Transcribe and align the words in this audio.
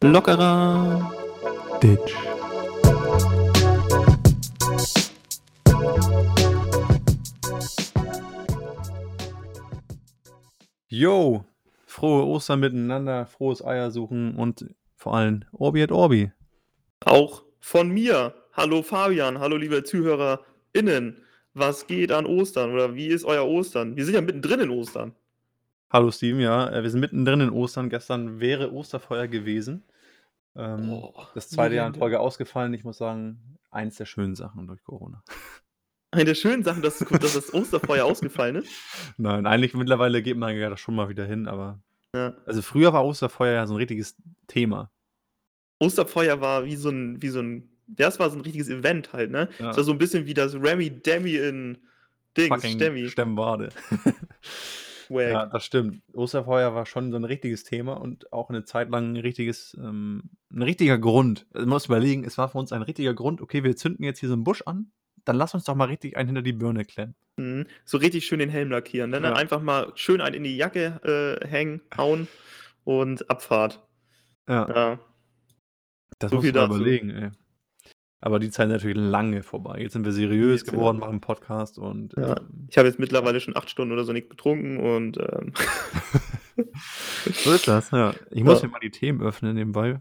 Lockerer 0.00 1.12
Ditch. 1.82 2.14
Yo, 10.88 11.44
frohe 11.86 12.24
Ostern 12.24 12.60
miteinander, 12.60 13.26
frohes 13.26 13.62
Eiersuchen 13.62 14.34
und 14.36 14.64
vor 14.96 15.14
allem 15.14 15.44
Orbi 15.52 15.82
et 15.82 15.92
Orbi. 15.92 16.32
Auch 17.04 17.42
von 17.60 17.90
mir. 17.90 18.34
Hallo 18.54 18.82
Fabian, 18.82 19.38
hallo 19.38 19.58
liebe 19.58 19.84
ZuhörerInnen. 19.84 21.22
Was 21.54 21.86
geht 21.86 22.12
an 22.12 22.24
Ostern 22.24 22.72
oder 22.72 22.94
wie 22.94 23.08
ist 23.08 23.24
euer 23.24 23.46
Ostern? 23.46 23.96
Wir 23.96 24.04
sind 24.04 24.14
ja 24.14 24.20
mittendrin 24.22 24.60
in 24.60 24.70
Ostern. 24.70 25.14
Hallo 25.90 26.10
Steven, 26.10 26.40
ja, 26.40 26.70
äh, 26.70 26.82
wir 26.82 26.88
sind 26.88 27.00
mittendrin 27.00 27.40
in 27.40 27.50
Ostern. 27.50 27.90
Gestern 27.90 28.40
wäre 28.40 28.72
Osterfeuer 28.72 29.28
gewesen. 29.28 29.84
Ähm, 30.56 30.90
Oh, 30.90 31.14
das 31.34 31.50
zweite 31.50 31.74
Jahr 31.74 31.88
in. 31.88 31.94
Folge 31.94 32.20
ausgefallen. 32.20 32.72
Ich 32.72 32.84
muss 32.84 32.96
sagen, 32.96 33.58
eins 33.70 33.96
der 33.96 34.06
schönen 34.06 34.34
Sachen 34.34 34.66
durch 34.66 34.82
Corona. 34.82 35.22
Eine 36.10 36.24
der 36.24 36.34
schönen 36.34 36.62
Sachen, 36.62 36.82
dass, 36.82 36.98
dass 36.98 37.34
das 37.34 37.54
Osterfeuer 37.54 38.04
ausgefallen 38.04 38.56
ist. 38.56 38.70
Nein, 39.16 39.46
eigentlich 39.46 39.72
mittlerweile 39.74 40.22
geht 40.22 40.36
man 40.36 40.56
ja 40.56 40.70
da 40.70 40.76
schon 40.76 40.94
mal 40.94 41.08
wieder 41.08 41.24
hin, 41.24 41.48
aber. 41.48 41.82
Ja. 42.14 42.34
Also 42.44 42.60
früher 42.60 42.92
war 42.92 43.04
Osterfeuer 43.04 43.52
ja 43.54 43.66
so 43.66 43.74
ein 43.74 43.78
richtiges 43.78 44.16
Thema. 44.46 44.90
Osterfeuer 45.78 46.40
war 46.40 46.64
wie 46.66 46.76
so 46.76 46.90
ein, 46.90 47.20
wie 47.22 47.28
so 47.30 47.40
ein, 47.40 47.71
das 47.96 48.18
war 48.18 48.30
so 48.30 48.36
ein 48.36 48.42
richtiges 48.42 48.68
Event 48.68 49.12
halt, 49.12 49.30
ne? 49.30 49.48
Ja. 49.58 49.66
Das 49.68 49.76
war 49.78 49.84
so 49.84 49.92
ein 49.92 49.98
bisschen 49.98 50.26
wie 50.26 50.34
das 50.34 50.54
Remy 50.54 50.90
Demi 51.02 51.36
in 51.36 51.78
Dings, 52.36 52.48
Fucking 52.48 52.76
Stemmi. 52.76 53.08
Stemmwade. 53.08 53.68
Ja, 55.10 55.44
das 55.44 55.66
stimmt. 55.66 56.00
Osterfeuer 56.14 56.74
war 56.74 56.86
schon 56.86 57.10
so 57.10 57.18
ein 57.18 57.24
richtiges 57.24 57.64
Thema 57.64 57.94
und 58.00 58.32
auch 58.32 58.48
eine 58.48 58.64
Zeit 58.64 58.88
lang 58.88 59.12
ein 59.12 59.16
richtiges, 59.18 59.76
ähm, 59.78 60.30
ein 60.50 60.62
richtiger 60.62 60.96
Grund. 60.96 61.46
Also 61.52 61.66
man 61.66 61.74
muss 61.74 61.84
überlegen, 61.86 62.24
es 62.24 62.38
war 62.38 62.48
für 62.48 62.56
uns 62.56 62.72
ein 62.72 62.80
richtiger 62.80 63.12
Grund, 63.12 63.42
okay, 63.42 63.62
wir 63.62 63.76
zünden 63.76 64.04
jetzt 64.04 64.20
hier 64.20 64.30
so 64.30 64.34
einen 64.34 64.44
Busch 64.44 64.62
an, 64.64 64.90
dann 65.26 65.36
lass 65.36 65.52
uns 65.52 65.64
doch 65.64 65.74
mal 65.74 65.84
richtig 65.88 66.16
einen 66.16 66.28
hinter 66.28 66.40
die 66.40 66.54
Birne 66.54 66.86
klemmen. 66.86 67.14
Mhm. 67.36 67.66
So 67.84 67.98
richtig 67.98 68.24
schön 68.24 68.38
den 68.38 68.48
Helm 68.48 68.70
lackieren. 68.70 69.10
Ne? 69.10 69.20
Dann 69.20 69.34
Ja. 69.34 69.38
einfach 69.38 69.60
mal 69.60 69.92
schön 69.96 70.22
einen 70.22 70.36
in 70.36 70.44
die 70.44 70.56
Jacke 70.56 71.38
äh, 71.42 71.46
hängen, 71.46 71.82
hauen 71.94 72.26
und 72.84 73.28
Abfahrt. 73.28 73.86
Ja, 74.48 74.66
Ja. 74.74 75.00
das 76.20 76.30
so 76.30 76.36
muss 76.36 76.44
viel 76.44 76.54
man 76.54 76.70
dazu. 76.70 76.76
überlegen, 76.80 77.10
ey. 77.10 77.30
Aber 78.24 78.38
die 78.38 78.50
Zeit 78.50 78.68
ist 78.68 78.72
natürlich 78.74 78.96
lange 78.96 79.42
vorbei. 79.42 79.80
Jetzt 79.80 79.94
sind 79.94 80.04
wir 80.04 80.12
seriös 80.12 80.60
Jetzt, 80.62 80.70
geworden, 80.70 80.98
machen 81.00 81.10
einen 81.10 81.20
Podcast 81.20 81.76
und 81.78 82.14
Ja. 82.16 82.36
ähm, 82.38 82.68
Ich 82.70 82.78
habe 82.78 82.86
jetzt 82.88 82.98
mittlerweile 83.00 83.40
schon 83.40 83.56
acht 83.56 83.68
Stunden 83.68 83.92
oder 83.92 84.04
so 84.04 84.12
nicht 84.12 84.30
getrunken 84.30 84.78
und 84.78 85.18
ähm, 85.18 85.52
so 87.44 87.50
ist 87.52 87.66
das, 87.68 87.90
ja. 87.90 88.14
Ich 88.30 88.44
muss 88.44 88.62
Ja. 88.62 88.68
mir 88.68 88.72
mal 88.72 88.78
die 88.80 88.90
Themen 88.90 89.20
öffnen 89.22 89.54
nebenbei. 89.54 90.00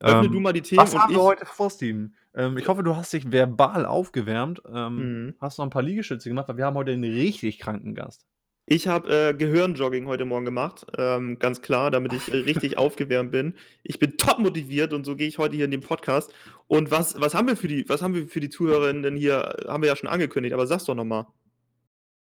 öffne 0.00 0.26
Ähm, 0.26 0.32
du 0.32 0.40
mal 0.40 0.52
die 0.52 0.62
Themen 0.62 0.82
Was 0.82 0.94
und 0.94 1.00
haben 1.00 1.12
ich. 1.12 1.16
wir 1.16 1.22
heute 1.22 1.46
vor, 1.46 1.70
Steven? 1.70 2.14
Ähm, 2.34 2.58
ich 2.58 2.66
hoffe, 2.66 2.82
du 2.82 2.96
hast 2.96 3.12
dich 3.12 3.30
verbal 3.30 3.86
aufgewärmt. 3.86 4.60
Ähm, 4.68 4.96
Mhm. 5.26 5.34
Hast 5.40 5.58
noch 5.58 5.64
ein 5.64 5.70
paar 5.70 5.82
Liegestütze 5.82 6.28
gemacht, 6.28 6.48
weil 6.48 6.56
wir 6.56 6.66
haben 6.66 6.76
heute 6.76 6.90
einen 6.92 7.04
richtig 7.04 7.58
kranken 7.60 7.94
Gast. 7.94 8.26
Ich 8.66 8.88
habe 8.88 9.14
äh, 9.14 9.34
Gehirnjogging 9.34 10.06
heute 10.06 10.24
Morgen 10.24 10.46
gemacht, 10.46 10.86
ähm, 10.96 11.38
ganz 11.38 11.60
klar, 11.60 11.90
damit 11.90 12.14
ich 12.14 12.32
äh, 12.32 12.38
richtig 12.38 12.78
aufgewärmt 12.78 13.30
bin. 13.30 13.54
Ich 13.82 13.98
bin 13.98 14.16
top 14.16 14.38
motiviert 14.38 14.94
und 14.94 15.04
so 15.04 15.16
gehe 15.16 15.28
ich 15.28 15.36
heute 15.36 15.54
hier 15.54 15.66
in 15.66 15.70
den 15.70 15.82
Podcast. 15.82 16.32
Und 16.66 16.90
was, 16.90 17.20
was 17.20 17.34
haben 17.34 17.46
wir 17.46 17.56
für 17.56 17.68
die, 17.68 17.86
was 17.90 18.00
haben 18.00 18.14
wir 18.14 18.26
für 18.26 18.40
die 18.40 18.48
Zuhörerinnen 18.48 19.16
hier? 19.16 19.54
Haben 19.68 19.82
wir 19.82 19.88
ja 19.88 19.96
schon 19.96 20.08
angekündigt, 20.08 20.54
aber 20.54 20.66
sag's 20.66 20.84
doch 20.84 20.94
nochmal. 20.94 21.26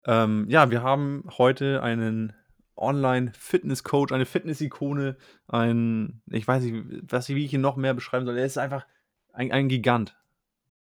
Ähm, 0.05 0.45
ja, 0.51 0.71
wir 0.71 0.83
haben 0.83 1.25
heute 1.39 1.83
einen 1.83 2.35
Online-Fitness-Coach, 2.77 4.13
eine 4.13 4.27
Fitness-Ikone, 4.27 5.17
ein, 5.49 6.21
ich 6.31 6.47
weiß 6.47 6.65
nicht, 6.65 6.85
was, 7.09 7.31
wie 7.31 7.47
ich 7.47 7.55
ihn 7.55 7.63
noch 7.63 7.77
mehr 7.77 7.95
beschreiben 7.95 8.27
soll. 8.27 8.37
Er 8.37 8.45
ist 8.45 8.59
einfach 8.59 8.87
ein, 9.33 9.53
ein 9.53 9.69
Gigant. 9.69 10.15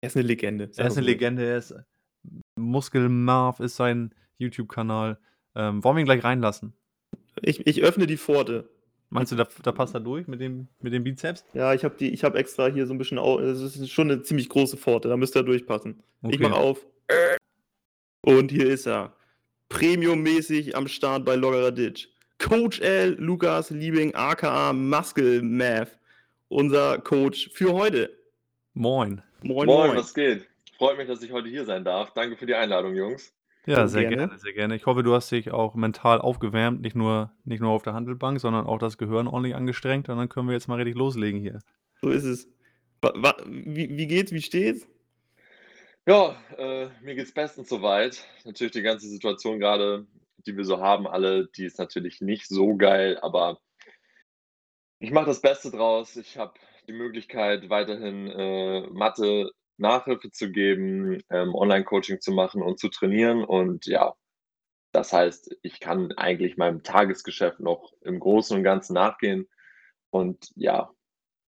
Er 0.01 0.07
ist 0.07 0.15
eine 0.15 0.27
Legende. 0.27 0.69
Er 0.77 0.87
ist 0.87 0.97
eine 0.97 1.05
Legende, 1.05 1.43
er 1.43 1.57
ist 1.57 1.73
Muskel 2.55 3.09
Marv 3.09 3.59
ist 3.59 3.75
sein 3.75 4.13
YouTube-Kanal. 4.37 5.17
Ähm, 5.55 5.83
wollen 5.83 5.97
wir 5.97 6.01
ihn 6.01 6.05
gleich 6.05 6.23
reinlassen? 6.23 6.73
Ich, 7.41 7.65
ich 7.65 7.81
öffne 7.81 8.07
die 8.07 8.17
Pforte. 8.17 8.69
Meinst 9.09 9.31
du, 9.31 9.35
da, 9.35 9.45
da 9.63 9.71
passt 9.73 9.93
er 9.93 9.99
durch 9.99 10.27
mit 10.27 10.39
dem, 10.39 10.69
mit 10.79 10.93
dem 10.93 11.03
Bizeps? 11.03 11.43
Ja, 11.53 11.73
ich 11.73 11.83
habe 11.83 11.95
die, 11.97 12.13
ich 12.13 12.23
habe 12.23 12.37
extra 12.37 12.67
hier 12.67 12.87
so 12.87 12.93
ein 12.93 12.97
bisschen, 12.97 13.17
es 13.17 13.61
ist 13.61 13.89
schon 13.91 14.09
eine 14.09 14.23
ziemlich 14.23 14.47
große 14.47 14.77
Pforte, 14.77 15.09
da 15.09 15.17
müsste 15.17 15.39
er 15.39 15.43
durchpassen. 15.43 16.01
Ich 16.29 16.39
mache 16.39 16.55
auf. 16.55 16.85
Und 18.21 18.51
hier 18.51 18.69
ist 18.69 18.87
er. 18.87 19.13
Premium-mäßig 19.67 20.75
am 20.75 20.87
Start 20.87 21.25
bei 21.25 21.35
Loggerer 21.35 21.71
Ditch. 21.71 22.07
Coach 22.39 22.79
L. 22.79 23.15
Lukas 23.19 23.69
Liebing, 23.69 24.15
aka 24.15 24.71
Muscle 24.73 25.41
Math. 25.41 25.97
Unser 26.47 26.97
Coach 26.99 27.49
für 27.53 27.73
heute. 27.73 28.17
Moin. 28.73 29.21
Moin, 29.43 29.65
Moin, 29.65 29.89
moin. 29.89 29.97
was 29.97 30.13
geht? 30.13 30.47
Freut 30.77 30.97
mich, 30.97 31.07
dass 31.07 31.21
ich 31.21 31.31
heute 31.31 31.49
hier 31.49 31.65
sein 31.65 31.83
darf. 31.83 32.13
Danke 32.13 32.37
für 32.37 32.45
die 32.45 32.55
Einladung, 32.55 32.95
Jungs. 32.95 33.33
Ja, 33.65 33.87
sehr 33.87 34.01
gerne. 34.03 34.15
gerne. 34.15 34.39
sehr 34.39 34.53
gerne. 34.53 34.75
Ich 34.75 34.85
hoffe, 34.85 35.03
du 35.03 35.13
hast 35.13 35.31
dich 35.31 35.51
auch 35.51 35.75
mental 35.75 36.19
aufgewärmt, 36.19 36.81
nicht 36.81 36.95
nur, 36.95 37.31
nicht 37.45 37.59
nur 37.59 37.71
auf 37.71 37.83
der 37.83 37.93
Handelbank, 37.93 38.39
sondern 38.39 38.65
auch 38.65 38.79
das 38.79 38.97
Gehirn 38.97 39.27
ordentlich 39.27 39.55
angestrengt. 39.55 40.09
Und 40.09 40.17
dann 40.17 40.29
können 40.29 40.47
wir 40.47 40.53
jetzt 40.53 40.67
mal 40.67 40.75
richtig 40.75 40.95
loslegen 40.95 41.39
hier. 41.39 41.59
So 42.01 42.09
ist 42.09 42.23
es. 42.23 42.47
Wie, 43.45 43.95
wie 43.97 44.07
geht's? 44.07 44.31
Wie 44.31 44.41
steht's? 44.41 44.87
Ja, 46.07 46.35
äh, 46.57 46.89
mir 47.03 47.15
geht's 47.15 47.33
bestens 47.33 47.69
soweit. 47.69 48.25
Natürlich 48.45 48.73
die 48.73 48.81
ganze 48.81 49.07
Situation 49.07 49.59
gerade, 49.59 50.07
die 50.47 50.57
wir 50.57 50.65
so 50.65 50.79
haben, 50.79 51.07
alle, 51.07 51.47
die 51.47 51.65
ist 51.65 51.77
natürlich 51.77 52.21
nicht 52.21 52.47
so 52.47 52.75
geil, 52.75 53.19
aber 53.21 53.59
ich 54.97 55.11
mache 55.11 55.27
das 55.27 55.41
Beste 55.41 55.69
draus. 55.69 56.15
Ich 56.15 56.37
habe 56.37 56.53
die 56.87 56.93
Möglichkeit, 56.93 57.69
weiterhin 57.69 58.27
äh, 58.27 58.87
Mathe 58.89 59.51
Nachhilfe 59.81 60.31
zu 60.31 60.51
geben, 60.51 61.21
ähm, 61.29 61.53
Online-Coaching 61.53 62.21
zu 62.21 62.31
machen 62.31 62.61
und 62.61 62.79
zu 62.79 62.89
trainieren. 62.89 63.43
Und 63.43 63.85
ja, 63.85 64.13
das 64.93 65.13
heißt, 65.13 65.57
ich 65.61 65.79
kann 65.79 66.11
eigentlich 66.13 66.57
meinem 66.57 66.83
Tagesgeschäft 66.83 67.59
noch 67.59 67.93
im 68.01 68.19
Großen 68.19 68.57
und 68.57 68.63
Ganzen 68.63 68.93
nachgehen. 68.93 69.47
Und 70.09 70.51
ja, 70.55 70.91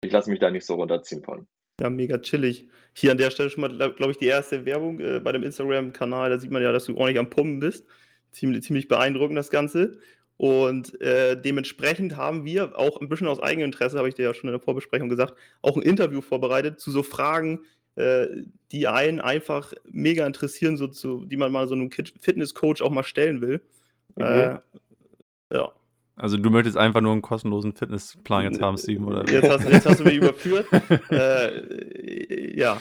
ich 0.04 0.12
lasse 0.12 0.30
mich 0.30 0.40
da 0.40 0.50
nicht 0.50 0.66
so 0.66 0.76
runterziehen 0.76 1.24
von. 1.24 1.48
Ja, 1.82 1.90
mega 1.90 2.20
chillig. 2.20 2.68
Hier 2.94 3.12
an 3.12 3.18
der 3.18 3.32
Stelle 3.32 3.50
schon 3.50 3.62
mal, 3.62 3.94
glaube 3.94 4.12
ich, 4.12 4.18
die 4.18 4.28
erste 4.28 4.66
Werbung 4.66 5.00
äh, 5.00 5.20
bei 5.20 5.32
dem 5.32 5.44
Instagram-Kanal. 5.44 6.30
Da 6.30 6.38
sieht 6.38 6.52
man 6.52 6.62
ja, 6.62 6.72
dass 6.72 6.86
du 6.86 6.96
ordentlich 6.96 7.20
am 7.20 7.30
Pumpen 7.30 7.60
bist. 7.60 7.86
Ziemlich, 8.32 8.64
ziemlich 8.64 8.88
beeindruckend, 8.88 9.38
das 9.38 9.50
Ganze. 9.50 10.00
Und 10.38 11.00
äh, 11.02 11.40
dementsprechend 11.40 12.18
haben 12.18 12.46
wir 12.46 12.78
auch 12.78 13.00
ein 13.00 13.10
bisschen 13.10 13.28
aus 13.28 13.40
eigenem 13.40 13.66
Interesse, 13.66 13.98
habe 13.98 14.10
ich 14.10 14.16
dir 14.16 14.26
ja 14.26 14.34
schon 14.34 14.50
in 14.50 14.54
der 14.54 14.60
Vorbesprechung 14.60 15.10
gesagt, 15.10 15.36
auch 15.62 15.78
ein 15.78 15.84
Interview 15.84 16.22
vorbereitet 16.22 16.80
zu 16.80 16.92
so 16.92 17.04
Fragen, 17.04 17.62
die 17.96 18.88
einen 18.88 19.22
einfach 19.22 19.74
mega 19.86 20.26
interessieren, 20.26 20.78
so 20.78 20.88
zu, 20.88 21.26
die 21.26 21.38
man 21.38 21.52
mal 21.52 21.68
so 21.68 21.76
einem 21.76 21.92
Fitness-Coach 21.92 22.82
auch 22.82 22.90
mal 22.90 23.04
stellen 23.04 23.42
will. 23.42 23.62
Mhm. 24.16 24.24
Äh, 24.24 24.60
ja. 25.54 25.72
Also 26.16 26.38
du 26.38 26.50
möchtest 26.50 26.78
einfach 26.78 27.02
nur 27.02 27.12
einen 27.12 27.22
kostenlosen 27.22 27.74
Fitnessplan 27.74 28.44
jetzt 28.46 28.62
haben, 28.62 28.78
Steven, 28.78 29.06
oder? 29.06 29.28
Jetzt 29.32 29.50
hast, 29.50 29.68
jetzt 29.70 29.86
hast 29.86 30.00
du 30.00 30.04
mich 30.04 30.16
überführt. 30.16 30.68
äh, 31.12 32.58
ja. 32.60 32.80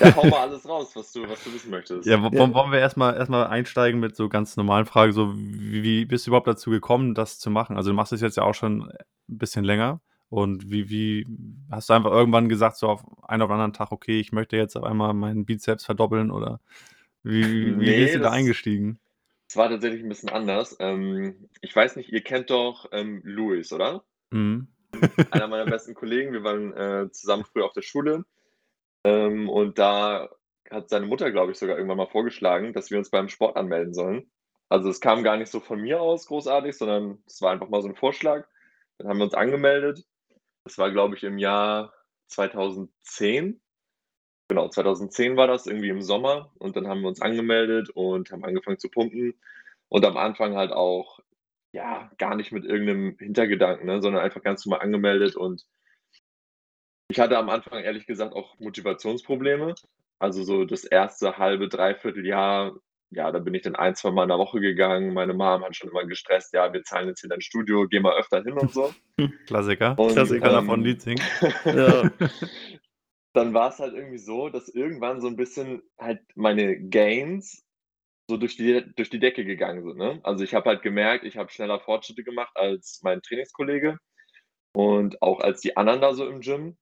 Ja, 0.00 0.14
hau 0.16 0.26
mal 0.28 0.48
alles 0.48 0.68
raus, 0.68 0.92
was 0.94 1.12
du, 1.12 1.28
was 1.28 1.42
du 1.42 1.52
wissen 1.52 1.70
möchtest. 1.70 2.06
Ja, 2.06 2.18
Ja. 2.18 2.54
wollen 2.54 2.72
wir 2.72 2.78
erstmal 2.78 3.16
erstmal 3.16 3.46
einsteigen 3.46 4.00
mit 4.00 4.14
so 4.16 4.28
ganz 4.28 4.56
normalen 4.56 4.86
Fragen, 4.86 5.12
so 5.12 5.34
wie, 5.36 5.82
wie 5.82 6.04
bist 6.04 6.26
du 6.26 6.30
überhaupt 6.30 6.46
dazu 6.46 6.70
gekommen, 6.70 7.14
das 7.14 7.38
zu 7.38 7.50
machen? 7.50 7.76
Also 7.76 7.90
du 7.90 7.96
machst 7.96 8.12
es 8.12 8.20
jetzt 8.20 8.36
ja 8.36 8.44
auch 8.44 8.54
schon 8.54 8.82
ein 8.82 9.38
bisschen 9.38 9.64
länger 9.64 10.00
und 10.32 10.70
wie, 10.70 10.88
wie 10.88 11.26
hast 11.70 11.90
du 11.90 11.92
einfach 11.92 12.10
irgendwann 12.10 12.48
gesagt, 12.48 12.78
so 12.78 12.88
auf 12.88 13.04
einen 13.28 13.42
den 13.42 13.50
anderen 13.50 13.74
Tag, 13.74 13.92
okay, 13.92 14.18
ich 14.18 14.32
möchte 14.32 14.56
jetzt 14.56 14.76
auf 14.76 14.82
einmal 14.82 15.12
meinen 15.12 15.44
Bizeps 15.44 15.84
verdoppeln 15.84 16.30
oder 16.30 16.58
wie, 17.22 17.44
wie, 17.44 17.78
wie 17.78 17.84
Nee, 17.84 18.00
bist 18.00 18.14
du 18.14 18.20
da 18.20 18.30
eingestiegen? 18.30 18.98
Es 19.46 19.58
war 19.58 19.68
tatsächlich 19.68 20.02
ein 20.02 20.08
bisschen 20.08 20.30
anders. 20.30 20.74
Ähm, 20.80 21.50
ich 21.60 21.76
weiß 21.76 21.96
nicht, 21.96 22.10
ihr 22.10 22.22
kennt 22.22 22.48
doch 22.48 22.88
ähm, 22.92 23.20
Louis, 23.24 23.74
oder? 23.74 24.04
Mhm. 24.30 24.68
Einer 25.32 25.48
meiner 25.48 25.66
besten 25.70 25.92
Kollegen. 25.92 26.32
Wir 26.32 26.44
waren 26.44 26.72
äh, 26.72 27.10
zusammen 27.12 27.44
früher 27.44 27.66
auf 27.66 27.74
der 27.74 27.82
Schule. 27.82 28.24
Ähm, 29.04 29.50
und 29.50 29.78
da 29.78 30.30
hat 30.70 30.88
seine 30.88 31.04
Mutter, 31.04 31.30
glaube 31.30 31.52
ich, 31.52 31.58
sogar 31.58 31.76
irgendwann 31.76 31.98
mal 31.98 32.06
vorgeschlagen, 32.06 32.72
dass 32.72 32.90
wir 32.90 32.96
uns 32.96 33.10
beim 33.10 33.28
Sport 33.28 33.58
anmelden 33.58 33.92
sollen. 33.92 34.30
Also 34.70 34.88
es 34.88 35.02
kam 35.02 35.24
gar 35.24 35.36
nicht 35.36 35.50
so 35.50 35.60
von 35.60 35.78
mir 35.78 36.00
aus 36.00 36.24
großartig, 36.24 36.74
sondern 36.74 37.22
es 37.26 37.42
war 37.42 37.52
einfach 37.52 37.68
mal 37.68 37.82
so 37.82 37.88
ein 37.88 37.96
Vorschlag. 37.96 38.46
Dann 38.96 39.08
haben 39.08 39.18
wir 39.18 39.24
uns 39.24 39.34
angemeldet. 39.34 40.06
Das 40.64 40.78
war, 40.78 40.90
glaube 40.90 41.16
ich, 41.16 41.24
im 41.24 41.38
Jahr 41.38 41.92
2010. 42.28 43.60
Genau, 44.48 44.68
2010 44.68 45.36
war 45.36 45.46
das, 45.46 45.66
irgendwie 45.66 45.88
im 45.88 46.02
Sommer. 46.02 46.52
Und 46.58 46.76
dann 46.76 46.86
haben 46.86 47.00
wir 47.00 47.08
uns 47.08 47.20
angemeldet 47.20 47.90
und 47.90 48.30
haben 48.30 48.44
angefangen 48.44 48.78
zu 48.78 48.88
pumpen. 48.88 49.34
Und 49.88 50.04
am 50.04 50.16
Anfang 50.16 50.56
halt 50.56 50.72
auch, 50.72 51.20
ja, 51.72 52.10
gar 52.18 52.36
nicht 52.36 52.52
mit 52.52 52.64
irgendeinem 52.64 53.16
Hintergedanken, 53.18 53.86
ne, 53.86 54.02
sondern 54.02 54.22
einfach 54.22 54.42
ganz 54.42 54.64
normal 54.66 54.84
angemeldet. 54.84 55.36
Und 55.36 55.66
ich 57.08 57.18
hatte 57.18 57.38
am 57.38 57.48
Anfang 57.48 57.82
ehrlich 57.82 58.06
gesagt 58.06 58.34
auch 58.34 58.58
Motivationsprobleme. 58.58 59.74
Also, 60.18 60.44
so 60.44 60.64
das 60.64 60.84
erste 60.84 61.38
halbe, 61.38 61.68
dreiviertel 61.68 62.26
Jahr, 62.26 62.76
ja, 63.14 63.30
da 63.32 63.38
bin 63.40 63.54
ich 63.54 63.62
dann 63.62 63.76
ein, 63.76 63.94
zweimal 63.94 64.24
in 64.24 64.30
der 64.30 64.38
Woche 64.38 64.60
gegangen. 64.60 65.14
Meine 65.14 65.34
Mom 65.34 65.64
hat 65.64 65.76
schon 65.76 65.90
immer 65.90 66.06
gestresst: 66.06 66.52
„Ja, 66.54 66.72
wir 66.72 66.82
zahlen 66.84 67.08
jetzt 67.08 67.20
hier 67.20 67.30
dein 67.30 67.40
Studio, 67.42 67.86
geh 67.88 68.00
mal 68.00 68.18
öfter 68.18 68.42
hin“ 68.42 68.54
und 68.58 68.72
so. 68.74 68.94
Klassiker. 69.46 69.98
Und, 69.98 70.14
Klassiker. 70.14 70.58
Ähm, 70.68 70.82
Lied 70.82 71.02
singt. 71.02 71.22
Ja. 71.72 72.10
dann 73.34 73.54
war's 73.54 73.78
halt 73.80 73.94
irgendwie 73.94 74.18
so, 74.18 74.48
dass 74.50 74.68
irgendwann 74.68 75.20
so 75.20 75.28
'n 75.28 75.36
bisschen 75.36 75.82
halt 75.98 76.20
meine 76.36 76.78
Gains 76.88 77.64
so 78.30 78.36
durch 78.38 78.56
die 78.56 78.84
durch 78.96 79.10
die 79.10 79.20
Decke 79.20 79.44
gegangen 79.44 79.84
sind, 79.84 79.98
ne? 79.98 80.20
Also, 80.24 80.44
ich 80.44 80.54
habe 80.54 80.70
halt 80.70 80.82
gemerkt, 80.82 81.24
ich 81.24 81.36
habe 81.38 81.50
schneller 81.50 81.80
Fortschritte 81.80 82.24
gemacht 82.24 82.52
als 82.56 83.00
mein 83.04 83.22
Trainingskollege 83.22 83.98
und 84.74 85.22
auch 85.22 85.40
als 85.40 85.60
die 85.62 85.76
anderen 85.76 86.00
da 86.02 86.14
so 86.14 86.26
im 86.28 86.40
Gym. 86.40 86.76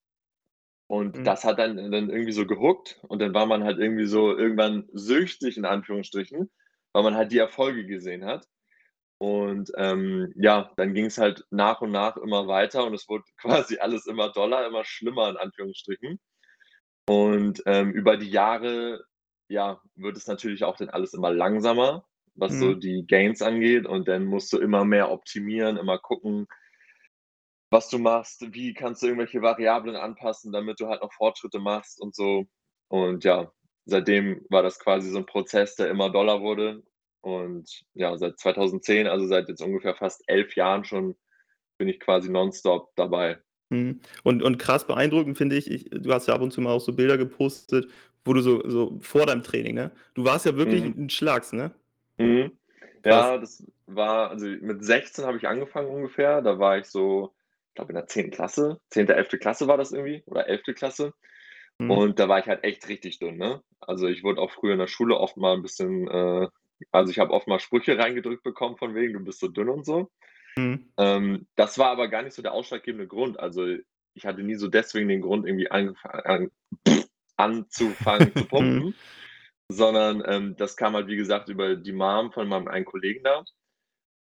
Und 0.91 1.17
Mhm. 1.17 1.27
das 1.27 1.45
hat 1.45 1.61
dann 1.61 1.77
dann 1.77 2.11
irgendwie 2.11 2.33
so 2.33 2.47
gehookt 2.47 2.99
und 3.09 3.21
dann 3.21 3.33
war 3.33 3.47
man 3.47 3.63
halt 3.63 3.79
irgendwie 3.79 4.07
so 4.07 4.37
irgendwann 4.37 4.89
süchtig 4.93 5.57
in 5.57 5.65
Anführungsstrichen, 5.65 6.51
weil 6.93 7.03
man 7.05 7.15
halt 7.15 7.31
die 7.31 7.39
Erfolge 7.39 7.87
gesehen 7.87 8.25
hat. 8.25 8.47
Und, 9.19 9.73
ähm, 9.77 10.33
ja, 10.37 10.73
dann 10.77 10.95
ging's 10.95 11.19
halt 11.19 11.45
nach 11.51 11.81
und 11.83 11.93
nach 11.93 12.17
immer 12.19 12.49
weiter 12.49 12.85
und 12.87 12.95
es 12.95 13.09
wurde 13.09 13.25
quasi 13.41 13.79
alles 13.79 14.07
immer 14.07 14.31
doller, 14.33 14.67
immer 14.67 14.85
schlimmer 14.85 15.31
in 15.31 15.37
Anführungsstrichen. 15.39 16.21
Und, 17.09 17.63
ähm, 17.67 17.93
über 17.93 18.17
die 18.17 18.31
Jahre, 18.31 19.05
ja, 19.49 19.81
wird 19.97 20.17
es 20.17 20.27
natürlich 20.27 20.65
auch 20.65 20.77
dann 20.77 20.91
alles 20.91 21.15
immer 21.15 21.33
langsamer, 21.33 22.07
was 22.35 22.59
so 22.59 22.75
Mhm. 22.75 22.77
die 22.77 23.05
Gains 23.07 23.43
angeht 23.43 23.87
und 23.87 24.09
dann 24.09 24.27
musst 24.27 24.53
du 24.53 24.59
immer 24.59 24.85
mehr 24.85 25.11
optimieren, 25.11 25.77
immer 25.77 25.99
gucken 25.99 26.47
was 27.71 27.89
du 27.91 27.99
machst, 27.99 28.43
wie 28.55 28.75
kannst 28.75 29.03
du 29.03 29.07
irgendwelche 29.09 29.43
Variablen 29.43 29.97
anpassen, 29.97 30.53
damit 30.53 30.81
du 30.81 30.89
halt 30.89 31.03
noch 31.03 31.13
Fortschritte 31.13 31.59
machst 31.61 32.01
und 32.01 32.15
so. 32.17 32.47
Und 32.89 33.25
ja, 33.25 33.53
seitdem 33.87 34.45
war 34.51 34.63
das 34.63 34.79
quasi 34.81 35.11
so 35.11 35.19
'n 35.19 35.27
Prozess, 35.27 35.77
der 35.77 35.89
immer 35.91 36.11
doller 36.11 36.41
wurde. 36.43 36.83
Und 37.23 37.83
ja, 37.95 38.17
seit 38.19 38.39
2010, 38.41 39.07
also 39.07 39.27
seit 39.27 39.49
jetzt 39.49 39.63
ungefähr 39.63 39.95
fast 39.97 40.23
11 40.29 40.57
Jahren 40.57 40.85
schon, 40.85 41.17
bin 41.79 41.89
ich 41.89 42.01
quasi 42.01 42.31
nonstop 42.31 42.91
dabei. 42.97 43.41
Mhm. 43.73 44.01
Und 44.25 44.43
und 44.43 44.59
krass 44.59 44.87
beeindruckend 44.87 45.39
finde 45.39 45.57
ich 45.57 45.71
ich 45.71 45.89
du 45.91 46.13
hast 46.13 46.27
ja 46.27 46.35
ab 46.35 46.41
und 46.43 46.51
zu 46.53 46.61
mal 46.61 46.73
auch 46.73 46.81
so 46.81 46.93
Bilder 46.93 47.17
gepostet, 47.17 47.89
wo 48.25 48.33
du 48.35 48.41
so 48.43 48.69
so 48.69 48.99
vor 49.01 49.27
deinem 49.27 49.43
Training, 49.45 49.75
ne? 49.75 49.93
Du 50.15 50.25
warst 50.25 50.45
ja 50.45 50.57
wirklich 50.57 50.85
Mhm. 50.85 50.97
'n 50.97 51.09
Schlags, 51.09 51.53
ne? 51.53 51.73
Mhm. 52.19 52.59
Ja, 53.05 53.39
das 53.39 53.65
war 53.87 54.31
also 54.31 54.47
mit 54.47 54.85
16 54.85 55.25
habe 55.25 55.37
ich 55.39 55.49
angefangen 55.49 55.89
ungefähr. 55.91 56.43
Da 56.43 56.59
war 56.59 56.79
ich 56.79 56.87
so, 56.87 57.35
glaube 57.81 57.93
in 57.93 57.97
der 57.97 58.07
10. 58.09 58.31
Klasse, 58.33 58.79
10., 58.91 59.17
11. 59.17 59.39
Klasse 59.39 59.69
war 59.69 59.79
das 59.79 59.93
irgendwie 59.93 60.23
oder 60.27 60.49
11. 60.49 60.75
Klasse. 60.75 61.13
Mhm. 61.81 62.01
Und 62.01 62.19
da 62.21 62.29
war 62.29 62.39
ich 62.41 62.47
halt 62.49 62.65
echt 62.65 62.89
richtig 62.89 63.19
dünn, 63.21 63.37
ne? 63.39 63.63
Also, 63.81 64.09
ich 64.09 64.25
wurde 64.25 64.41
auch 64.43 64.53
früher 64.53 64.75
in 64.75 64.79
der 64.81 64.87
Schule 64.89 65.19
oft 65.19 65.37
mal 65.39 65.55
'n 65.57 65.63
bisschen, 65.63 66.09
äh 66.09 66.49
also, 66.93 67.11
ich 67.13 67.19
habe 67.21 67.33
oft 67.33 67.49
mal 67.49 67.61
Sprüche 67.61 67.99
reingedrückt 67.99 68.43
bekommen 68.45 68.77
von 68.79 68.95
wegen: 68.97 69.15
„Du 69.15 69.21
bist 69.25 69.41
so 69.41 69.49
dünn“ 69.49 69.69
und 69.71 69.85
so. 69.87 70.11
Mhm. 70.59 70.91
Ähm, 70.99 71.49
das 71.57 71.79
war 71.79 71.91
aber 71.91 72.09
gar 72.09 72.23
nicht 72.25 72.35
so 72.35 72.43
der 72.43 72.53
ausschlaggebende 72.55 73.09
Grund. 73.09 73.41
Also, 73.41 73.67
ich 74.15 74.27
hatte 74.27 74.43
nie 74.45 74.57
so 74.57 74.69
deswegen 74.69 75.09
den 75.09 75.23
Grund, 75.23 75.47
irgendwie 75.47 75.71
angefa 75.71 76.09
an 76.11 76.51
anzufangen 77.39 78.37
zu 78.37 78.47
Mhm. 78.59 78.85
pumpen, 78.85 78.99
sondern, 79.71 80.23
ähm, 80.27 80.57
das 80.59 80.77
kam 80.77 80.95
halt, 80.97 81.09
wie 81.09 81.17
gesagt, 81.17 81.49
über 81.51 81.77
die 81.77 81.93
Mom 81.93 82.33
von 82.33 82.49
meinem 82.49 82.69
einen 82.69 82.85
Kollegen 82.87 83.25
da. 83.25 83.45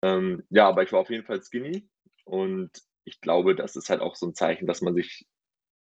Ähm, 0.03 0.43
ja, 0.51 0.69
aber 0.69 0.83
ich 0.83 0.93
war 0.93 1.01
auf 1.01 1.09
jeden 1.11 1.25
Fall 1.25 1.41
skinny 1.43 1.89
und 2.25 2.71
ich 3.05 3.21
glaube, 3.21 3.55
das 3.55 3.75
ist 3.75 3.89
halt 3.89 4.01
auch 4.01 4.15
so 4.15 4.25
'n 4.27 4.35
Zeichen, 4.35 4.67
dass 4.67 4.81
man 4.81 4.95
sich 4.95 5.27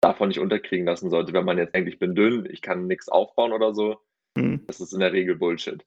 davon 0.02 0.28
nicht 0.28 0.40
unterkriegen 0.40 0.86
lassen 0.86 1.10
sollte, 1.10 1.32
wenn 1.34 1.44
man 1.46 1.58
jetzt 1.58 1.74
denkt: 1.74 1.90
„Ich 1.92 1.98
bin 2.00 2.14
dünn, 2.16 2.46
ich 2.50 2.62
kann 2.62 2.86
nix 2.88 3.08
aufbauen“ 3.10 3.52
oder 3.52 3.74
so. 3.74 4.00
Mhm. 4.36 4.64
Das 4.68 4.80
ist 4.80 4.92
in 4.94 5.00
der 5.00 5.12
Regel 5.14 5.36
Bullshit. 5.36 5.84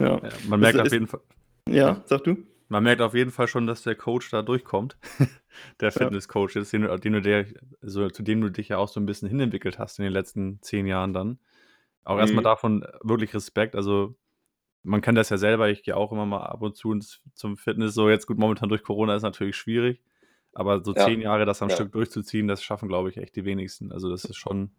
Ja. 0.00 0.22
Ja, 0.22 0.38
man 0.42 0.60
Ist 0.60 0.60
merkt 0.60 0.80
auf 0.80 0.92
ist 0.92 0.92
jeden 0.92 1.06
Fall 1.06 1.20
ja, 1.68 2.02
sag 2.06 2.22
du. 2.24 2.36
Man 2.68 2.82
merkt 2.84 3.00
auf 3.00 3.14
jeden 3.14 3.30
Fall 3.30 3.46
schon, 3.48 3.66
dass 3.68 3.82
der 3.82 3.94
Coach 3.94 4.30
da 4.30 4.42
durchkommt, 4.42 4.98
der 5.80 5.92
Ja. 6.00 6.10
Fitnesscoach 6.10 6.56
ist, 6.56 6.72
den 6.72 6.82
den 7.00 7.12
du 7.12 7.20
dir 7.22 7.46
so 7.80 8.08
zu 8.10 8.22
dem 8.22 8.40
du 8.40 8.50
dich 8.50 8.68
ja 8.68 8.78
auch 8.78 8.88
so 8.88 9.00
'n 9.00 9.06
bisschen 9.06 9.28
hinentwickelt 9.28 9.78
hast 9.78 9.98
in 9.98 10.04
den 10.04 10.12
letzten 10.12 10.60
10 10.62 10.86
Jahren 10.86 11.12
dann. 11.12 11.38
Auch 12.04 12.18
erst 12.18 12.34
mal 12.34 12.42
Mhm. 12.42 12.44
davon 12.44 12.84
wirklich 13.02 13.34
Respekt. 13.34 13.76
Also, 13.76 14.16
man 14.84 15.02
kennt 15.02 15.18
das 15.18 15.30
ja 15.30 15.38
selber, 15.38 15.70
ich 15.70 15.82
gehe 15.84 15.96
auch 15.96 16.12
immer 16.12 16.26
mal 16.26 16.44
ab 16.46 16.62
und 16.62 16.76
zu 16.76 16.92
ins 16.92 17.22
zum 17.34 17.56
Fitness. 17.58 17.94
So 17.94 18.10
jetzt 18.10 18.26
gut, 18.28 18.38
momentan 18.38 18.68
durch 18.70 18.82
Corona 18.84 19.16
ist 19.16 19.22
natürlich 19.24 19.56
schwierig, 19.56 20.02
aber 20.56 20.84
so 20.84 20.94
10 20.94 21.20
Ja, 21.20 21.22
Jahre 21.22 21.44
das 21.46 21.62
am 21.62 21.70
ja. 21.70 21.70
Stück 21.70 21.92
durchzuziehen, 21.92 22.48
das 22.48 22.62
schaffen, 22.64 22.88
glaube 22.88 23.10
ich, 23.10 23.16
echt 23.18 23.36
die 23.36 23.44
wenigsten. 23.46 23.92
Also, 23.92 24.10
das 24.10 24.28
ist 24.28 24.36
schon 24.38 24.72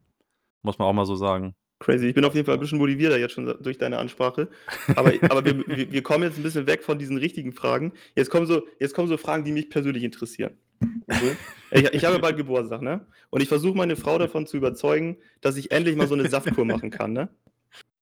muss 0.64 0.80
man 0.80 0.88
auch 0.90 0.94
mal 0.94 1.06
so 1.08 1.16
sagen. 1.18 1.56
Crazy. 1.82 2.08
Ich 2.08 2.16
bin 2.16 2.26
auf 2.26 2.34
jeden 2.34 2.46
Fall 2.46 2.56
'n 2.56 2.60
Ja. 2.60 2.60
bisschen 2.60 2.80
motivierter 2.80 3.20
jetzt 3.20 3.34
schon 3.34 3.46
durch 3.62 3.78
deine 3.78 4.00
Ansprache. 4.00 4.50
Aber 4.96 5.14
aber 5.28 5.46
wir 5.46 5.64
wir 5.68 5.92
wir 5.92 6.02
kommen 6.04 6.24
jetzt 6.24 6.38
'n 6.40 6.44
bisschen 6.44 6.66
weg 6.66 6.84
von 6.84 6.98
diesen 6.98 7.18
richtigen 7.18 7.54
Fragen. 7.54 7.94
Jetzt 8.16 8.30
kommen 8.32 8.48
so 8.48 8.64
jetzt 8.80 8.96
kommen 8.96 9.08
so 9.08 9.18
Fragen, 9.18 9.44
die 9.46 9.52
mich 9.52 9.70
persönlich 9.70 10.04
interessieren. 10.04 10.58
Mhm. 11.06 11.38
Ich 11.72 11.84
ich 11.94 12.04
habe 12.06 12.16
ja 12.16 12.22
bald 12.22 12.38
Geburtstag, 12.38 12.82
ne? 12.82 13.08
Und 13.30 13.42
ich 13.42 13.48
versuche 13.50 13.78
meine 13.78 13.96
Frau 13.96 14.18
davon 14.18 14.48
zu 14.48 14.58
überzeugen, 14.58 15.18
dass 15.42 15.56
ich 15.58 15.72
endlich 15.72 15.96
mal 15.96 16.08
so 16.08 16.16
'ne 16.16 16.26
Saftkur 16.26 16.66
machen 16.66 16.90
kann, 16.90 17.14
ne? 17.14 17.30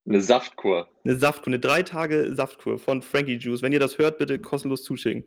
'Ne 0.08 0.22
Saftkur? 0.22 0.88
'Ne 1.06 1.16
Saftkur, 1.18 1.52
'ne 1.52 1.60
3 1.60 1.84
Tage 1.84 2.34
Saftkur 2.36 2.80
von 2.80 3.02
Frankie 3.04 3.38
Juice. 3.38 3.62
Wenn 3.62 3.72
ihr 3.74 3.80
das 3.80 4.00
hört, 4.00 4.18
bitte 4.18 4.40
kostenlos 4.40 4.84
zuschicken. 4.84 5.24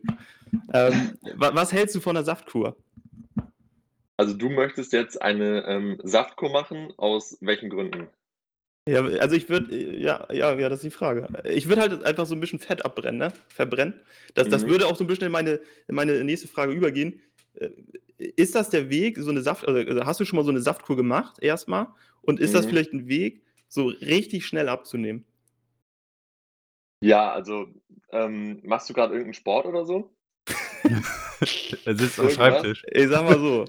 Ähm, 0.73 1.17
wa 1.35 1.55
was 1.55 1.73
hältst 1.73 1.95
du 1.95 2.01
von 2.01 2.15
'ner 2.15 2.23
Saftkur? 2.25 2.77
Also, 4.19 4.33
du 4.35 4.49
möchtest 4.49 4.91
jetzt 4.91 5.21
eine, 5.21 5.65
ähm, 5.65 5.97
Saftkur 6.03 6.49
machen, 6.51 6.93
aus 6.97 7.37
welchen 7.39 7.69
Gründen? 7.69 8.09
Ja, 8.87 9.03
also, 9.05 9.35
ich 9.35 9.49
würde 9.49 9.75
ja, 9.75 10.27
ja, 10.31 10.57
ja, 10.57 10.69
das 10.69 10.79
ist 10.79 10.83
die 10.85 10.89
Frage. 10.97 11.27
Ich 11.43 11.67
würde 11.67 11.81
halt 11.81 12.03
einfach 12.03 12.25
so 12.25 12.33
'n 12.33 12.39
bisschen 12.39 12.59
Fett 12.59 12.83
abbrennen, 12.85 13.19
ne? 13.19 13.33
Verbrennen. 13.49 14.01
Das 14.33 14.49
das 14.49 14.65
Mhm. 14.65 14.67
würde 14.67 14.87
auch 14.87 14.95
so 14.95 15.03
'n 15.03 15.07
bisschen 15.07 15.25
in 15.25 15.31
meine 15.31 15.59
in 15.87 15.95
meine 15.95 16.23
nächste 16.23 16.47
Frage 16.47 16.71
übergehen. 16.73 17.21
Äh, 17.55 17.69
ist 18.17 18.55
das 18.55 18.69
der 18.69 18.89
Weg, 18.89 19.17
so 19.17 19.31
'ne 19.31 19.41
Saft 19.41 19.67
also, 19.67 20.05
hast 20.05 20.19
du 20.19 20.25
schon 20.25 20.37
mal 20.37 20.45
so 20.45 20.51
'ne 20.51 20.61
Saftkur 20.61 20.95
gemacht 20.95 21.37
erst 21.41 21.67
mal? 21.67 21.93
Und 22.21 22.39
ist 22.39 22.55
das 22.55 22.65
Mhm. 22.65 22.67
vielleicht 22.67 22.93
'n 22.93 23.07
Weg, 23.07 23.43
so 23.69 23.87
richtig 23.87 24.45
schnell 24.45 24.67
abzunehmen? 24.67 25.25
Ja, 27.01 27.31
also, 27.31 27.67
ähm, 28.11 28.59
machst 28.65 28.89
du 28.89 28.93
grad 28.93 29.11
irgend 29.11 29.29
'n 29.29 29.33
Sport 29.33 29.65
oder 29.65 29.85
so? 29.85 30.11
Er 31.85 31.95
sitzt 31.95 32.19
am? 32.19 32.29
Schreibtisch. 32.29 32.83
Ich 32.91 33.07
sage 33.07 33.23
mal 33.23 33.39
so 33.39 33.65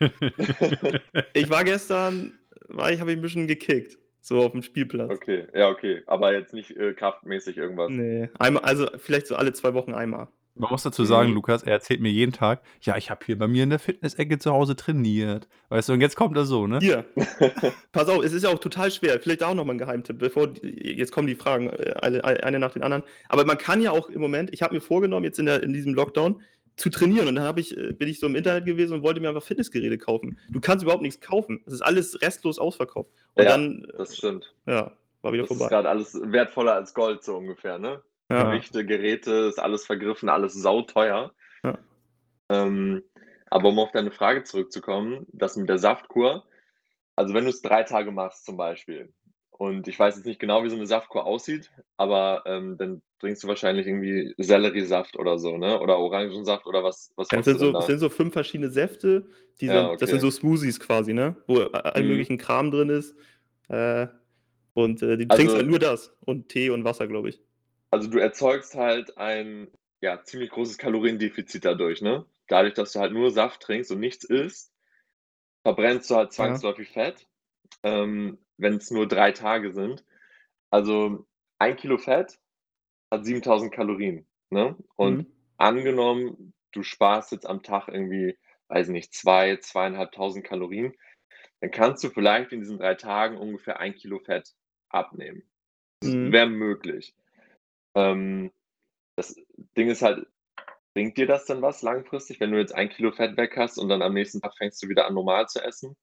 ich 1.34 1.50
war 1.50 1.64
gestern 1.64 2.38
war 2.68 2.92
ich 2.92 3.00
habe 3.00 3.12
ich 3.12 3.18
'n 3.18 3.22
bisschen 3.22 3.46
gekickt, 3.46 3.98
so 4.20 4.40
aufm 4.40 4.62
Spielplatz. 4.62 5.10
Okay, 5.10 5.46
ja, 5.54 5.68
okay, 5.68 6.02
aber 6.06 6.32
jetzt 6.32 6.54
nicht, 6.54 6.70
äh, 6.76 6.94
kraftmäßig 6.94 7.56
irgendwas? 7.58 7.90
Ne, 7.90 8.30
einmal 8.38 8.62
also, 8.64 8.86
vielleicht 8.98 9.26
so 9.26 9.34
alle 9.36 9.52
2 9.52 9.74
Wochen 9.74 9.92
einmal. 9.92 10.28
Man 10.60 10.70
muss 10.70 10.82
dazu 10.82 11.04
sagen, 11.04 11.30
Mhm. 11.30 11.34
Lukas, 11.36 11.62
er 11.62 11.72
erzählt 11.72 12.00
mir 12.00 12.10
jeden 12.10 12.32
Tag: 12.32 12.62
„Ja, 12.82 12.96
ich 12.96 13.10
habe 13.10 13.24
hier 13.24 13.38
bei 13.38 13.48
mir 13.48 13.62
in 13.64 13.70
der 13.70 13.78
Fitnessecke 13.78 14.38
zu 14.38 14.52
Hause 14.52 14.76
trainiert.“ 14.76 15.48
Weißt 15.70 15.88
du, 15.88 15.94
und 15.94 16.00
jetzt 16.00 16.16
kommt 16.16 16.36
er 16.36 16.44
so, 16.44 16.66
ne? 16.66 16.78
Hier, 16.80 17.04
pass 17.92 18.08
auf, 18.08 18.22
es 18.24 18.32
ist 18.32 18.42
ja 18.44 18.50
auch 18.50 18.58
total 18.58 18.90
schwer. 18.90 19.18
Vielleicht 19.20 19.42
auch 19.42 19.54
noch 19.54 19.64
mal 19.64 19.72
'n 19.72 19.78
Geheimtipp, 19.78 20.18
bevor 20.18 20.50
jetzt 20.62 21.12
kommen 21.12 21.26
die 21.26 21.34
Fragen, 21.34 21.70
äh, 21.70 21.94
alle 22.00 22.22
eine 22.24 22.58
nach 22.58 22.72
den 22.72 22.82
anderen. 22.82 23.02
Aber 23.28 23.44
man 23.44 23.58
kann 23.58 23.80
ja 23.80 23.90
auch 23.90 24.08
im 24.10 24.20
Moment 24.20 24.52
ich 24.52 24.62
habe 24.62 24.74
mir 24.74 24.80
vorgenommen, 24.80 25.24
jetzt 25.24 25.38
in 25.38 25.46
der 25.46 25.62
in 25.62 25.72
diesem 25.72 25.94
Lockdown 25.94 26.42
zu 26.76 26.88
trainieren 26.88 27.28
und 27.28 27.34
dann 27.34 27.44
habe 27.44 27.60
ich 27.60 27.76
äh, 27.76 27.92
bin 27.92 28.08
ich 28.08 28.20
so 28.20 28.26
im 28.26 28.36
Internet 28.36 28.64
gewesen 28.64 28.94
und 28.94 29.02
wollte 29.02 29.20
mir 29.20 29.28
einfach 29.28 29.42
Fitnessgeräte 29.42 29.98
kaufen. 29.98 30.38
Du 30.50 30.60
kannst 30.60 30.82
überhaupt 30.82 31.02
nix 31.02 31.20
kaufen. 31.20 31.60
Es 31.66 31.72
ist 31.74 31.82
alles 31.82 32.20
restlos 32.22 32.58
ausverkauft. 32.58 33.10
Und 33.34 33.44
Ja, 33.44 33.50
dann, 33.50 33.86
das 33.98 34.16
stimmt. 34.16 34.54
ja, 34.66 34.92
war 35.22 35.32
wieder 35.32 35.42
Das 35.42 35.50
ist 35.50 35.58
vorbei. 35.58 35.74
grad 35.74 35.86
alles 35.86 36.18
wertvoller 36.22 36.74
als 36.74 36.94
Gold 36.94 37.22
so 37.22 37.36
ungefähr, 37.36 37.78
ne? 37.78 38.02
Ja. 38.30 38.70
Gewichte, 38.70 38.86
Geräte, 38.86 39.32
ist 39.48 39.58
alles 39.60 39.86
vergriffen, 39.86 40.28
alles 40.28 40.54
sauteuer. 40.54 41.32
Ja. 41.64 41.80
Ähm, 42.50 43.02
aber 43.48 43.68
um 43.68 43.78
auf 43.78 43.92
deine 43.92 44.10
Frage 44.10 44.42
zurückzukommen, 44.44 45.26
das 45.32 45.56
mit 45.56 45.68
der 45.68 45.78
Saftkur 45.78 46.44
also, 47.16 47.34
wenn 47.34 47.44
du's 47.46 47.62
3 47.62 47.84
Tage 47.84 48.12
machst 48.12 48.44
zum 48.46 48.56
Beispiel 48.58 49.12
und 49.50 49.88
ich 49.88 49.98
weiß 49.98 50.16
jetzt 50.16 50.26
nicht 50.26 50.40
genau, 50.40 50.64
wie 50.64 50.70
so 50.70 50.76
'ne 50.76 50.86
Saftkur 50.86 51.26
aussieht, 51.26 51.70
aber, 51.98 52.44
ähm, 52.46 52.78
dann 52.78 53.02
trinkst 53.20 53.44
du 53.44 53.48
wahrscheinlich 53.48 53.86
irgendwie 53.86 54.34
Selleriesaft 54.38 55.16
oder 55.18 55.38
so, 55.38 55.56
ne, 55.58 55.80
oder 55.80 55.98
Orangensaft 55.98 56.66
oder 56.66 56.84
was 56.84 57.12
was 57.16 57.32
es 57.32 57.44
du 57.44 57.44
sind 57.44 57.58
so 57.58 57.76
es 57.78 57.86
da? 57.86 57.86
sind 57.86 57.98
so 58.00 58.08
5 58.08 58.32
verschiedene 58.32 58.70
Säfte, 58.70 59.26
die 59.60 59.68
Ja, 59.68 59.88
sind 59.88 59.92
das 60.00 60.10
sind 60.10 60.20
okay. 60.20 60.20
so 60.20 60.30
Smoothies 60.30 60.80
quasi, 60.80 61.12
ne, 61.14 61.36
wo 61.46 61.60
Mhm. 61.96 62.00
möglichen 62.02 62.38
Kram 62.38 62.70
drin 62.70 62.88
ist. 62.88 63.14
Äh, 63.68 64.08
und, 64.74 65.02
äh, 65.02 65.16
du 65.16 65.30
trinkst 65.30 65.54
halt 65.56 65.66
Also 65.66 65.68
nur 65.68 65.78
das 65.78 66.16
und 66.26 66.48
Tee 66.48 66.70
und 66.70 66.84
Wasser, 66.84 67.06
glaube 67.08 67.28
ich. 67.30 67.40
Also, 67.92 68.08
du 68.08 68.18
erzeugst 68.18 68.76
halt 68.76 69.16
ein, 69.18 69.68
ja, 70.00 70.22
ziemlich 70.22 70.50
großes 70.50 70.78
Kaloriendefizit 70.78 71.64
dadurch, 71.64 72.02
ne? 72.02 72.24
Dadurch, 72.46 72.74
dass 72.74 72.92
du 72.92 73.00
halt 73.00 73.12
nur 73.12 73.30
Saft 73.32 73.60
trinkst 73.62 73.90
und 73.90 73.98
nichts 73.98 74.24
isst, 74.24 74.72
verbrennst 75.64 76.10
du 76.10 76.16
halt 76.16 76.32
Ja. 76.38 76.62
zwangsläufig 76.62 76.90
Fett, 76.90 77.28
ähm, 77.84 78.38
wenn's 78.58 78.90
nur 78.90 79.08
3 79.08 79.32
Tage 79.32 79.72
sind. 79.72 80.04
Also, 80.70 81.26
1 81.58 81.76
Kilo 81.76 81.98
Fett 81.98 82.40
hat 83.12 83.26
7.000 83.26 83.74
Kalorien, 83.74 84.26
ne? 84.50 84.76
Und 84.96 85.22
Mhm. 85.22 85.30
angenommen, 85.58 86.54
du 86.72 86.82
sparst 86.84 87.32
jetzt 87.32 87.46
am 87.46 87.62
Tag 87.62 87.88
irgendwie, 87.88 88.38
weiß 88.68 88.88
ich 88.88 88.92
nicht, 88.94 89.14
2, 89.14 89.56
2.500 89.58 90.44
Kalorien, 90.44 90.94
dann 91.60 91.70
kannst 91.72 92.04
du 92.04 92.10
vielleicht 92.10 92.52
in 92.52 92.60
diesen 92.60 92.78
3 92.78 92.94
Tagen 92.96 93.38
ungefähr 93.38 93.80
1 93.80 93.94
Kilo 93.94 94.20
Fett 94.20 94.54
abnehmen. 94.90 95.44
Das 96.02 96.18
Mhm. 96.18 96.32
wäre 96.32 96.48
möglich. 96.50 97.12
Ähm, 97.94 98.50
das 99.16 99.34
Ding 99.76 99.90
ist 99.90 100.02
halt, 100.02 100.26
bringt 100.94 101.16
dir 101.16 101.26
das 101.26 101.46
denn 101.46 101.62
was 101.62 101.82
langfristig, 101.82 102.40
wenn 102.40 102.52
du 102.52 102.58
jetzt 102.58 102.74
1 102.74 102.88
Kilo 102.90 103.12
Fett 103.12 103.36
weg 103.36 103.56
hast 103.56 103.78
und 103.78 103.88
dann 103.88 104.02
am 104.02 104.14
nächsten 104.14 104.40
Tag 104.40 104.56
fängst 104.56 104.82
du 104.82 104.88
wieder 104.88 105.06
an, 105.06 105.14
normal 105.14 105.46
zu 105.46 105.62
essen? 105.62 105.96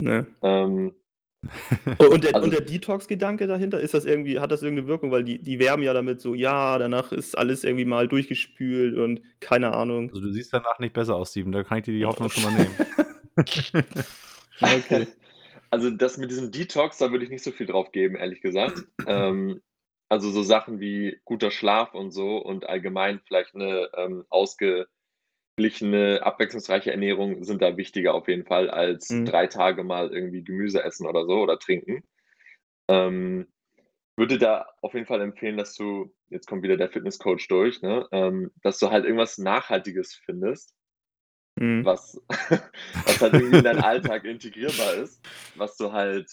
Ne. 0.00 0.26
Ähm, 0.42 0.94
und 1.98 2.24
der 2.24 2.36
also 2.36 2.48
der 2.48 2.60
Detox-Gedanke 2.60 3.46
dahinter, 3.46 3.80
ist 3.80 3.94
das 3.94 4.04
irgendwie 4.04 4.38
hat 4.38 4.52
das 4.52 4.62
irgendeine 4.62 4.88
Wirkung? 4.88 5.10
Weil 5.10 5.24
die 5.24 5.42
die 5.42 5.58
werben 5.58 5.82
ja 5.82 5.92
damit 5.92 6.20
so: 6.20 6.34
„Ja, 6.34 6.78
danach 6.78 7.10
ist 7.12 7.36
alles 7.36 7.64
irgendwie 7.64 7.84
mal 7.84 8.06
durchgespült 8.06 8.96
und 8.96 9.22
keine 9.40 9.72
Ahnung.“ 9.74 10.08
Also, 10.10 10.20
du 10.20 10.30
siehst 10.32 10.52
danach 10.52 10.78
nicht 10.78 10.94
besser 10.94 11.16
aus, 11.16 11.30
Steven, 11.30 11.50
da 11.50 11.64
kann 11.64 11.78
ich 11.78 11.84
dir 11.84 11.94
die 11.94 12.06
Hoffnung 12.06 12.30
schon 12.30 12.42
mal 12.44 12.52
nehmen. 12.52 12.76
Okay. 14.62 15.06
Also, 15.70 15.88
das 15.88 16.18
mit 16.18 16.30
diesem 16.30 16.50
Detox, 16.50 16.98
da 16.98 17.10
würde 17.10 17.24
ich 17.24 17.30
nicht 17.30 17.42
so 17.42 17.50
viel 17.50 17.64
drauf 17.64 17.92
geben, 17.92 18.14
ehrlich 18.14 18.42
gesagt. 18.42 18.84
Ähm, 19.06 19.62
also, 20.12 20.30
so 20.30 20.42
Sachen 20.42 20.80
wie 20.80 21.20
guter 21.24 21.50
Schlaf 21.50 21.94
und 21.94 22.10
so 22.12 22.38
und 22.38 22.68
allgemein 22.68 23.20
vielleicht 23.26 23.54
'ne, 23.54 23.88
ähm, 23.96 24.24
ausgeglichene, 24.30 24.88
abwechslungsreiche 26.22 26.90
Ernährung 26.92 27.44
sind 27.44 27.62
da 27.62 27.76
wichtiger 27.76 28.14
auf 28.14 28.28
jeden 28.28 28.44
Fall 28.46 28.70
als 28.70 29.08
Mhm. 29.10 29.22
3 29.24 29.46
Tage 29.46 29.84
mal 29.84 30.12
irgendwie 30.12 30.44
Gemüse 30.44 30.82
essen 30.84 31.06
oder 31.06 31.24
so 31.26 31.34
oder 31.42 31.58
trinken. 31.58 32.04
Ähm, 32.88 33.48
würde 34.16 34.38
da 34.38 34.66
auf 34.82 34.94
jeden 34.94 35.06
Fall 35.06 35.22
empfehlen, 35.22 35.56
dass 35.58 35.74
du 35.76 36.14
jetzt 36.30 36.46
kommt 36.48 36.62
wieder 36.64 36.76
der 36.78 36.90
Fitnesscoach 36.90 37.48
durch, 37.48 37.82
ne, 37.82 38.08
ähm, 38.12 38.52
dass 38.62 38.78
du 38.80 38.90
halt 38.90 39.04
irgendwas 39.06 39.38
Nachhaltiges 39.38 40.14
findest 40.14 40.70
Mhm. 41.60 41.84
was 41.84 42.20
was 43.04 43.20
halt 43.20 43.34
irgendwie 43.34 43.58
in 43.58 43.64
deinen 43.64 43.78
Alltag 43.78 44.24
integrierbar 44.24 44.94
ist, 44.94 45.22
was 45.54 45.76
du 45.76 45.92
halt, 45.92 46.30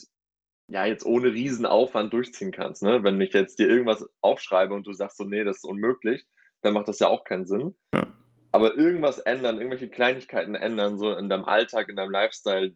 ja, 0.69 0.85
jetzt 0.85 1.05
ohne 1.05 1.33
Riesenaufwand 1.33 2.13
durchziehen 2.13 2.51
kannst, 2.51 2.83
ne? 2.83 3.03
Wenn 3.03 3.19
ich 3.19 3.33
jetzt 3.33 3.59
dir 3.59 3.67
irgendwas 3.67 4.07
aufschreibe 4.21 4.73
und 4.73 4.85
du 4.85 4.93
sagst 4.93 5.17
so: 5.17 5.23
„Ne, 5.23 5.43
das 5.43 5.57
ist 5.57 5.65
unmöglich“, 5.65 6.25
dann 6.61 6.73
macht 6.73 6.87
das 6.87 6.99
ja 6.99 7.07
auch 7.07 7.23
keinen 7.23 7.45
Sinn. 7.45 7.75
Ja. 7.93 8.07
Aber 8.51 8.75
irgendwas 8.75 9.19
ändern, 9.19 9.57
irgendwelche 9.57 9.89
Kleinigkeiten 9.89 10.55
ändern, 10.55 10.97
so 10.97 11.13
in 11.13 11.29
deinem 11.29 11.45
Alltag, 11.45 11.89
in 11.89 11.95
deinem 11.95 12.11
Lifestyle, 12.11 12.75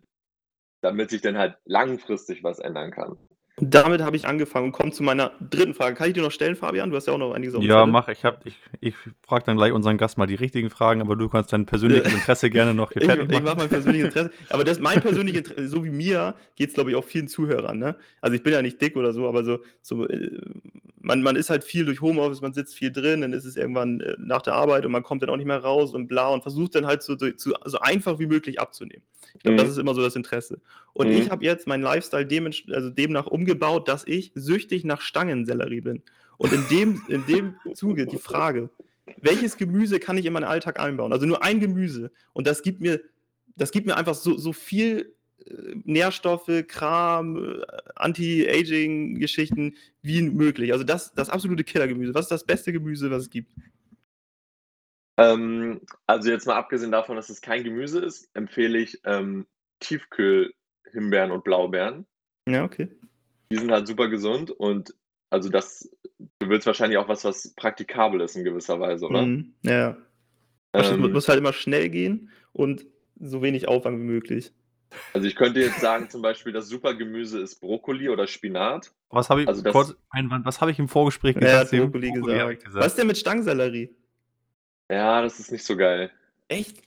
damit 0.82 1.10
sich 1.10 1.22
dann 1.22 1.38
halt 1.38 1.58
langfristig 1.66 2.44
was 2.44 2.60
ändern 2.60 2.92
kann. 2.92 3.18
Damit 3.70 4.02
habe 4.02 4.16
ich 4.16 4.28
angefangen 4.28 4.68
und 4.68 4.72
komme 4.72 4.92
zu 4.92 5.04
meiner 5.04 5.32
3. 5.50 5.74
Frage. 5.74 5.96
Kann 5.96 6.08
ich 6.08 6.14
dir 6.14 6.22
noch 6.22 6.32
stellen, 6.32 6.56
Fabian? 6.56 6.90
Du 6.90 6.96
hast 6.96 7.08
ja 7.08 7.14
auch 7.14 7.18
noch 7.18 7.34
einiges 7.34 7.56
auf 7.56 7.62
dem 7.62 7.70
Ja, 7.70 7.86
mach. 7.86 8.08
Ich 8.10 8.26
habe 8.26 8.38
ich 8.46 8.58
ich 8.82 8.96
frage 9.22 9.46
dann 9.46 9.58
gleich 9.58 9.72
unseren 9.72 9.98
Gast 9.98 10.18
mal 10.18 10.26
die 10.26 10.36
richtigen 10.36 10.70
Fragen, 10.70 11.02
aber 11.02 11.16
du 11.16 11.30
kannst 11.30 11.54
dein 11.54 11.66
persönliches 11.66 12.14
Interesse 12.14 12.50
gerne 12.50 12.74
noch 12.74 12.92
hier 12.92 13.02
Ich 13.04 13.08
fertig 13.08 13.26
ich 13.26 13.32
mache 13.32 13.44
machen. 13.44 13.58
mein 13.60 13.70
persönliches 13.70 14.08
Interesse. 14.08 14.32
Aber 14.50 14.64
das 14.64 14.80
mein 14.80 15.02
persönliches 15.02 15.42
Interesse 15.42 15.68
so 15.68 15.84
wie 15.84 15.90
mir 15.92 16.36
geht's, 16.56 16.74
glaube 16.74 16.92
ich, 16.92 16.96
auch 16.96 17.06
vielen 17.06 17.28
Zuhörern, 17.28 17.78
ne? 17.80 17.96
Also, 18.22 18.36
ich 18.36 18.44
bin 18.44 18.54
ja 18.54 18.62
nicht 18.62 18.82
dick 18.82 18.96
oder 18.96 19.14
so, 19.14 19.28
aber 19.28 19.44
so 19.44 19.60
so, 19.82 20.08
äh, 20.08 20.30
man 21.00 21.22
man 21.22 21.36
ist 21.36 21.50
halt 21.50 21.64
viel 21.64 21.86
durch 21.86 22.02
Homeoffice, 22.02 22.42
man 22.42 22.54
sitzt 22.54 22.76
viel 22.76 22.92
drin, 22.92 23.22
dann 23.22 23.34
ist 23.34 23.46
es 23.46 23.56
irgendwann, 23.56 24.00
äh, 24.02 24.16
nach 24.18 24.42
der 24.42 24.54
Arbeit 24.56 24.86
und 24.86 24.92
man 24.92 25.04
kommt 25.04 25.22
dann 25.22 25.30
auch 25.30 25.38
nicht 25.38 25.48
mehr 25.48 25.60
raus 25.60 25.94
und 25.94 26.08
bla 26.08 26.30
und 26.30 26.42
versucht 26.42 26.76
dann 26.76 26.86
halt 26.86 27.04
so 27.04 27.16
so 27.18 27.54
so 27.66 27.80
einfach 27.80 28.20
wie 28.20 28.28
möglich 28.28 28.60
abzunehmen. 28.60 29.04
Ich 29.36 29.44
glaube, 29.44 29.58
das 29.58 29.68
Mhm. 29.68 29.72
ist 29.72 29.78
immer 29.78 29.94
so 29.96 30.02
das 30.02 30.16
Interesse. 30.16 30.60
Und 30.94 31.10
ich 31.12 31.28
Mhm. 31.28 31.32
habe 31.32 31.46
jetzt 31.46 31.68
meinen 31.68 31.84
Lifestyle 31.84 32.26
dementsch 32.26 32.66
also, 32.72 32.90
demnach 32.90 33.28
umgebaut, 33.28 33.88
dass 33.88 34.06
ich 34.08 34.32
süchtig 34.36 34.84
nach 34.84 35.02
Stangensellerie 35.02 35.82
bin. 35.82 36.04
Und 36.38 36.54
in 36.54 36.68
dem 36.68 37.02
in 37.08 37.26
dem 37.26 37.56
Zuge 37.76 38.06
die 38.08 38.18
Frage: 38.18 38.70
Welches 39.22 39.58
Gemüse 39.58 40.00
kann 40.00 40.18
ich 40.18 40.26
in 40.26 40.34
meinen 40.34 40.44
Alltag 40.46 40.80
einbauen? 40.80 41.14
Also, 41.14 41.26
nur 41.26 41.44
ein 41.44 41.60
Gemüse 41.60 42.12
und 42.34 42.48
das 42.48 42.62
gibt 42.64 42.82
mir 42.82 43.02
das 43.56 43.72
gibt 43.72 43.86
mir 43.86 43.96
einfach 43.98 44.16
so 44.16 44.38
so 44.38 44.52
viel, 44.54 45.14
äh, 45.46 45.52
Nährstoffe, 45.86 46.50
Kram, 46.68 47.38
äh, 47.62 47.62
Anti-Aging-Geschichten 47.96 49.76
wie 50.02 50.22
möglich. 50.24 50.72
Also, 50.72 50.84
das 50.84 51.14
das 51.14 51.30
absolute 51.30 51.64
Killergemüse. 51.64 52.14
Was 52.14 52.26
ist 52.26 52.32
das 52.32 52.46
beste 52.46 52.72
Gemüse, 52.74 53.12
was 53.12 53.24
es 53.24 53.30
gibt? 53.30 53.52
Ähm, 55.18 55.82
also, 56.08 56.30
jetzt 56.30 56.48
mal 56.48 56.56
abgesehen 56.56 56.92
davon, 56.92 57.16
dass 57.16 57.30
es 57.30 57.42
kein 57.42 57.64
Gemüse 57.64 58.00
ist, 58.00 58.30
empfehle 58.34 58.80
ich, 58.80 59.00
ähm, 59.06 59.46
Tiefkühl-Himbeeren 59.80 61.32
und 61.32 61.44
Blaubeeren. 61.44 62.06
Ja, 62.48 62.64
okay. 62.64 62.90
Die 63.52 63.58
sind 63.58 63.72
halt 63.72 63.88
super 63.88 64.08
gesund 64.08 64.50
und 64.52 64.96
also, 65.30 65.50
das 65.50 65.90
du 66.40 66.50
willst 66.50 66.68
wahrscheinlich 66.68 66.98
auch 66.98 67.08
was, 67.08 67.24
was 67.26 67.54
praktikabel 67.56 68.22
ist 68.22 68.36
in 68.36 68.44
gewisser 68.44 68.80
Weise, 68.80 69.08
oder? 69.08 69.26
Mhm. 69.26 69.54
Ja, 69.64 69.74
ja. 69.74 69.98
Muss 70.76 70.92
Ähm 70.92 71.12
muss 71.12 71.28
halt 71.28 71.40
immer 71.40 71.54
schnell 71.54 71.90
gehen 71.90 72.32
und 72.52 72.86
so 73.20 73.42
wenig 73.42 73.68
Aufwand 73.68 74.00
wie 74.00 74.04
möglich. 74.04 74.52
Also, 75.14 75.28
ich 75.28 75.36
könnte 75.36 75.60
jetzt 75.60 75.80
sagen, 75.80 76.10
zum 76.10 76.22
Beispiel, 76.22 76.54
das 76.54 76.68
super 76.68 76.94
Gemüse 76.94 77.40
ist 77.40 77.60
Brokkoli 77.60 78.10
oder 78.10 78.28
Spinat. 78.28 78.92
Was 79.10 79.30
habe 79.30 79.42
ich 79.42 79.48
Also, 79.48 79.64
das 79.64 79.72
kurz 79.72 79.96
Einwand, 80.10 80.46
was 80.46 80.62
habe 80.62 80.72
ich 80.72 80.80
im 80.80 80.88
Vorgespräch 80.88 81.36
gesagt, 81.36 81.70
Steven? 81.70 81.92
Brokkoli 81.92 82.12
Brokkoli 82.12 82.54
ich 82.54 82.60
gesagt. 82.60 82.64
Was 82.64 82.64
ist 82.64 82.74
gesagt. 82.74 82.98
denn 83.00 83.08
mit 83.08 83.18
Stangensellerie? 83.18 83.96
Ja, 84.94 85.24
das 85.24 85.40
ist 85.40 85.52
nicht 85.52 85.66
so 85.66 85.76
geil. 85.76 86.12
Echt? 86.50 86.84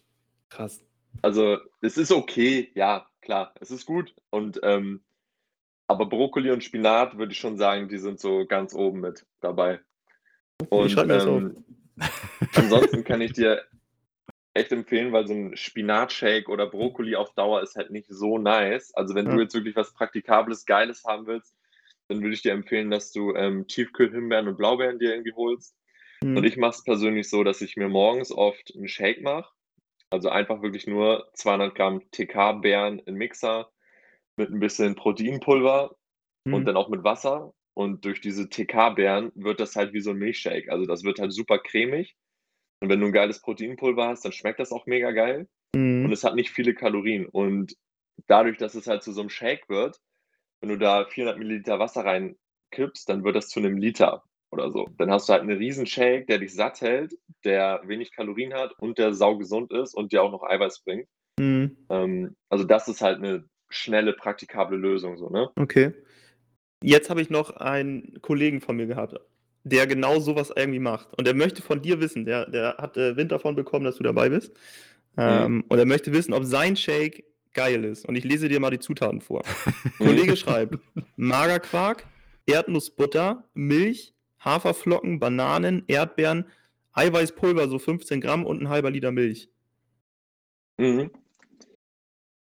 Krass. 0.49 0.81
Also, 1.23 1.59
es 1.81 1.99
ist 1.99 2.13
okay, 2.13 2.71
ja, 2.75 3.09
klar, 3.21 3.53
es 3.61 3.73
ist 3.73 3.85
gut 3.85 4.15
und, 4.31 4.61
ähm 4.63 5.03
aber 5.89 6.07
Brokkoli 6.07 6.51
und 6.51 6.65
Spinat 6.65 7.17
würde 7.17 7.33
ich 7.33 7.39
schon 7.39 7.59
sagen, 7.59 7.89
die 7.89 7.99
sind 7.99 8.19
so 8.21 8.45
ganz 8.45 8.75
oben 8.75 9.01
mit 9.01 9.25
dabei. 9.41 9.81
Ich 10.61 10.69
Und, 10.69 10.99
auf. 10.99 11.11
ähm, 11.11 11.65
ansonsten 12.55 13.05
kann 13.05 13.21
ich 13.21 13.33
dir 13.35 13.65
echt 14.55 14.73
empfehlen, 14.73 15.13
weil 15.13 15.27
so 15.27 15.33
'n 15.35 15.57
Spinatshake 15.57 16.49
oder 16.49 16.67
Brokkoli 16.67 17.15
auf 17.17 17.35
Dauer 17.35 17.63
ist 17.63 17.77
halt 17.77 17.91
nicht 17.91 18.09
so 18.09 18.39
nice. 18.39 18.93
Also, 18.95 19.15
wenn 19.17 19.27
du 19.27 19.33
Ja. 19.37 19.43
jetzt 19.43 19.55
wirklich 19.55 19.75
was 19.77 19.93
Praktikables, 19.95 20.65
Geiles 20.65 21.05
haben 21.05 21.27
willst, 21.27 21.57
dann 22.09 22.21
würde 22.23 22.35
ich 22.35 22.43
dir 22.43 22.53
empfehlen, 22.53 22.91
dass 22.91 23.11
du, 23.13 23.35
ähm, 23.35 23.67
Tiefkühl-Himbeeren 23.67 24.47
und 24.49 24.57
Blaubeeren 24.57 24.99
dir 25.01 25.11
irgendwie 25.13 25.35
holst. 25.35 25.77
Und 26.35 26.45
Mhm. 26.45 26.47
ich 26.47 26.57
mache 26.57 26.73
es 26.73 26.85
persönlich 26.85 27.29
so, 27.31 27.45
dass 27.45 27.61
ich 27.63 27.77
mir 27.77 27.89
morgens 27.89 28.33
oft 28.33 28.71
'n 28.75 28.89
Shake 28.89 29.23
mache. 29.23 29.51
Also, 30.11 30.31
einfach 30.31 30.63
wirklich 30.63 30.87
nur 30.87 31.31
200 31.35 31.75
Gramm 31.77 32.03
TK-Beeren 32.13 33.01
in 33.01 33.15
Mixer 33.17 33.71
mit 34.37 34.51
'n 34.51 34.61
bisschen 34.61 34.97
Proteinpulver 34.97 35.97
und 36.51 36.65
Mhm. 36.65 36.69
dann 36.69 36.77
auch 36.79 36.89
mit 36.91 37.05
Wasser. 37.05 37.55
Und 37.75 38.05
durch 38.07 38.21
diese 38.23 38.49
TK-Beeren 38.51 39.33
wird 39.37 39.61
das 39.61 39.77
halt 39.77 39.93
wie 39.95 40.01
so 40.01 40.13
'n 40.13 40.19
Milchshake. 40.19 40.71
Also, 40.73 40.87
das 40.87 41.05
wird 41.05 41.21
halt 41.21 41.33
super 41.35 41.59
cremig. 41.61 42.17
Und 42.81 42.91
wenn 42.91 43.01
du 43.01 43.07
'n 43.09 43.13
geiles 43.13 43.43
Proteinpulver 43.43 44.09
hast, 44.09 44.25
dann 44.25 44.33
schmeckt 44.33 44.61
das 44.61 44.73
auch 44.73 44.87
mega 44.87 45.13
geil. 45.13 45.49
Und 46.03 46.13
Mhm. 46.13 46.15
es 46.15 46.25
hat 46.25 46.35
nicht 46.37 46.51
viele 46.51 46.75
Kalorien. 46.75 47.27
Und 47.29 47.75
dadurch, 48.29 48.59
dass 48.59 48.75
es 48.77 48.87
halt 48.89 49.03
zu 49.05 49.13
so 49.13 49.23
'nem 49.23 49.31
Shake 49.31 49.69
wird, 49.71 49.99
wenn 50.63 50.71
du 50.71 50.79
da 50.79 51.07
400 51.07 51.39
Milliliter 51.39 51.79
Wasser 51.81 52.05
reinkippst, 52.07 53.09
dann 53.11 53.25
wird 53.25 53.37
das 53.37 53.49
zu 53.51 53.61
'nem 53.61 53.79
Liter 53.79 54.25
oder 54.53 54.71
so. 54.73 54.89
Dann 54.99 55.11
hast 55.11 55.29
du 55.29 55.33
halt 55.35 55.43
'n 55.45 55.51
Riesenshake, 55.53 56.27
der 56.27 56.39
dich 56.39 56.55
satt 56.55 56.81
hält, 56.81 57.15
der 57.45 57.83
wenig 57.87 58.13
Kalorien 58.15 58.55
hat 58.55 58.73
und 58.81 58.99
der 58.99 59.15
saugesund 59.15 59.73
ist 59.73 59.95
und 59.95 60.13
dir 60.13 60.23
auch 60.23 60.33
noch 60.33 60.43
Eiweiß 60.45 60.83
bringt. 60.85 61.09
Mhm. 61.39 61.77
Ähm, 61.91 62.37
also, 62.51 62.65
das 62.65 62.89
ist 62.89 63.03
halt 63.03 63.21
'ne 63.21 63.45
schnelle, 63.71 64.15
praktikable 64.15 64.77
Lösung 64.79 65.19
so, 65.19 65.31
ne? 65.31 65.51
Okay. 65.59 65.93
Jetzt 66.83 67.11
habe 67.11 67.23
ich 67.23 67.31
noch 67.31 67.51
einen 67.53 68.21
Kollegen 68.23 68.61
von 68.63 68.77
mir 68.77 68.87
gehabt, 68.87 69.17
der 69.65 69.87
genau 69.87 70.21
so 70.21 70.37
was 70.37 70.53
irgendwie 70.57 70.81
macht. 70.81 71.09
Und 71.19 71.27
der 71.27 71.35
möchte 71.35 71.63
von 71.63 71.83
dir 71.83 72.01
wissen, 72.01 72.27
der 72.27 72.51
der 72.51 72.77
hat, 72.79 72.97
äh, 72.99 73.17
Wind 73.17 73.33
davon 73.33 73.57
bekommen, 73.57 73.85
dass 73.87 73.97
du 73.99 74.05
dabei 74.05 74.31
bist. 74.31 74.55
Mhm. 75.27 75.47
Ähm, 75.47 75.65
und 75.69 75.79
er 75.79 75.87
möchte 75.87 76.13
wissen, 76.15 76.35
ob 76.35 76.45
sein 76.45 76.77
Shake 76.77 77.25
geil 77.55 77.85
ist. 77.85 78.07
Und 78.07 78.17
ich 78.17 78.25
lese 78.25 78.49
dir 78.51 78.61
mal 78.61 78.71
die 78.71 78.81
Zutaten 78.81 79.21
vor. 79.23 79.45
Mhm. 80.01 80.27
Kollege 80.33 80.37
schreibt: 80.37 80.79
Magerquark, 81.17 82.09
Erdnussbutter, 82.47 83.49
Milch, 83.55 84.16
Haferflocken, 84.47 85.21
Bananen, 85.21 85.85
Erdbeeren, 85.89 86.47
Eiweißpulver, 86.95 87.69
so 87.69 87.79
15 87.81 88.23
Gramm 88.23 88.47
und 88.47 88.63
'n 88.63 88.71
halber 88.71 88.91
Liter 88.91 89.13
Milch. 89.13 89.51
Mhm. 90.79 91.11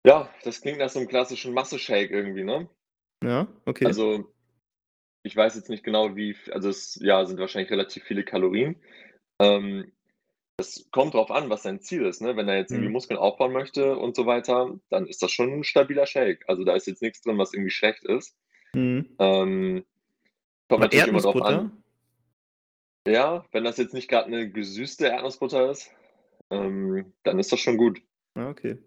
Ja, 0.05 0.29
das 0.43 0.61
klingt 0.61 0.77
nach 0.79 0.89
so 0.89 0.99
'nem 0.99 1.07
klassischen 1.09 1.53
Masse-Shake 1.53 2.11
irgendwie, 2.11 2.43
ne? 2.43 2.69
Ja, 3.23 3.47
okay. 3.65 3.95
Also, 3.97 4.33
ich 5.23 5.35
weiß 5.35 5.55
jetzt 5.55 5.69
nicht 5.69 5.83
genau, 5.83 6.15
wie 6.15 6.35
also, 6.51 6.69
es, 6.69 6.99
ja, 7.01 7.25
sind 7.25 7.39
wahrscheinlich 7.39 7.71
relativ 7.71 8.03
viele 8.05 8.23
Kalorien. 8.25 8.77
Ähm, 9.39 9.93
es 10.57 10.89
kommt 10.91 11.15
drauf 11.15 11.31
an, 11.31 11.49
was 11.49 11.63
sein 11.63 11.81
Ziel 11.81 12.05
ist, 12.05 12.21
ne? 12.21 12.37
Wenn 12.37 12.49
er 12.49 12.57
jetzt 12.57 12.73
irgendwie 12.73 12.89
Mhm. 12.89 12.91
Muskeln 12.91 13.19
aufbauen 13.19 13.53
möchte 13.53 13.97
und 13.97 14.15
so 14.15 14.25
weiter, 14.27 14.79
dann 14.89 15.07
ist 15.07 15.23
das 15.23 15.31
schon 15.31 15.51
'n 15.53 15.63
stabiler 15.65 16.07
Shake. 16.07 16.45
Also, 16.49 16.63
da 16.65 16.75
ist 16.75 16.87
jetzt 16.87 17.01
nix 17.03 17.21
drin, 17.21 17.37
was 17.39 17.53
irgendwie 17.53 17.71
schlecht 17.71 18.05
ist. 18.05 18.37
Mhm. 18.73 19.15
Ähm, 19.19 19.85
kommt 20.69 20.81
Aber 20.81 20.83
natürlich 20.83 21.07
immer 21.07 21.21
drauf 21.21 21.41
an 21.41 21.83
Ja, 23.07 23.45
wenn 23.51 23.63
das 23.63 23.77
jetzt 23.77 23.93
nicht 23.93 24.09
grad 24.09 24.27
'ne 24.29 24.49
gesüßte 24.49 25.05
Erdnussbutter 25.07 25.69
ist, 25.69 25.91
ähm, 26.51 27.13
dann 27.23 27.39
ist 27.39 27.51
das 27.51 27.59
schon 27.59 27.77
gut. 27.77 28.01
Ah, 28.37 28.49
okay. 28.49 28.77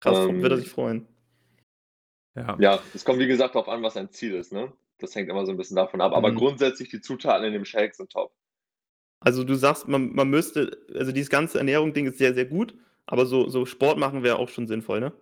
Krass, 0.00 0.28
wird 0.28 0.52
er 0.52 0.58
Ähm 0.58 0.60
sich 0.60 0.70
freuen. 0.70 1.08
Ja. 2.36 2.58
Ja, 2.58 2.86
es 2.94 3.04
kommt, 3.04 3.18
wie 3.18 3.26
gesagt, 3.26 3.54
drauf 3.54 3.68
an, 3.68 3.82
was 3.82 3.94
sein 3.94 4.10
Ziel 4.10 4.34
ist, 4.34 4.50
ne? 4.52 4.72
Das 4.98 5.14
hängt 5.14 5.28
immer 5.28 5.44
so 5.44 5.52
'n 5.52 5.58
bisschen 5.58 5.76
davon 5.76 6.00
ab. 6.00 6.12
Aber 6.14 6.32
Mhm. 6.32 6.32
grundsätzlich 6.32 6.88
die 6.88 7.02
Zutaten 7.02 7.44
in 7.44 7.52
dem 7.52 7.66
Shake 7.66 7.94
sind 7.94 8.10
top. 8.10 8.32
Also, 9.22 9.44
du 9.44 9.54
sagst, 9.54 9.88
man 9.88 10.12
man 10.14 10.28
müsste 10.28 10.78
also, 10.94 11.12
dieses 11.12 11.30
ganze 11.30 11.58
Ernährung-Ding 11.58 12.06
ist 12.06 12.18
sehr, 12.18 12.34
sehr 12.34 12.44
gut, 12.44 12.74
aber 13.06 13.26
so 13.26 13.48
so 13.48 13.64
Sport 13.66 13.98
machen 13.98 14.22
wäre 14.22 14.38
auch 14.38 14.48
schon 14.48 14.66
sinnvoll, 14.66 15.00
ne? 15.00 15.12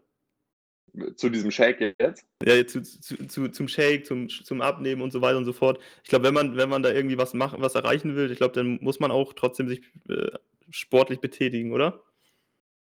Zu 1.16 1.28
diesem 1.28 1.50
Shake 1.50 1.96
jetzt? 1.98 2.26
Ja, 2.44 2.66
zu, 2.66 2.82
zu, 2.82 3.26
zu, 3.26 3.48
zum 3.48 3.68
Shake, 3.68 4.06
zum, 4.06 4.28
zum 4.28 4.60
Abnehmen 4.60 5.02
und 5.02 5.12
so 5.12 5.20
weiter 5.20 5.38
und 5.38 5.44
so 5.44 5.52
fort. 5.52 5.80
Ich 6.02 6.08
glaube, 6.08 6.24
wenn 6.24 6.34
man, 6.34 6.56
wenn 6.56 6.68
man 6.68 6.82
da 6.82 6.92
irgendwie 6.92 7.18
was 7.18 7.34
machen, 7.34 7.60
was 7.60 7.74
erreichen 7.74 8.14
will, 8.14 8.30
ich 8.30 8.38
glaube, 8.38 8.54
dann 8.54 8.78
muss 8.80 9.00
man 9.00 9.10
auch 9.10 9.32
trotzdem 9.32 9.68
sich 9.68 9.82
äh, 10.08 10.30
sportlich 10.70 11.20
betätigen, 11.20 11.72
oder? 11.72 12.02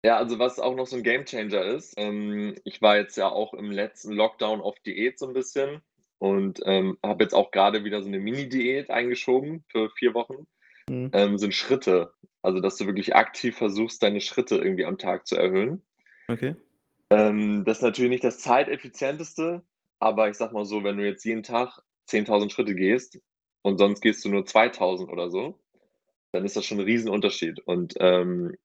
Ja, 0.04 0.18
also 0.18 0.38
was 0.38 0.60
auch 0.60 0.76
noch 0.76 0.88
so 0.88 0.98
ein 0.98 1.04
Gamechanger 1.04 1.64
ist, 1.64 1.96
ähm, 1.98 2.56
ich 2.64 2.82
war 2.82 2.98
jetzt 2.98 3.18
ja 3.18 3.30
auch 3.30 3.54
im 3.54 3.72
letzten 3.72 4.14
Lockdown 4.14 4.62
auf 4.62 4.80
Diät 4.82 5.18
so 5.18 5.28
ein 5.28 5.34
bisschen 5.34 5.82
und 6.20 6.62
ähm, 6.66 6.98
habe 7.04 7.24
jetzt 7.24 7.34
auch 7.34 7.52
gerade 7.52 7.84
wieder 7.84 8.02
so 8.02 8.08
eine 8.08 8.20
Mini-Diät 8.20 8.90
eingeschoben 8.90 9.64
für 9.68 9.90
vier 9.90 10.14
Wochen. 10.14 10.46
Mhm. 10.90 11.10
Ähm, 11.14 11.38
sind 11.38 11.54
Schritte. 11.54 12.14
Also, 12.42 12.60
dass 12.60 12.78
du 12.78 12.86
wirklich 12.86 13.16
aktiv 13.16 13.58
versuchst, 13.58 14.04
deine 14.04 14.22
Schritte 14.22 14.58
irgendwie 14.58 14.86
am 14.86 15.00
Tag 15.00 15.26
zu 15.26 15.36
erhöhen. 15.36 15.82
Okay. 16.28 16.56
Ähm, 17.10 17.66
das 17.66 17.78
ist 17.78 17.84
natürlich 17.84 18.10
nicht 18.10 18.24
das 18.24 18.40
zeiteffizienteste, 18.40 19.64
aber 20.00 20.30
ich 20.30 20.38
sag 20.38 20.54
mal 20.54 20.66
so, 20.66 20.84
wenn 20.84 20.98
du 20.98 21.06
jetzt 21.06 21.24
jeden 21.24 21.44
Tag 21.44 21.82
10.000 22.10 22.52
Schritte 22.52 22.76
gehst 22.76 23.20
und 23.62 23.78
sonst 23.78 24.02
gehst 24.02 24.24
du 24.26 24.30
nur 24.30 24.44
2.000 24.44 25.10
oder 25.10 25.30
so, 25.30 25.60
dann 26.32 26.46
ist 26.46 26.56
das 26.56 26.66
schon 26.66 26.80
ein 26.80 26.86
Riesenunterschied. 26.86 27.60
Und 27.66 27.94
ähm, 28.00 28.56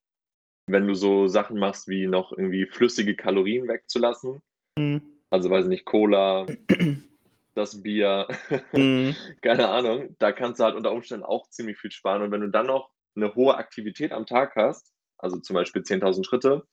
wenn 0.66 0.86
du 0.86 0.94
so 0.94 1.26
Sachen 1.26 1.58
machst, 1.58 1.88
wie 1.88 2.06
noch 2.06 2.32
irgendwie 2.32 2.66
flüssige 2.66 3.16
Kalorien 3.16 3.68
wegzulassen, 3.68 4.40
mhm. 4.76 5.02
also 5.30 5.50
weiß 5.50 5.64
ich 5.64 5.70
nicht, 5.70 5.84
Cola, 5.84 6.46
das 7.54 7.82
Bier, 7.82 8.28
mhm. 8.72 9.14
keine 9.42 9.68
Ahnung, 9.68 10.16
da 10.18 10.32
kannst 10.32 10.60
du 10.60 10.64
halt 10.64 10.76
unter 10.76 10.92
Umständen 10.92 11.24
auch 11.24 11.48
ziemlich 11.50 11.78
viel 11.78 11.90
sparen. 11.90 12.22
Und 12.22 12.30
wenn 12.30 12.40
du 12.40 12.48
dann 12.48 12.66
noch 12.66 12.90
eine 13.16 13.34
hohe 13.34 13.56
Aktivität 13.56 14.12
am 14.12 14.26
Tag 14.26 14.54
hast, 14.56 14.92
also 15.18 15.38
zum 15.38 15.54
Beispiel 15.54 15.82
10.000 15.82 16.24
Schritte, 16.24 16.66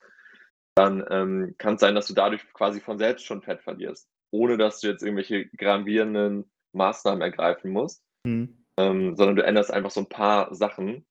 dann 0.78 1.04
ähm, 1.10 1.56
kann 1.58 1.76
es 1.76 1.82
sein, 1.82 1.96
dass 1.96 2.08
du 2.08 2.14
dadurch 2.14 2.42
quasi 2.54 2.80
von 2.80 2.98
selbst 2.98 3.26
schon 3.26 3.42
Fett 3.42 3.62
verlierst, 3.62 4.08
ohne 4.32 4.58
dass 4.58 4.80
du 4.80 4.88
jetzt 4.88 5.02
irgendwelche 5.02 5.48
gravierenden 5.48 6.50
Maßnahmen 6.74 7.22
ergreifen 7.22 7.72
musst, 7.72 8.04
mhm. 8.24 8.66
ähm, 8.78 9.16
sondern 9.16 9.36
du 9.36 9.44
änderst 9.44 9.72
einfach 9.72 9.92
so 9.92 10.02
ein 10.02 10.10
paar 10.10 10.54
Sachen 10.54 11.06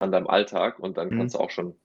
an 0.00 0.10
deinem 0.10 0.26
Alltag 0.26 0.78
und 0.78 0.96
dann 0.96 1.10
mhm. 1.10 1.18
kannst 1.18 1.34
du 1.34 1.38
auch 1.38 1.50
schon 1.50 1.76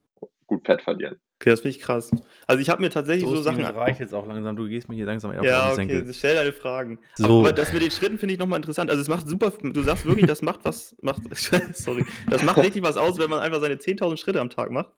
gut 0.48 0.65
Fett 0.65 0.82
verlieren. 0.82 1.20
Okay, 1.39 1.50
das 1.50 1.62
finde 1.62 1.77
ich 1.77 1.84
krass. 1.84 2.10
Also 2.48 2.62
ich 2.62 2.70
habe 2.70 2.82
mir 2.82 2.89
tatsächlich 2.89 3.27
so, 3.27 3.36
so 3.36 3.41
Sachen. 3.41 3.62
Das 3.62 3.75
reicht 3.75 4.00
jetzt 4.00 4.13
auch 4.13 4.25
langsam. 4.25 4.55
Du 4.55 4.67
gehst 4.67 4.88
mir 4.88 4.96
hier 4.96 5.05
langsam 5.05 5.34
eher 5.34 5.43
Ja, 5.43 5.74
okay, 5.74 6.05
stell 6.13 6.36
deine 6.36 6.53
Fragen. 6.53 7.00
So. 7.15 7.41
Aber 7.41 7.51
das 7.51 7.74
mit 7.74 7.82
den 7.82 7.91
Schritten 7.91 8.17
finde 8.17 8.34
ich 8.34 8.39
nochmal 8.39 8.58
interessant. 8.58 8.89
Also 8.89 9.01
es 9.01 9.10
macht 9.10 9.27
super, 9.27 9.51
du 9.62 9.84
sagst 9.84 10.05
wirklich, 10.05 10.25
das 10.25 10.41
macht 10.41 10.62
was, 10.63 10.96
macht, 11.01 11.22
sorry, 11.75 12.05
das 12.29 12.43
macht 12.43 12.58
richtig 12.60 12.82
was 12.82 12.98
aus, 12.98 13.20
wenn 13.20 13.29
man 13.29 13.39
einfach 13.39 13.60
seine 13.60 13.75
10.000 13.75 14.17
Schritte 14.17 14.39
am 14.39 14.50
Tag 14.50 14.72
macht. 14.72 14.93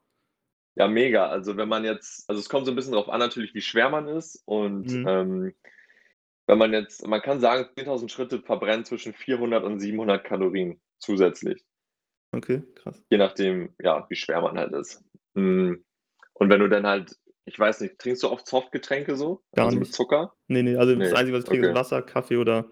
Ja, 0.75 0.87
mega. 0.87 1.27
Also 1.27 1.57
wenn 1.57 1.69
man 1.69 1.85
jetzt, 1.85 2.29
also 2.29 2.39
es 2.39 2.49
kommt 2.49 2.65
so 2.65 2.71
ein 2.71 2.75
bisschen 2.75 2.91
darauf 2.91 3.09
an 3.09 3.19
natürlich, 3.19 3.53
wie 3.53 3.61
schwer 3.61 3.89
man 3.89 4.07
ist 4.07 4.41
und 4.45 4.91
mhm. 4.91 5.07
ähm, 5.07 5.53
wenn 6.47 6.57
man 6.57 6.73
jetzt, 6.73 7.07
man 7.07 7.21
kann 7.21 7.39
sagen, 7.39 7.69
10.000 7.75 8.09
Schritte 8.09 8.41
verbrennen 8.41 8.85
zwischen 8.85 9.13
400 9.13 9.63
und 9.63 9.79
700 9.79 10.23
Kalorien 10.23 10.79
zusätzlich. 10.99 11.63
Okay, 12.31 12.61
krass. 12.75 13.01
Je 13.09 13.17
nachdem, 13.17 13.73
ja, 13.79 14.05
wie 14.09 14.15
schwer 14.15 14.41
man 14.41 14.57
halt 14.57 14.73
ist. 14.73 15.03
Mhm. 15.33 15.83
Und 16.33 16.49
wenn 16.49 16.59
du 16.59 16.67
dann 16.67 16.85
halt, 16.85 17.17
ich 17.45 17.57
weiß 17.57 17.81
nicht, 17.81 17.97
trinkst 17.97 18.23
du 18.23 18.29
oft 18.29 18.45
Softgetränke 18.45 19.15
so? 19.15 19.43
Gar 19.55 19.67
also 19.67 19.77
nicht. 19.77 19.87
mit 19.87 19.95
Zucker? 19.95 20.33
Nee, 20.47 20.63
nee, 20.63 20.75
also 20.75 20.93
nee. 20.93 21.05
das 21.05 21.13
Einzige, 21.13 21.37
was 21.37 21.45
ich 21.45 21.49
trinke, 21.49 21.67
okay. 21.67 21.73
ist 21.73 21.79
Wasser, 21.79 22.01
Kaffee 22.01 22.37
oder 22.37 22.69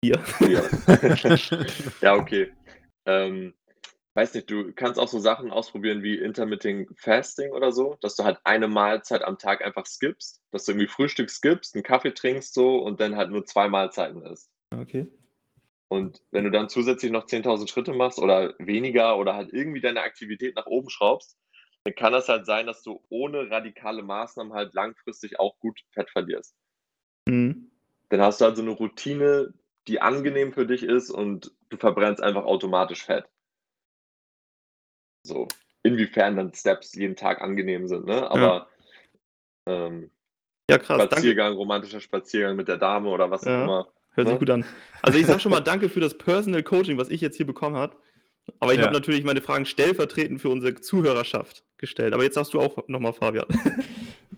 Bier. 0.00 0.18
Bier. 0.38 0.68
ja, 2.00 2.14
okay. 2.14 2.52
Ähm, 3.04 3.54
weiß 4.14 4.34
nicht, 4.34 4.50
du 4.50 4.72
kannst 4.72 5.00
auch 5.00 5.08
so 5.08 5.18
Sachen 5.18 5.50
ausprobieren 5.50 6.02
wie 6.02 6.18
Intermittent 6.18 6.88
Fasting 6.98 7.52
oder 7.52 7.72
so, 7.72 7.96
dass 8.00 8.16
du 8.16 8.24
halt 8.24 8.38
eine 8.44 8.68
Mahlzeit 8.68 9.22
am 9.22 9.38
Tag 9.38 9.64
einfach 9.64 9.86
skippst, 9.86 10.42
dass 10.50 10.64
du 10.64 10.72
irgendwie 10.72 10.88
Frühstück 10.88 11.30
skippst, 11.30 11.74
einen 11.74 11.82
Kaffee 11.82 12.12
trinkst 12.12 12.52
so 12.54 12.78
und 12.78 13.00
dann 13.00 13.16
halt 13.16 13.30
nur 13.30 13.46
zwei 13.46 13.68
Mahlzeiten 13.68 14.22
isst. 14.22 14.50
Okay. 14.70 15.06
Und 15.88 16.22
wenn 16.30 16.44
du 16.44 16.50
dann 16.50 16.68
zusätzlich 16.68 17.12
noch 17.12 17.26
10.000 17.26 17.68
Schritte 17.68 17.92
machst 17.92 18.18
oder 18.18 18.54
weniger 18.58 19.18
oder 19.18 19.34
halt 19.34 19.52
irgendwie 19.52 19.80
deine 19.80 20.02
Aktivität 20.02 20.56
nach 20.56 20.66
oben 20.66 20.88
schraubst, 20.88 21.36
dann 21.84 21.94
kann 21.94 22.12
das 22.12 22.28
halt 22.28 22.46
sein, 22.46 22.66
dass 22.66 22.82
du 22.82 23.02
ohne 23.08 23.50
radikale 23.50 24.02
Maßnahmen 24.02 24.52
halt 24.52 24.72
langfristig 24.72 25.38
auch 25.40 25.58
gut 25.58 25.80
Fett 25.90 26.10
verlierst. 26.10 26.54
Mhm. 27.28 27.70
Dann 28.08 28.20
hast 28.20 28.40
du 28.40 28.44
also 28.44 28.62
eine 28.62 28.70
Routine, 28.70 29.52
die 29.88 30.00
angenehm 30.00 30.52
für 30.52 30.66
dich 30.66 30.82
ist 30.82 31.10
und 31.10 31.52
du 31.70 31.76
verbrennst 31.76 32.22
einfach 32.22 32.44
automatisch 32.44 33.04
Fett. 33.04 33.26
So, 35.22 35.48
inwiefern 35.82 36.36
dann 36.36 36.54
Steps 36.54 36.94
jeden 36.94 37.16
Tag 37.16 37.40
angenehm 37.40 37.86
sind, 37.86 38.06
ne? 38.06 38.30
Aber 38.30 38.68
ja, 39.66 39.86
ähm, 39.86 40.10
ja 40.68 40.78
krass. 40.78 41.02
Spaziergang, 41.02 41.48
danke. 41.48 41.58
romantischer 41.58 42.00
Spaziergang 42.00 42.56
mit 42.56 42.68
der 42.68 42.78
Dame 42.78 43.08
oder 43.08 43.30
was 43.30 43.44
ja, 43.44 43.58
auch 43.58 43.64
immer. 43.64 43.88
Hört 44.14 44.26
ne? 44.26 44.32
sich 44.32 44.38
gut 44.40 44.50
an. 44.50 44.64
Also 45.02 45.18
ich 45.18 45.26
sag 45.26 45.40
schon 45.40 45.52
mal 45.52 45.60
danke 45.60 45.88
für 45.88 46.00
das 46.00 46.16
Personal 46.16 46.62
Coaching, 46.62 46.98
was 46.98 47.08
ich 47.08 47.20
jetzt 47.20 47.36
hier 47.36 47.46
bekommen 47.46 47.76
habe. 47.76 47.96
Aber 48.58 48.72
ich 48.72 48.78
ja. 48.78 48.86
habe 48.86 48.94
natürlich 48.94 49.24
meine 49.24 49.40
Fragen 49.40 49.66
stellvertretend 49.66 50.40
für 50.40 50.48
unsere 50.48 50.74
Zuhörerschaft 50.74 51.64
gestellt. 51.78 52.12
Aber 52.12 52.24
jetzt 52.24 52.34
sagst 52.34 52.54
du 52.54 52.60
auch 52.60 52.88
nochmal, 52.88 53.12
Fabian. 53.12 53.46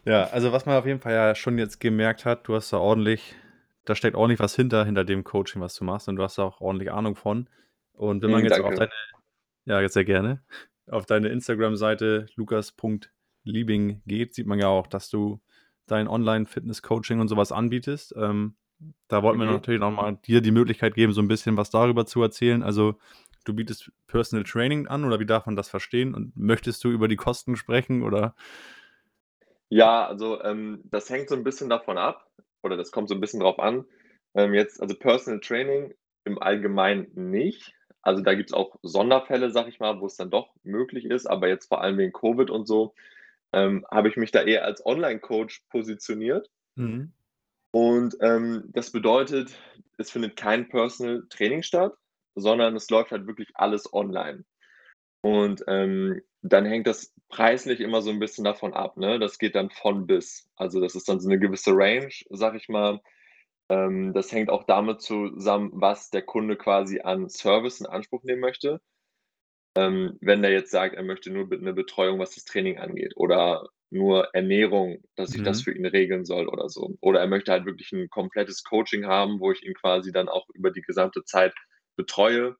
Ja, 0.04 0.24
also 0.24 0.52
was 0.52 0.66
man 0.66 0.76
auf 0.76 0.86
jeden 0.86 1.00
Fall 1.00 1.14
ja 1.14 1.34
schon 1.34 1.56
jetzt 1.58 1.80
gemerkt 1.80 2.26
hat, 2.26 2.46
du 2.46 2.54
hast 2.54 2.72
da 2.72 2.76
ordentlich, 2.78 3.34
da 3.84 3.94
steckt 3.94 4.16
ordentlich 4.16 4.38
was 4.38 4.54
hinter, 4.54 4.84
hinter 4.84 5.04
dem 5.04 5.24
Coaching, 5.24 5.62
was 5.62 5.74
du 5.76 5.84
machst 5.84 6.08
und 6.08 6.16
du 6.16 6.22
hast 6.22 6.36
da 6.36 6.42
auch 6.42 6.60
ordentlich 6.60 6.92
Ahnung 6.92 7.16
von. 7.16 7.48
Und 7.94 8.22
wenn 8.22 8.30
man 8.30 8.40
mhm, 8.40 8.46
jetzt 8.46 8.58
danke. 8.58 8.68
auf 8.68 8.74
deine, 8.74 8.90
ja, 9.64 9.80
jetzt 9.80 9.94
sehr 9.94 10.04
gerne, 10.04 10.42
auf 10.90 11.06
deine 11.06 11.28
Instagram-Seite 11.28 12.26
lukas.liebing 12.36 14.02
geht, 14.06 14.34
sieht 14.34 14.46
man 14.46 14.58
ja 14.58 14.68
auch, 14.68 14.86
dass 14.86 15.08
du 15.08 15.40
dein 15.86 16.08
Online-Fitness-Coaching 16.08 17.20
und 17.20 17.28
sowas 17.28 17.52
anbietest. 17.52 18.14
Ähm, 18.16 18.56
da 19.08 19.22
wollten 19.22 19.38
mhm. 19.38 19.44
wir 19.44 19.52
natürlich 19.52 19.80
nochmal 19.80 20.16
dir 20.24 20.40
die 20.40 20.50
Möglichkeit 20.50 20.94
geben, 20.94 21.12
so 21.12 21.22
ein 21.22 21.28
bisschen 21.28 21.56
was 21.56 21.70
darüber 21.70 22.06
zu 22.06 22.22
erzählen. 22.22 22.62
Also 22.62 22.98
du 23.44 23.54
bietest 23.54 23.92
Personal 24.06 24.44
Training 24.44 24.86
an 24.86 25.04
oder 25.04 25.20
wie 25.20 25.26
darf 25.26 25.46
man 25.46 25.56
das 25.56 25.68
verstehen? 25.68 26.14
Und 26.14 26.36
möchtest 26.36 26.82
du 26.84 26.90
über 26.90 27.08
die 27.08 27.16
Kosten 27.16 27.56
sprechen 27.56 28.02
oder? 28.02 28.34
Ja, 29.68 30.06
also 30.06 30.42
ähm, 30.42 30.82
das 30.84 31.10
hängt 31.10 31.28
so 31.28 31.34
ein 31.34 31.44
bisschen 31.44 31.68
davon 31.68 31.98
ab 31.98 32.26
oder 32.62 32.76
das 32.76 32.90
kommt 32.90 33.08
so 33.08 33.14
ein 33.14 33.20
bisschen 33.20 33.40
drauf 33.40 33.58
an. 33.58 33.84
Ähm, 34.34 34.54
jetzt, 34.54 34.80
also 34.80 34.94
Personal 34.94 35.40
Training 35.40 35.94
im 36.24 36.40
Allgemeinen 36.40 37.08
nicht. 37.14 37.74
Also 38.04 38.22
da 38.22 38.34
gibt 38.34 38.50
es 38.50 38.54
auch 38.54 38.76
Sonderfälle, 38.82 39.50
sag 39.50 39.66
ich 39.66 39.80
mal, 39.80 40.00
wo 40.00 40.06
es 40.06 40.16
dann 40.16 40.30
doch 40.30 40.50
möglich 40.62 41.06
ist, 41.06 41.26
aber 41.26 41.48
jetzt 41.48 41.68
vor 41.68 41.80
allem 41.80 41.96
wegen 41.96 42.12
Covid 42.12 42.50
und 42.50 42.66
so, 42.66 42.94
ähm, 43.52 43.86
habe 43.90 44.08
ich 44.08 44.16
mich 44.16 44.30
da 44.30 44.42
eher 44.42 44.64
als 44.64 44.84
Online-Coach 44.84 45.62
positioniert. 45.70 46.50
Mhm. 46.76 47.12
Und 47.70 48.16
ähm, 48.20 48.64
das 48.68 48.92
bedeutet, 48.92 49.52
es 49.96 50.10
findet 50.10 50.36
kein 50.36 50.68
Personal 50.68 51.24
Training 51.30 51.62
statt, 51.62 51.94
sondern 52.34 52.76
es 52.76 52.90
läuft 52.90 53.10
halt 53.10 53.26
wirklich 53.26 53.48
alles 53.54 53.92
online. 53.92 54.44
Und 55.22 55.64
ähm, 55.66 56.20
dann 56.42 56.66
hängt 56.66 56.86
das 56.86 57.14
preislich 57.30 57.80
immer 57.80 58.02
so 58.02 58.10
ein 58.10 58.18
bisschen 58.18 58.44
davon 58.44 58.74
ab. 58.74 58.98
Ne? 58.98 59.18
Das 59.18 59.38
geht 59.38 59.54
dann 59.54 59.70
von 59.70 60.06
bis. 60.06 60.46
Also 60.56 60.80
das 60.80 60.94
ist 60.94 61.08
dann 61.08 61.20
so 61.20 61.28
eine 61.30 61.38
gewisse 61.38 61.72
Range, 61.72 62.12
sag 62.28 62.54
ich 62.54 62.68
mal. 62.68 63.00
Ähm, 63.68 64.12
das 64.12 64.30
hängt 64.32 64.50
auch 64.50 64.64
damit 64.64 65.00
zusammen, 65.00 65.70
was 65.74 66.10
der 66.10 66.22
Kunde 66.22 66.56
quasi 66.56 67.00
an 67.00 67.28
Service 67.28 67.80
in 67.80 67.86
Anspruch 67.86 68.22
nehmen 68.22 68.40
möchte. 68.40 68.80
Ähm, 69.76 70.18
wenn 70.20 70.42
der 70.42 70.52
jetzt 70.52 70.70
sagt, 70.70 70.94
er 70.94 71.02
möchte 71.02 71.30
nur 71.30 71.50
eine 71.50 71.72
Betreuung, 71.72 72.18
was 72.18 72.34
das 72.34 72.44
Training 72.44 72.78
angeht 72.78 73.14
oder 73.16 73.68
nur 73.90 74.28
Ernährung, 74.34 75.02
dass 75.16 75.34
ich 75.34 75.40
mhm. 75.40 75.44
das 75.44 75.62
für 75.62 75.72
ihn 75.72 75.86
regeln 75.86 76.24
soll 76.24 76.48
oder 76.48 76.68
so. 76.68 76.96
Oder 77.00 77.20
er 77.20 77.26
möchte 77.26 77.52
halt 77.52 77.64
wirklich 77.64 77.92
ein 77.92 78.08
komplettes 78.10 78.62
Coaching 78.64 79.06
haben, 79.06 79.40
wo 79.40 79.52
ich 79.52 79.62
ihn 79.64 79.74
quasi 79.74 80.12
dann 80.12 80.28
auch 80.28 80.46
über 80.54 80.70
die 80.70 80.82
gesamte 80.82 81.24
Zeit 81.24 81.54
betreue. 81.96 82.56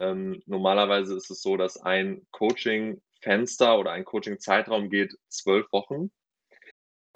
Ähm, 0.00 0.42
normalerweise 0.46 1.16
ist 1.16 1.30
es 1.30 1.42
so, 1.42 1.56
dass 1.56 1.76
ein 1.76 2.26
Coaching-Fenster 2.32 3.78
oder 3.78 3.92
ein 3.92 4.04
Coaching-Zeitraum 4.04 4.90
geht 4.90 5.16
zwölf 5.28 5.70
Wochen. 5.72 6.10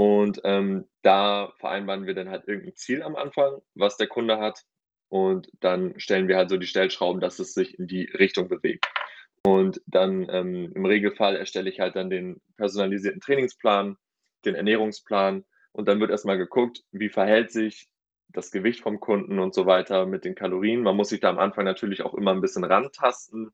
Und 0.01 0.41
ähm, 0.45 0.87
da 1.03 1.53
vereinbaren 1.59 2.07
wir 2.07 2.15
dann 2.15 2.31
halt 2.31 2.47
irgendein 2.47 2.77
Ziel 2.77 3.03
am 3.03 3.17
Anfang, 3.17 3.61
was 3.75 3.97
der 3.97 4.07
Kunde 4.07 4.39
hat. 4.39 4.65
Und 5.09 5.51
dann 5.61 5.99
stellen 5.99 6.29
wir 6.29 6.37
halt 6.37 6.51
so 6.51 6.57
die 6.57 6.67
Stellschrauben, 6.67 7.21
dass 7.21 7.39
es 7.41 7.53
sich 7.53 7.79
in 7.79 7.89
die 7.89 8.05
Richtung 8.05 8.49
bewegt. 8.49 8.87
Und 9.45 9.81
dann 9.87 10.29
ähm, 10.31 10.73
im 10.75 10.87
Regelfall 10.87 11.37
erstelle 11.37 11.71
ich 11.71 11.81
halt 11.81 11.97
dann 11.97 12.11
den 12.11 12.41
personalisierten 12.57 13.21
Trainingsplan, 13.21 13.97
den 14.45 14.55
Ernährungsplan. 14.55 15.45
Und 15.73 15.89
dann 15.89 16.01
wird 16.01 16.11
erstmal 16.11 16.39
geguckt, 16.39 16.85
wie 16.93 17.09
verhält 17.09 17.51
sich 17.51 17.89
das 18.29 18.51
Gewicht 18.51 18.81
vom 18.81 19.01
Kunden 19.01 19.39
und 19.39 19.55
so 19.55 19.67
weiter 19.67 20.07
mit 20.07 20.25
den 20.25 20.35
Kalorien. 20.35 20.83
Man 20.83 20.97
muss 20.97 21.09
sich 21.09 21.21
da 21.21 21.31
am 21.31 21.39
Anfang 21.39 21.65
natürlich 21.65 22.03
auch 22.03 22.15
immer 22.15 22.33
ein 22.33 22.41
bisschen 22.41 22.65
rantasten, 22.65 23.51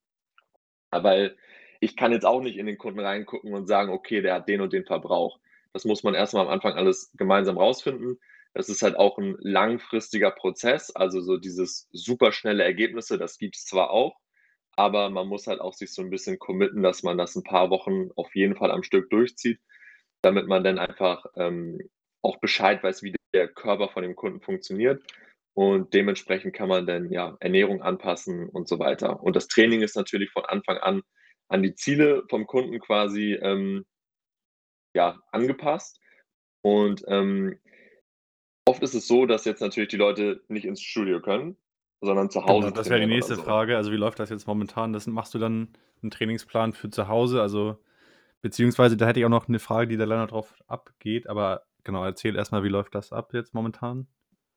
weil 0.91 1.37
ich 1.81 1.97
kann 1.97 2.13
jetzt 2.13 2.27
auch 2.27 2.41
nicht 2.41 2.59
in 2.59 2.67
den 2.67 2.79
Kunden 2.79 3.01
reingucken 3.01 3.55
und 3.55 3.67
sagen, 3.67 3.93
okay, 3.93 4.21
der 4.21 4.35
hat 4.35 4.49
den 4.49 4.61
und 4.61 4.73
den 4.73 4.85
Verbrauch. 4.85 5.39
Das 5.75 5.85
muss 5.85 6.05
man 6.05 6.15
erstmal 6.15 6.47
am 6.47 6.53
Anfang 6.53 6.75
alles 6.75 7.13
gemeinsam 7.17 7.59
rausfinden. 7.59 8.19
Das 8.55 8.69
ist 8.71 8.83
halt 8.83 8.97
auch 8.97 9.19
ein 9.19 9.37
langfristiger 9.41 10.31
Prozess, 10.31 10.91
also 10.95 11.21
so 11.21 11.37
dieses 11.37 11.89
superschnelle 11.93 12.65
Ergebnisse, 12.65 13.19
das 13.19 13.39
gibt 13.39 13.57
es 13.57 13.67
zwar 13.67 13.91
auch, 13.91 14.17
aber 14.77 15.11
man 15.11 15.29
muss 15.29 15.49
halt 15.49 15.61
auch 15.61 15.75
sich 15.75 15.93
so 15.93 16.03
ein 16.03 16.11
bisschen 16.11 16.39
committen, 16.39 16.83
dass 16.83 17.03
man 17.03 17.19
das 17.19 17.37
ein 17.37 17.43
paar 17.43 17.71
Wochen 17.71 18.11
auf 18.17 18.35
jeden 18.37 18.57
Fall 18.57 18.71
am 18.71 18.85
Stück 18.85 19.11
durchzieht 19.11 19.61
damit 20.25 20.47
man 20.49 20.65
dann 20.65 20.79
einfach, 20.79 21.27
ähm, 21.37 21.79
auch 22.23 22.39
Bescheid 22.39 22.83
weiß, 22.83 23.03
wie 23.03 23.15
der 23.35 23.49
Körper 23.49 23.91
von 23.91 24.03
dem 24.03 24.17
Kunden 24.17 24.41
funktioniert 24.41 25.03
und 25.55 25.93
dementsprechend 25.95 26.55
kann 26.55 26.69
man 26.69 26.87
dann, 26.87 27.11
ja, 27.13 27.37
Ernährung 27.41 27.83
anpassen 27.83 28.49
und 28.49 28.69
so 28.69 28.79
weiter. 28.79 29.23
Und 29.23 29.37
das 29.37 29.49
Training 29.49 29.83
ist 29.83 29.97
natürlich 29.97 30.31
von 30.33 30.45
Anfang 30.47 30.79
an 30.79 31.03
an 31.49 31.63
die 31.63 31.75
Ziele 31.75 32.25
vom 32.31 32.47
Kunden 32.47 32.81
quasi, 32.81 33.35
ähm 33.35 33.85
ja, 34.95 35.21
angepasst 35.33 36.01
und, 36.63 37.05
ähm, 37.09 37.61
oft 38.67 38.83
ist 38.83 38.95
es 38.95 39.09
so, 39.09 39.27
dass 39.27 39.45
jetzt 39.47 39.61
natürlich 39.63 39.91
die 39.91 39.97
Leute 39.99 40.43
nicht 40.49 40.67
ins 40.67 40.83
Studio 40.83 41.21
können, 41.23 41.59
sondern 42.03 42.31
zu 42.31 42.45
Genau, 42.47 42.69
Hause 42.69 42.71
das 42.71 42.91
wäre 42.91 43.01
die 43.01 43.07
nächste 43.07 43.39
so. 43.39 43.39
Frage. 43.39 43.75
Also, 43.77 43.91
wie 43.91 43.97
läuft 43.97 44.19
das 44.19 44.29
jetzt 44.29 44.47
momentan? 44.47 44.93
Das 44.93 45.07
machst 45.07 45.33
du 45.33 45.39
dann 45.39 45.69
'n 46.03 46.11
Trainingsplan 46.11 46.75
für 46.75 46.91
zu 46.91 47.09
Hause? 47.09 47.41
Also 47.41 47.79
beziehungsweise 48.43 48.97
da 48.97 49.07
hätte 49.09 49.21
ich 49.21 49.27
auch 49.27 49.31
noch 49.31 49.49
'ne 49.49 49.59
Frage, 49.61 49.89
die 49.89 49.97
da 49.99 50.05
leider 50.05 50.27
drauf 50.29 50.55
abgeht, 50.69 51.29
aber 51.29 51.65
genau, 51.85 52.05
erzähl 52.05 52.37
erst 52.37 52.53
mal, 52.53 52.65
wie 52.65 52.69
läuft 52.69 52.95
das 52.95 53.13
ab 53.13 53.35
jetzt 53.35 53.55
momentan? 53.55 54.09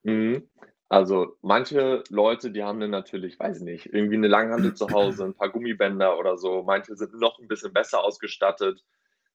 Mhm. 0.04 0.48
Also, 0.90 1.36
manche 1.42 2.02
Leute, 2.08 2.50
die 2.50 2.62
haben 2.62 2.80
dann 2.80 2.90
natürlich, 2.90 3.38
weiß 3.38 3.58
ich 3.58 3.62
nicht, 3.64 3.86
irgendwie 3.92 4.16
'ne 4.16 4.28
Langhantel 4.28 4.72
zu 4.74 4.90
Hause, 4.90 5.24
'n 5.24 5.34
paar 5.34 5.50
Gummibänder 5.50 6.18
oder 6.18 6.38
so. 6.38 6.62
Manche 6.62 6.96
sind 6.96 7.12
noch 7.20 7.38
'n 7.38 7.48
bisschen 7.48 7.72
besser 7.74 8.02
ausgestattet, 8.02 8.84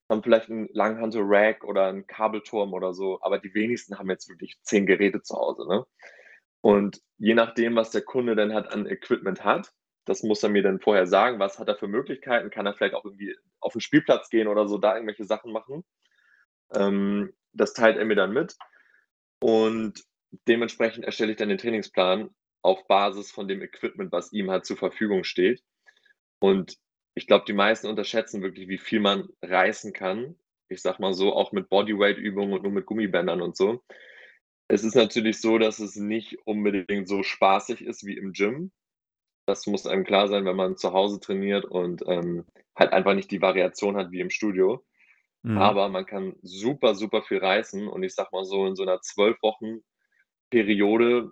haben 0.10 0.24
vielleicht 0.24 0.50
'n 0.50 0.70
Langhantel-Rack 0.74 1.64
oder 1.66 1.90
'n 1.90 2.08
Kabelturm 2.08 2.74
oder 2.74 2.94
so, 2.94 3.20
aber 3.22 3.40
die 3.40 3.54
wenigsten 3.56 3.98
haben 4.00 4.10
jetzt 4.10 4.30
wirklich 4.30 4.58
10 4.64 4.86
Geräte 4.86 5.22
zu 5.24 5.36
Hause, 5.36 5.68
ne? 5.68 5.86
Und 6.62 7.02
je 7.20 7.36
nachdem, 7.36 7.76
was 7.78 7.92
der 7.92 8.04
Kunde 8.04 8.36
dann 8.36 8.54
halt 8.54 8.68
an 8.70 8.88
Equipment 8.88 9.44
hat, 9.46 9.72
das 10.06 10.24
muss 10.24 10.44
er 10.44 10.50
mir 10.50 10.64
dann 10.64 10.80
vorher 10.82 11.08
sagen, 11.08 11.40
was 11.40 11.60
hat 11.60 11.68
er 11.70 11.78
für 11.78 11.88
Möglichkeiten? 11.90 12.50
Kann 12.52 12.66
er 12.68 12.74
vielleicht 12.76 12.96
auch 12.96 13.06
irgendwie 13.06 13.36
auf 13.62 13.76
'n 13.76 13.82
Spielplatz 13.82 14.30
gehen 14.30 14.48
oder 14.50 14.68
so, 14.68 14.78
da 14.80 14.96
irgendwelche 14.96 15.26
Sachen 15.26 15.52
machen? 15.54 15.86
Ähm, 16.76 17.34
das 17.54 17.74
teilt 17.74 17.98
er 17.98 18.06
mir 18.06 18.16
dann 18.16 18.34
mit 18.34 18.56
und 19.42 20.04
dementsprechend 20.50 21.06
erstelle 21.06 21.32
ich 21.34 21.38
dann 21.40 21.50
den 21.50 21.58
Trainingsplan 21.60 22.30
auf 22.64 22.88
Basis 22.88 23.32
von 23.32 23.48
dem 23.50 23.62
Equipment, 23.64 24.12
was 24.14 24.34
ihm 24.34 24.52
halt 24.52 24.66
zur 24.68 24.78
Verfügung 24.78 25.24
steht. 25.26 25.64
Und 26.42 26.78
ich 27.16 27.28
glaube, 27.28 27.46
die 27.48 27.54
meisten 27.54 27.88
unterschätzen 27.88 28.42
wirklich, 28.42 28.68
wie 28.70 28.78
viel 28.80 29.00
man 29.00 29.30
reißen 29.44 29.94
kann. 29.94 30.36
Ich 30.70 30.82
sage 30.82 31.02
mal 31.02 31.14
so, 31.14 31.34
auch 31.34 31.52
mit 31.52 31.70
Bodyweight-Übungen 31.70 32.54
und 32.54 32.64
nur 32.64 32.72
mit 32.72 32.86
Gummibändern 32.88 33.42
und 33.42 33.56
so. 33.58 33.84
Es 34.70 34.84
ist 34.84 34.96
natürlich 34.96 35.42
so, 35.42 35.58
dass 35.60 35.80
es 35.80 35.96
nicht 35.98 36.38
unbedingt 36.48 37.08
so 37.08 37.24
spaßig 37.24 37.84
ist 37.86 38.06
wie 38.06 38.18
im 38.18 38.34
Gym. 38.34 38.72
Das 39.48 39.68
muss 39.68 39.88
einem 39.88 40.06
klar 40.06 40.28
sein, 40.30 40.46
wenn 40.46 40.56
man 40.58 40.78
zu 40.78 40.94
Hause 40.94 41.20
trainiert 41.22 41.66
und, 41.66 42.04
ähm, 42.08 42.46
halt 42.78 42.94
einfach 42.94 43.16
nicht 43.16 43.32
die 43.32 43.42
Variation 43.42 43.98
hat 43.98 44.12
wie 44.12 44.22
im 44.22 44.30
Studio. 44.32 44.84
Mhm. 45.46 45.58
Aber 45.60 45.90
man 45.90 46.06
kann 46.08 46.36
super, 46.44 46.96
super 46.96 47.24
viel 47.24 47.40
reißen 47.40 47.88
und 47.90 48.04
ich 48.04 48.16
sage 48.16 48.30
mal 48.34 48.46
so, 48.46 48.66
in 48.68 48.76
so 48.76 48.84
'ner 48.86 49.02
12 49.02 49.42
Wochen 49.44 49.82
Periode, 50.52 51.32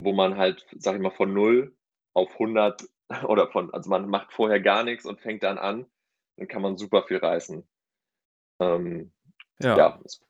wo 0.00 0.12
man 0.14 0.36
halt, 0.38 0.66
sage 0.78 0.98
ich 0.98 1.02
mal, 1.04 1.10
von 1.12 1.32
0 1.34 1.76
auf 2.14 2.38
100 2.38 2.82
oder 3.24 3.48
von 3.50 3.72
also, 3.72 3.90
man 3.90 4.08
macht 4.08 4.32
vorher 4.32 4.60
gar 4.60 4.82
nix 4.84 5.04
und 5.06 5.20
fängt 5.20 5.42
dann 5.42 5.58
an, 5.58 5.86
dann 6.36 6.48
kann 6.48 6.62
man 6.62 6.76
super 6.76 7.04
viel 7.04 7.18
reißen. 7.18 7.66
Ähm, 8.60 9.12
Ja. 9.60 9.76
ja, 9.76 10.00
es 10.04 10.22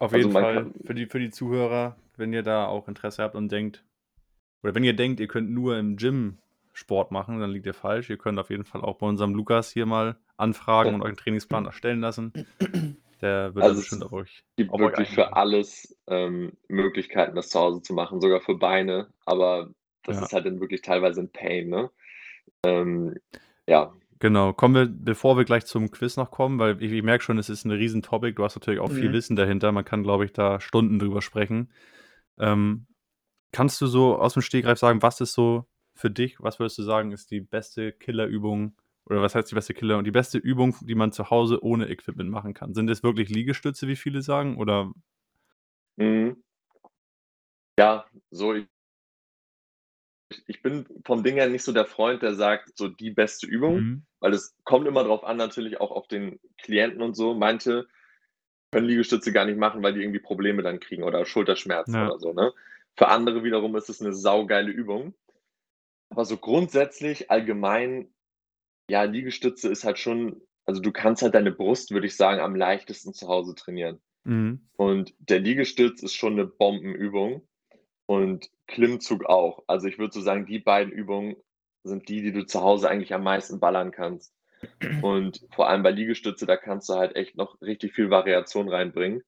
Auf 0.00 0.12
also, 0.12 0.28
jeden 0.28 0.30
Fall 0.30 0.70
für 0.84 0.94
die 0.94 1.06
für 1.06 1.18
die 1.20 1.30
Zuhörer, 1.30 1.96
wenn 2.16 2.32
ihr 2.32 2.42
da 2.42 2.66
auch 2.66 2.88
Interesse 2.88 3.22
habt 3.22 3.34
und 3.36 3.50
denkt 3.52 3.84
oder 4.62 4.74
wenn 4.74 4.84
ihr 4.84 4.96
denkt, 4.96 5.20
ihr 5.20 5.28
könnt 5.28 5.50
nur 5.50 5.78
im 5.78 5.96
Gym 5.96 6.38
Sport 6.74 7.12
machen, 7.12 7.40
dann 7.40 7.50
liegt 7.50 7.66
ihr 7.66 7.74
falsch. 7.74 8.10
Ihr 8.10 8.18
könnt 8.18 8.38
auf 8.38 8.50
jeden 8.50 8.64
Fall 8.64 8.82
auch 8.82 8.98
bei 8.98 9.06
unserem 9.06 9.34
Lukas 9.34 9.70
hier 9.72 9.86
mal 9.86 10.18
anfragen 10.38 10.94
und 10.94 11.02
euch 11.02 11.12
'n 11.12 11.16
Trainingsplan 11.18 11.66
erstellen 11.66 12.00
lassen. 12.00 12.34
Der 13.22 13.54
wird 13.54 13.66
Also, 13.66 13.80
bestimmt 13.80 14.02
es 14.02 14.04
auf 14.04 14.12
euch 14.12 14.44
gibt 14.56 14.74
auf 14.74 14.82
euch 14.82 14.94
wirklich 14.94 15.10
für 15.10 15.34
alles, 15.34 15.96
ähm, 16.08 16.52
Möglichkeiten, 16.68 17.36
das 17.36 17.48
zu 17.48 17.58
Hause 17.60 17.82
zu 17.82 17.94
machen, 17.94 18.20
sogar 18.20 18.40
für 18.40 18.56
Beine, 18.56 19.12
aber 19.26 19.70
das 20.04 20.20
Ja. 20.20 20.28
ist 20.28 20.32
halt 20.32 20.46
dann 20.46 20.60
wirklich 20.60 20.82
teilweise 20.82 21.20
'n 21.22 21.32
Pain, 21.32 21.68
ne? 21.68 21.90
Ähm, 22.64 23.14
ja. 23.68 23.92
Genau. 24.20 24.52
Kommen 24.52 24.74
wir 24.74 24.86
bevor 24.86 25.36
wir 25.36 25.44
gleich 25.44 25.64
zum 25.66 25.90
Quiz 25.92 26.16
noch 26.16 26.30
kommen, 26.32 26.58
weil 26.58 26.82
ich 26.82 26.90
ich 26.92 27.02
merke 27.04 27.22
schon, 27.22 27.38
es 27.38 27.48
ist 27.48 27.64
'n 27.64 27.70
riesen 27.70 28.02
Topic. 28.02 28.34
Du 28.34 28.44
hast 28.44 28.56
natürlich 28.56 28.80
auch 28.80 28.90
viel 28.90 29.10
Mhm. 29.10 29.12
Wissen 29.12 29.36
dahinter. 29.36 29.70
Man 29.72 29.84
kann, 29.84 30.02
glaube 30.02 30.24
ich, 30.24 30.32
da 30.32 30.60
Stunden 30.60 30.98
drüber 30.98 31.22
sprechen. 31.22 31.70
Ähm, 32.38 32.86
kannst 33.52 33.80
du 33.82 33.86
so 33.88 34.20
aus'm 34.20 34.42
Stegreif 34.42 34.78
sagen, 34.78 35.02
was 35.02 35.20
ist 35.20 35.34
so 35.34 35.66
für 35.94 36.10
dich 36.10 36.36
was 36.40 36.58
würdest 36.60 36.78
du 36.78 36.84
sagen, 36.84 37.12
ist 37.12 37.30
die 37.32 37.40
beste 37.42 37.92
Killerübung 37.92 38.76
oder 39.06 39.22
was 39.22 39.34
heißt 39.34 39.50
die 39.50 39.56
beste 39.56 39.74
Killer 39.74 40.02
die 40.04 40.10
beste 40.12 40.38
Übung, 40.38 40.76
die 40.82 40.94
man 40.96 41.12
zu 41.12 41.30
Hause 41.30 41.62
ohne 41.64 41.88
Equipment 41.90 42.30
machen 42.30 42.54
kann? 42.54 42.74
Sind 42.74 42.90
es 42.90 43.02
wirklich 43.04 43.30
Liegestütze, 43.30 43.88
wie 43.88 43.96
viele 43.96 44.22
sagen, 44.22 44.58
oder 44.58 44.92
Mhm. 45.98 46.40
Ja, 47.78 48.04
so 48.32 48.54
ich 48.54 48.66
ich 50.46 50.62
bin 50.62 50.86
vom 51.04 51.22
Ding 51.22 51.36
her 51.36 51.48
nicht 51.48 51.64
so 51.64 51.72
der 51.72 51.86
Freund, 51.86 52.22
der 52.22 52.34
sagt, 52.34 52.76
so 52.76 52.88
die 52.88 53.10
beste 53.10 53.46
Übung, 53.46 53.86
Mhm. 53.86 54.04
weil 54.20 54.34
es 54.34 54.56
kommt 54.64 54.86
immer 54.86 55.04
drauf 55.04 55.24
an, 55.24 55.36
natürlich 55.36 55.80
auch 55.80 55.90
auf 55.90 56.08
den 56.08 56.40
Klienten 56.58 57.02
und 57.02 57.14
so. 57.14 57.34
Manche 57.34 57.86
können 58.72 58.86
Liegestütze 58.88 59.32
gar 59.32 59.46
nicht 59.46 59.58
machen, 59.58 59.82
weil 59.82 59.94
die 59.94 60.02
irgendwie 60.02 60.20
Probleme 60.20 60.62
dann 60.62 60.80
kriegen 60.80 61.04
oder 61.04 61.26
Schulterschmerzen 61.26 62.00
Ja. 62.00 62.10
oder 62.10 62.18
so, 62.20 62.32
ne? 62.34 62.52
Für 62.96 63.08
andere 63.08 63.44
wiederum 63.44 63.76
ist 63.76 63.90
es 63.90 64.00
'ne 64.02 64.12
saugeile 64.14 64.70
Übung. 64.72 65.14
Aber 66.10 66.24
so 66.26 66.38
grundsätzlich 66.38 67.30
allgemein, 67.30 68.14
ja, 68.90 69.04
Liegestütze 69.04 69.70
ist 69.70 69.84
halt 69.84 69.98
schon 69.98 70.42
also, 70.66 70.82
du 70.82 70.92
kannst 70.92 71.22
halt 71.22 71.34
deine 71.34 71.52
Brust, 71.52 71.92
würde 71.92 72.06
ich 72.08 72.16
sagen, 72.16 72.40
am 72.40 72.56
leichtesten 72.56 73.14
zu 73.14 73.28
Hause 73.28 73.54
trainieren. 73.56 74.00
Mhm. 74.26 74.68
Und 74.76 75.14
der 75.20 75.40
Liegestütz 75.40 76.02
ist 76.02 76.14
schon 76.14 76.36
'ne 76.36 76.46
Bombenübung 76.46 77.48
und 78.08 78.50
Klimmzug 78.68 79.26
auch. 79.26 79.64
Also, 79.68 79.88
ich 79.88 79.98
würde 80.00 80.14
so 80.14 80.22
sagen, 80.22 80.46
die 80.46 80.60
beiden 80.60 80.92
Übungen 80.92 81.36
sind 81.84 82.08
die, 82.10 82.22
die 82.22 82.32
du 82.32 82.46
zu 82.46 82.62
Hause 82.62 82.90
eigentlich 82.90 83.14
am 83.14 83.22
meisten 83.24 83.60
ballern 83.60 83.92
kannst. 83.92 84.34
Und 85.00 85.42
vor 85.52 85.68
allem 85.68 85.82
bei 85.84 85.90
Liegestütze, 85.92 86.46
da 86.46 86.56
kannst 86.56 86.88
du 86.88 86.94
halt 86.94 87.16
echt 87.16 87.36
noch 87.36 87.60
richtig 87.62 87.94
viel 87.94 88.10
Variation 88.10 88.68
reinbringen, 88.68 89.22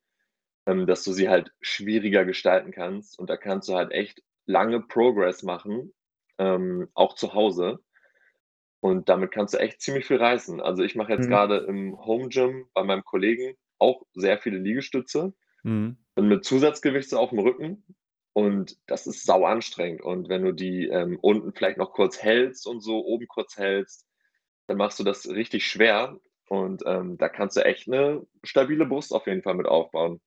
ähm, 0.66 0.86
dass 0.86 1.04
du 1.04 1.12
sie 1.12 1.28
halt 1.28 1.52
schwieriger 1.60 2.24
gestalten 2.24 2.72
kannst 2.72 3.18
und 3.18 3.30
da 3.30 3.36
kannst 3.36 3.68
du 3.68 3.74
halt 3.74 3.92
echt 3.92 4.22
lange 4.46 4.80
Progress 4.82 5.42
machen, 5.44 5.94
ähm, 6.38 6.88
auch 6.94 7.14
zu 7.14 7.34
Hause. 7.34 7.80
Und 8.80 9.08
damit 9.08 9.30
kannst 9.30 9.54
du 9.54 9.58
echt 9.58 9.80
ziemlich 9.80 10.06
viel 10.06 10.16
reißen. 10.16 10.60
Also, 10.60 10.82
ich 10.82 10.94
mache 10.96 11.12
jetzt 11.12 11.26
Mhm. 11.26 11.28
grade 11.28 11.58
im 11.68 11.98
Home 12.04 12.28
Gym 12.28 12.66
bei 12.74 12.82
meinem 12.82 13.04
Kollegen 13.04 13.56
auch 13.78 14.02
sehr 14.14 14.38
viele 14.38 14.58
Liegestütze 14.58 15.34
Mhm. 15.64 16.00
und 16.16 16.28
mit 16.28 16.44
Zusatzgewicht 16.44 17.10
so 17.10 17.18
auf'm 17.18 17.42
Rücken 17.42 17.84
und 18.34 18.76
das 18.86 19.06
ist 19.06 19.24
sauanstrengend. 19.26 20.02
Und 20.02 20.28
wenn 20.28 20.44
du 20.44 20.52
die, 20.52 20.88
ähm, 20.88 21.18
unten 21.22 21.52
vielleicht 21.54 21.78
noch 21.78 21.92
kurz 21.92 22.22
hältst 22.22 22.66
und 22.66 22.80
so, 22.82 23.04
oben 23.06 23.28
kurz 23.28 23.56
hältst, 23.58 24.06
dann 24.68 24.78
machst 24.78 24.98
du 25.00 25.04
das 25.04 25.28
richtig 25.28 25.66
schwer 25.68 26.18
und, 26.48 26.82
ähm, 26.86 27.18
da 27.18 27.28
kannst 27.30 27.56
du 27.58 27.64
echt 27.64 27.88
'ne 27.88 28.26
stabile 28.44 28.86
Brust 28.86 29.12
auf 29.14 29.26
jeden 29.28 29.42
Fall 29.42 29.54
mit 29.54 29.66
aufbauen. 29.68 30.20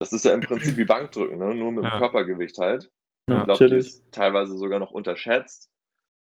Das 0.00 0.12
ist 0.14 0.24
ja 0.26 0.34
im 0.34 0.44
Prinzip 0.44 0.76
wie 0.78 0.84
Bankdrücken, 0.86 1.38
ne, 1.38 1.54
nur 1.54 1.72
mit'm 1.72 1.92
Ja. 1.92 1.92
Körpergewicht 1.92 2.58
halt. 2.58 2.90
Ich 3.32 3.44
Ja. 3.44 3.44
glaube, 3.44 3.64
die 3.66 3.76
ist 3.76 4.04
teilweise 4.12 4.56
sogar 4.58 4.80
noch 4.80 4.92
unterschätzt. 4.92 5.70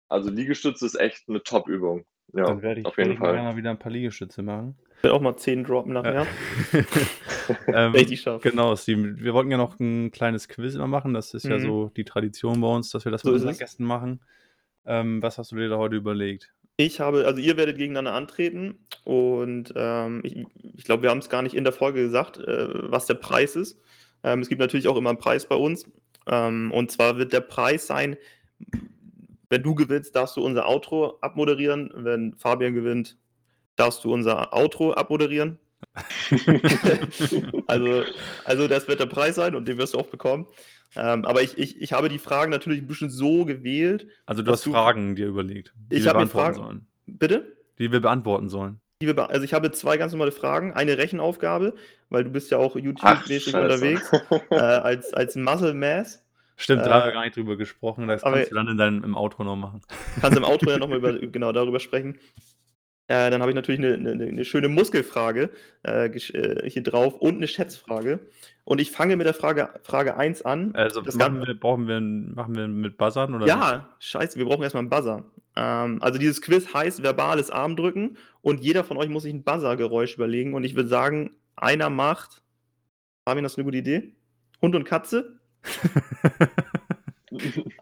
Also, 0.09 0.29
Liegestütze 0.31 0.85
ist 0.87 0.95
echt 0.99 1.29
'ne 1.29 1.43
Top-Übung. 1.43 2.05
Ja, 2.33 2.47
Dann 2.47 2.61
werde 2.63 2.81
ich 2.81 2.87
auf 2.87 2.97
jeden 2.99 3.15
ich 3.15 3.19
nachher 3.19 3.43
Fall. 3.43 3.43
mal 3.43 3.55
wieder 3.55 3.69
'n 3.71 3.77
paar 3.79 3.91
Liegestütze 3.91 4.41
machen. 4.41 4.77
Ich 4.97 5.03
will 5.03 5.11
auch 5.11 5.21
mal 5.21 5.37
10 5.37 5.63
droppen 5.63 5.95
Ja. 6.03 6.31
Ähm, 7.71 7.93
Wenn 7.93 8.01
ich 8.03 8.07
die 8.07 8.17
schaffe. 8.17 8.41
genau, 8.41 8.75
Steven, 8.75 9.17
wir 9.19 9.33
wollten 9.33 9.51
ja 9.51 9.57
noch 9.57 9.79
'n 9.79 10.11
kleines 10.11 10.47
Quiz 10.47 10.75
immer 10.75 10.87
machen. 10.87 11.13
Das 11.13 11.33
ist 11.33 11.47
ja 11.49 11.59
Mhm. 11.59 11.59
so 11.59 11.89
die 11.95 12.03
Tradition 12.05 12.61
bei 12.61 12.67
uns, 12.67 12.89
dass 12.91 13.05
wir 13.05 13.11
das 13.11 13.23
So 13.23 13.31
mit 13.31 13.35
unseren 13.35 13.55
es. 13.55 13.57
Gästen 13.57 13.85
machen. 13.85 14.21
Ähm, 14.85 15.21
was 15.23 15.37
hast 15.37 15.51
du 15.51 15.57
dir 15.57 15.69
da 15.69 15.77
heute 15.77 15.95
überlegt? 15.97 16.53
Ich 16.77 16.99
habe 16.99 17.25
also, 17.25 17.39
ihr 17.39 17.57
werdet 17.57 17.77
gegeneinander 17.77 18.13
antreten 18.13 18.87
und, 19.03 19.73
ähm, 19.75 20.21
ich 20.23 20.45
ich 20.77 20.83
glaube, 20.85 21.03
wir 21.03 21.09
haben's 21.11 21.29
gar 21.29 21.41
nicht 21.41 21.55
in 21.55 21.63
der 21.63 21.73
Folge 21.73 22.01
gesagt, 22.01 22.37
äh, 22.39 22.67
was 22.91 23.05
der 23.05 23.13
Preis 23.15 23.55
ist. 23.55 23.79
Ähm, 24.23 24.39
es 24.41 24.49
gibt 24.49 24.59
natürlich 24.61 24.87
auch 24.87 24.97
immer 24.97 25.09
'n 25.11 25.17
Preis 25.17 25.45
bei 25.47 25.55
uns. 25.55 25.85
Ähm, 26.27 26.71
und 26.71 26.91
zwar 26.91 27.17
wird 27.17 27.33
der 27.33 27.41
Preis 27.41 27.87
sein 27.87 28.17
wenn 29.51 29.63
du 29.63 29.75
gewinnst, 29.75 30.15
darfst 30.15 30.37
du 30.37 30.45
unser 30.45 30.67
Outro 30.69 31.17
abmoderieren. 31.21 31.91
Wenn 31.93 32.33
Fabian 32.37 32.73
gewinnt, 32.73 33.17
darfst 33.77 34.03
du 34.05 34.13
unser 34.13 34.53
Outro 34.53 34.93
abmoderieren. 34.93 35.59
Also 37.67 38.03
also, 38.45 38.67
das 38.67 38.87
wird 38.87 38.99
der 38.99 39.05
Preis 39.05 39.35
sein 39.35 39.55
und 39.55 39.67
den 39.67 39.77
wirst 39.77 39.93
du 39.93 39.99
auch 39.99 40.07
bekommen. 40.07 40.47
Ähm, 40.95 41.25
aber 41.25 41.41
ich 41.41 41.57
ich 41.57 41.81
ich 41.81 41.93
habe 41.93 42.09
die 42.09 42.19
Fragen 42.19 42.51
natürlich 42.51 42.81
'n 42.81 42.87
bisschen 42.87 43.09
so 43.09 43.45
gewählt, 43.45 44.07
Also, 44.25 44.41
du 44.43 44.51
hast 44.51 44.65
du 44.65 44.71
Fragen 44.71 45.15
dir 45.15 45.27
überlegt, 45.27 45.73
die 45.91 45.97
Ich 45.97 46.03
wir 46.03 46.09
habe 46.09 46.19
mir 46.19 46.25
beantworten 46.25 46.53
Fragen 46.53 46.55
sollen. 46.55 46.87
bitte? 47.07 47.57
Die 47.79 47.91
wir 47.91 48.01
beantworten 48.01 48.49
sollen. 48.49 48.79
Die 49.01 49.07
wir 49.07 49.15
bea 49.15 49.25
also, 49.25 49.43
ich 49.43 49.53
habe 49.53 49.71
2 49.71 49.97
ganz 49.97 50.11
normale 50.11 50.31
Fragen, 50.31 50.73
eine 50.73 50.97
Rechenaufgabe, 50.97 51.75
weil 52.09 52.23
du 52.23 52.29
bist 52.31 52.51
ja 52.51 52.57
auch 52.57 52.75
YouTube-mäßig 52.75 53.55
unterwegs, 53.55 54.11
äh, 54.51 54.55
als 54.59 55.13
als 55.13 55.35
Muscle 55.35 55.73
Mass. 55.73 56.23
Stimmt, 56.57 56.85
da 56.85 56.91
haben 56.93 57.05
wir 57.05 57.09
Äh, 57.09 57.13
gar 57.13 57.23
nicht 57.23 57.35
drüber 57.35 57.57
gesprochen. 57.57 58.07
Das 58.07 58.23
aber 58.23 58.35
kannst 58.35 58.51
du 58.51 58.55
dann 58.55 58.67
in 58.67 58.77
deinem 58.77 59.03
im 59.03 59.15
Outro 59.15 59.43
noch 59.43 59.55
machen. 59.55 59.81
kannst 60.19 60.37
im 60.37 60.43
Outro 60.43 60.69
ja 60.69 60.77
noch 60.77 60.87
mal 60.87 60.97
über 61.03 61.13
genau, 61.19 61.51
darüber 61.51 61.79
sprechen. 61.79 62.19
Äh, 63.07 63.29
dann 63.29 63.41
habe 63.41 63.51
ich 63.51 63.55
natürlich 63.55 63.79
eine, 63.79 63.93
eine, 63.93 64.25
eine 64.25 64.45
schöne 64.45 64.69
Muskelfrage 64.69 65.49
äh, 65.83 66.05
äh, 66.07 66.69
hier 66.69 66.83
drauf 66.83 67.15
und 67.15 67.37
eine 67.37 67.47
Schätzfrage. 67.47 68.19
Und 68.63 68.79
ich 68.79 68.91
fange 68.91 69.17
mit 69.17 69.27
der 69.27 69.33
Frage, 69.33 69.69
Frage 69.83 70.15
1 70.15 70.43
an. 70.43 70.73
Also 70.75 71.01
Das 71.01 71.15
machen 71.15 71.45
wir, 71.45 71.59
brauchen 71.59 71.87
wir, 71.87 71.99
machen 71.99 72.55
wir 72.55 72.67
mit 72.67 72.97
Buzzern 72.97 73.33
oder? 73.33 73.45
nicht? 73.45 73.49
Ja, 73.49 73.89
scheiße, 73.99 74.37
wir 74.37 74.45
brauchen 74.45 74.63
erstmal 74.63 74.81
einen 74.81 74.89
Buzzer. 74.89 75.25
Ähm, 75.55 76.01
also 76.01 76.19
dieses 76.19 76.41
Quiz 76.41 76.73
heißt 76.73 77.03
verbales 77.03 77.51
Armdrücken 77.51 78.17
und 78.41 78.61
jeder 78.61 78.83
von 78.83 78.97
euch 78.97 79.09
muss 79.09 79.23
sich 79.23 79.33
ein 79.33 79.43
Buzzer-Geräusch 79.43 80.15
überlegen. 80.15 80.53
Und 80.53 80.63
ich 80.63 80.75
würde 80.75 80.89
sagen, 80.89 81.31
einer 81.55 81.89
macht. 81.89 82.43
Fabian, 83.25 83.45
hast 83.45 83.57
du 83.57 83.61
eine 83.61 83.65
gute 83.65 83.77
Idee? 83.77 84.15
Hund 84.61 84.75
und 84.75 84.85
Katze? 84.85 85.39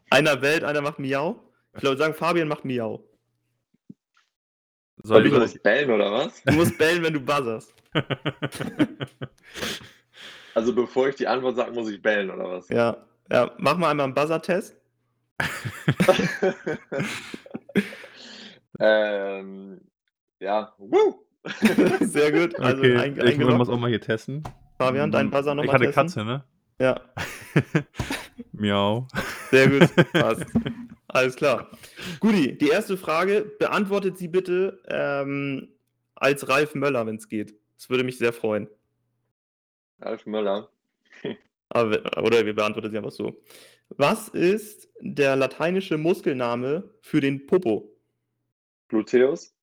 Einer 0.10 0.38
bellt, 0.38 0.63
einer 0.63 0.82
macht 0.82 0.99
Miau. 0.99 1.43
Ich 1.75 1.84
würde 1.84 1.97
sagen, 1.97 2.13
Fabian 2.13 2.47
macht 2.47 2.65
Miau. 2.65 3.03
Soll 5.03 5.25
ich 5.25 5.55
ich 5.55 5.63
bellen 5.63 5.91
oder 5.91 6.12
was? 6.12 6.43
Du 6.43 6.53
musst 6.53 6.77
bellen, 6.77 7.03
wenn 7.03 7.13
du 7.13 7.19
buzzerst. 7.19 7.73
Also 10.55 10.73
bevor 10.73 11.07
ich 11.07 11.15
die 11.15 11.27
Antwort 11.27 11.55
sage, 11.55 11.71
muss 11.71 11.89
ich 11.89 12.01
bellen 12.01 12.29
oder 12.29 12.51
was? 12.51 12.67
Ja. 12.67 12.97
ja. 13.31 13.51
Mach 13.59 13.77
mal 13.77 13.91
einmal 13.91 14.05
einen 14.05 14.13
Buzzer-Test. 14.13 14.75
ähm, 18.79 19.79
ja, 20.39 20.73
woo! 20.77 21.23
Sehr 22.01 22.31
gut. 22.33 22.59
Also 22.59 22.79
okay, 22.79 22.97
ein, 22.97 23.12
ich 23.12 23.38
muss 23.38 23.47
eingeloggt. 23.47 23.69
auch 23.69 23.79
mal 23.79 23.89
hier 23.89 24.01
testen. 24.01 24.43
Fabian, 24.77 25.12
dein 25.13 25.29
Buzzer 25.29 25.51
Ich 25.51 25.55
nochmal 25.55 25.75
hatte 25.75 25.85
testen. 25.85 26.07
Katze, 26.07 26.25
ne? 26.25 26.43
Ja, 26.81 26.99
Miau. 28.52 29.08
sehr 29.52 29.69
gut. 29.69 29.89
Passt. 30.13 30.45
Alles 31.08 31.36
klar. 31.36 31.69
Guti, 32.19 32.58
die 32.58 32.69
erste 32.69 32.97
Frage, 32.97 33.52
beantwortet 33.58 34.17
sie 34.17 34.28
bitte 34.28 34.82
ähm, 34.88 35.69
als 36.15 36.47
Ralf 36.47 36.75
Möller, 36.75 37.06
wenn 37.06 37.15
es 37.15 37.28
geht. 37.28 37.56
Das 37.75 37.89
würde 37.89 38.04
mich 38.04 38.17
sehr 38.17 38.34
freuen. 38.34 38.69
Ralf 39.99 40.25
Möller. 40.25 40.69
Aber, 41.69 41.99
oder 42.23 42.45
wir 42.45 42.54
beantworten 42.54 42.91
sie 42.91 42.97
einfach 42.97 43.12
so. 43.12 43.41
Was 43.89 44.28
ist 44.30 44.88
der 45.02 45.36
lateinische 45.36 45.97
Muskelname 45.97 46.89
für 47.02 47.21
den 47.21 47.47
Popo? 47.47 47.91
Gluteus. 48.88 49.56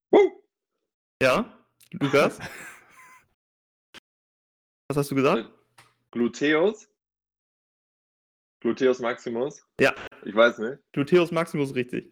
Ja, 1.23 1.53
Lukas? 1.93 2.39
Was 4.89 4.97
hast 4.99 5.11
du 5.11 5.15
gesagt? 5.15 5.51
Gluteus. 6.11 6.89
Gluteus 8.67 8.99
Maximus. 8.99 9.65
Ja. 9.81 9.95
Ich 10.25 10.35
weiß 10.35 10.59
nicht. 10.59 10.79
Gluteus 10.93 11.31
Maximus 11.31 11.73
richtig. 11.77 12.11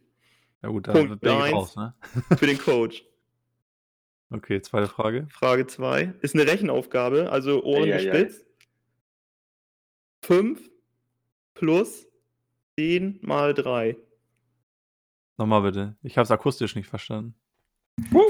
Ja 0.62 0.68
gut, 0.68 0.86
da 0.86 0.92
Punkt 0.92 1.20
bin 1.20 1.32
ich 1.32 1.42
eins. 1.42 1.52
raus, 1.52 1.76
ne? 1.76 1.94
Für 2.36 2.46
den 2.46 2.58
Coach. 2.58 3.04
Okay, 4.30 4.62
zweite 4.62 4.86
Frage. 4.86 5.26
Frage 5.32 5.66
2. 5.66 6.14
Ist 6.22 6.34
eine 6.36 6.46
Rechenaufgabe, 6.46 7.30
also 7.32 7.64
Ohren 7.64 7.90
Eieiei. 7.90 8.04
gespitzt. 8.04 8.46
5 10.24 10.70
plus 11.54 12.06
10 12.78 13.18
mal 13.22 13.52
3. 13.52 13.96
Nochmal 15.36 15.62
bitte. 15.62 15.96
Ich 16.04 16.16
habe 16.16 16.24
es 16.24 16.30
akustisch 16.30 16.76
nicht 16.76 16.86
verstanden. 16.88 17.34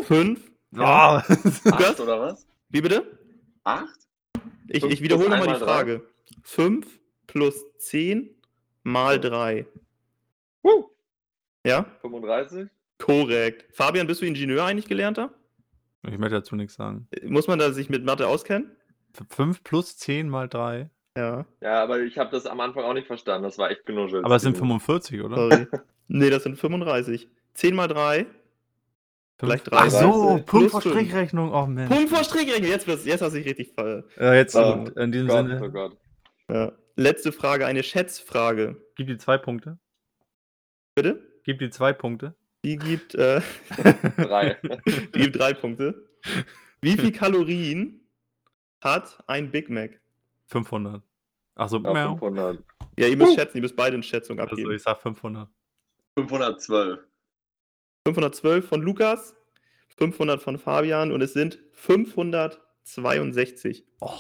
5. 0.07 0.41
Ah. 0.77 1.19
Acht 1.19 2.01
oder 2.01 2.21
was? 2.21 2.47
Wie 2.71 2.81
bitte? 2.81 3.19
Acht? 3.65 4.01
Ich, 4.69 4.81
Fünf 4.81 4.95
ich 4.95 5.03
wiederhole 5.03 5.29
nochmal 5.29 5.59
die. 5.59 5.63
Frage. 5.63 6.07
5 6.43 7.01
plus 7.35 7.65
10 7.79 8.31
mal 8.85 9.21
3. 9.21 9.67
Woo! 10.63 10.91
Ja? 11.67 11.85
35? 12.01 12.69
Korrekt. 12.99 13.67
Fabian, 13.75 14.07
bist 14.07 14.23
du 14.23 14.27
Ingenieur 14.27 14.65
eigentlich 14.65 14.87
gelernter? 14.89 15.31
Ich 16.07 16.17
möchte 16.19 16.37
dazu 16.37 16.55
nichts 16.55 16.75
sagen. 16.75 17.09
Muss 17.25 17.49
man 17.49 17.59
da 17.59 17.73
sich 17.73 17.91
mit 17.91 18.05
Mathe 18.05 18.29
auskennen? 18.29 18.71
5 19.31 19.63
plus 19.65 19.97
10 19.99 20.29
mal 20.29 20.49
3. 20.49 20.89
Ja. 21.17 21.45
Ja, 21.61 21.83
aber 21.83 22.01
ich 22.01 22.19
habe 22.19 22.31
das 22.31 22.47
am 22.47 22.61
Anfang 22.61 22.85
auch 22.85 22.95
nicht 22.95 23.07
verstanden. 23.07 23.45
Das 23.45 23.59
war 23.59 23.71
echt 23.71 23.85
genuschelt. 23.87 24.25
Aber 24.25 24.37
es 24.37 24.43
sind 24.43 24.57
45, 24.57 25.23
oder? 25.23 25.37
Sorry. 25.37 25.67
nee, 26.09 26.31
das 26.31 26.43
sind 26.45 26.57
35. 26.59 27.29
10 27.55 27.75
mal 27.75 27.89
3. 27.89 28.27
Gleich 29.39 29.61
Fünf- 29.63 29.71
30. 29.77 29.99
Ach 29.99 30.03
so, 30.03 30.41
Punkt 30.47 30.71
vor. 30.71 30.81
Strichrechnung. 30.81 31.53
Oh 31.53 31.67
Mensch. 31.67 31.91
Punkt 31.93 32.11
vor 32.11 32.23
Strichrechnung. 32.25 32.71
Jetzt, 32.71 32.87
jetzt 32.87 33.23
hast 33.23 33.33
du 33.33 33.39
dich 33.39 33.47
richtig 33.47 33.73
ver. 33.75 34.05
Ja, 34.19 34.35
jetzt 34.35 34.55
Oh 34.57 34.85
gut. 34.85 34.97
In 34.97 35.11
diesem 35.13 35.29
Gott, 35.29 35.47
Sinne. 35.47 35.63
oh 35.65 35.69
Gott. 35.71 35.97
Ja. 36.49 36.73
Letzte 36.97 37.33
Frage, 37.33 37.67
eine 37.67 37.83
Schätzfrage. 37.83 38.77
Gib 38.97 39.07
die 39.09 39.19
zwei 39.19 39.37
Punkte. 39.39 39.79
Bitte? 40.95 41.21
Gib 41.45 41.59
die 41.59 41.71
zwei 41.71 41.93
Punkte. 41.93 42.35
Die 42.65 42.77
gibt, 42.77 43.15
äh, 43.17 43.41
Drei. 44.17 44.57
die 44.87 45.11
gibt 45.21 45.37
drei 45.39 45.53
Punkte. 45.55 46.09
Wie 46.81 46.97
viel 46.97 47.11
Kalorien 47.13 48.01
hat 48.81 49.19
ein 49.27 49.51
Big 49.51 49.69
Mac? 49.71 50.01
500. 50.47 51.03
Achso, 51.57 51.77
Ja, 51.79 51.93
miau. 51.93 52.13
500. 52.17 52.63
Ja, 52.99 53.07
ihr 53.09 53.17
müsst 53.17 53.33
Uh. 53.33 53.35
schätzen, 53.35 53.57
ihr 53.59 53.63
müsst 53.63 53.77
beide 53.77 53.95
eine 53.95 54.03
Schätzung 54.03 54.39
Also 54.39 54.53
abgeben. 54.53 54.73
ich 54.73 54.83
sag 54.83 55.01
500. 55.03 55.49
512. 56.17 57.01
512 58.07 58.69
von 58.69 58.83
Lukas, 58.83 59.35
500 59.99 60.41
von 60.43 60.59
Fabian 60.59 61.11
und 61.13 61.23
es 61.23 61.33
sind 61.33 61.59
562. 61.73 63.85
Oh, 64.01 64.11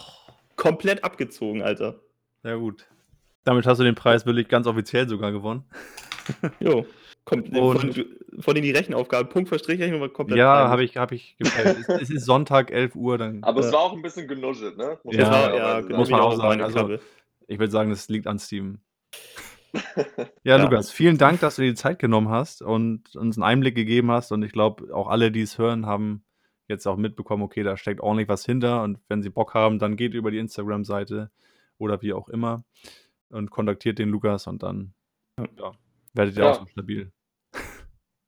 Komplett 0.57 1.05
abgezogen, 1.05 1.63
Alter. 1.63 2.01
Sehr 2.45 2.57
gut. 2.59 2.87
Damit 3.43 3.67
hast 3.67 3.79
du 3.79 3.85
den 3.85 3.95
Preis 3.97 4.25
wirklich 4.25 4.47
ganz 4.49 4.67
offiziell 4.69 5.09
sogar 5.09 5.33
gewonnen. 5.33 5.65
Jo. 6.61 6.87
Kommt, 7.25 7.49
Und- 7.59 7.95
von, 7.95 8.05
von 8.41 8.57
in 8.57 8.63
die 8.63 8.71
Rechenaufgabe. 8.71 9.29
Punkt 9.29 9.49
für 9.49 9.59
Strichrechnung 9.59 10.01
war 10.01 10.09
komplett. 10.11 10.39
Ja, 10.39 10.69
habe 10.69 10.85
ich, 10.85 10.97
hab 10.97 11.11
ich 11.13 11.37
gefällt. 11.39 11.79
es, 11.81 11.89
es 11.89 12.11
ist 12.11 12.25
Sonntag, 12.25 12.71
11 12.71 12.95
Uhr. 12.95 13.19
Dann, 13.19 13.43
Aber 13.43 13.61
Ja. 13.61 13.67
es 13.67 13.73
war 13.73 13.81
auch 13.81 13.93
ein 13.95 14.03
bisschen 14.03 14.29
genuschelt, 14.29 14.77
ne? 14.79 14.99
Muss 15.03 15.17
Ja, 15.17 15.23
war, 15.25 15.33
fairerweise 15.33 15.57
ja, 15.59 15.83
sagen. 15.83 15.97
muss 15.97 16.11
man 16.11 16.21
auch 16.21 16.37
sagen, 16.37 16.61
also- 16.63 16.99
ich 17.47 17.59
würde 17.59 17.71
sagen, 17.73 17.91
das 17.91 18.09
liegt 18.09 18.27
an 18.29 18.39
Steven. 18.39 18.79
Ja. 20.45 20.57
Ja, 20.57 20.57
Lukas, 20.63 20.93
vielen 20.93 21.19
Dank, 21.19 21.41
dass 21.41 21.57
du 21.57 21.63
dir 21.63 21.71
die 21.71 21.75
Zeit 21.75 21.99
genommen 21.99 22.29
hast 22.29 22.63
und 22.63 23.17
uns 23.17 23.37
einen 23.37 23.43
Einblick 23.43 23.75
gegeben 23.75 24.11
hast. 24.13 24.31
Und 24.31 24.45
ich 24.45 24.53
glaube, 24.53 24.95
auch 24.95 25.09
alle, 25.09 25.33
die 25.33 25.41
es 25.43 25.59
hören, 25.59 25.85
haben 25.87 26.23
jetzt 26.69 26.87
auch 26.87 26.97
mitbekommen, 26.97 27.43
okay, 27.43 27.65
da 27.65 27.77
steckt 27.77 28.01
ordentlich 28.01 28.29
was 28.29 28.45
hinter. 28.47 28.83
Und 28.85 28.99
wenn 29.09 29.21
sie 29.23 29.31
Bock 29.31 29.53
haben, 29.55 29.81
dann 29.81 29.97
geht 29.97 30.15
über 30.15 30.31
die 30.31 30.39
Instagram-Seite 30.39 31.31
oder 31.79 32.03
wie 32.03 32.13
auch 32.13 32.29
immer 32.29 32.65
und 33.31 33.51
kontaktiert 33.51 33.99
den 33.99 34.09
Lukas 34.11 34.47
und 34.47 34.63
dann 34.63 34.95
ja, 35.39 35.73
werdet 36.13 36.37
ihr 36.37 36.45
Ja. 36.45 36.51
auch 36.53 36.61
so 36.61 36.67
stabil. 36.67 37.13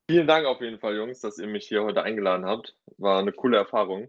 Vielen 0.09 0.26
Dank 0.26 0.46
auf 0.46 0.61
jeden 0.61 0.78
Fall, 0.78 0.96
Jungs, 0.96 1.20
dass 1.20 1.38
ihr 1.38 1.48
mich 1.48 1.66
hier 1.66 1.82
heute 1.82 2.02
eingeladen 2.02 2.46
habt. 2.46 2.76
War 2.96 3.18
eine 3.18 3.32
coole 3.32 3.56
Erfahrung. 3.56 4.09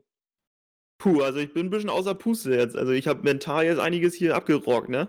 Puh, 0.99 1.21
also 1.21 1.39
ich 1.39 1.53
bin 1.53 1.67
ein 1.67 1.69
bisschen 1.69 1.89
außer 1.89 2.15
Puste 2.15 2.53
jetzt. 2.55 2.75
Also 2.75 2.91
ich 2.91 3.07
habe 3.07 3.23
mental 3.23 3.65
jetzt 3.65 3.79
einiges 3.79 4.13
hier 4.13 4.35
abgerockt, 4.35 4.89
ne? 4.89 5.07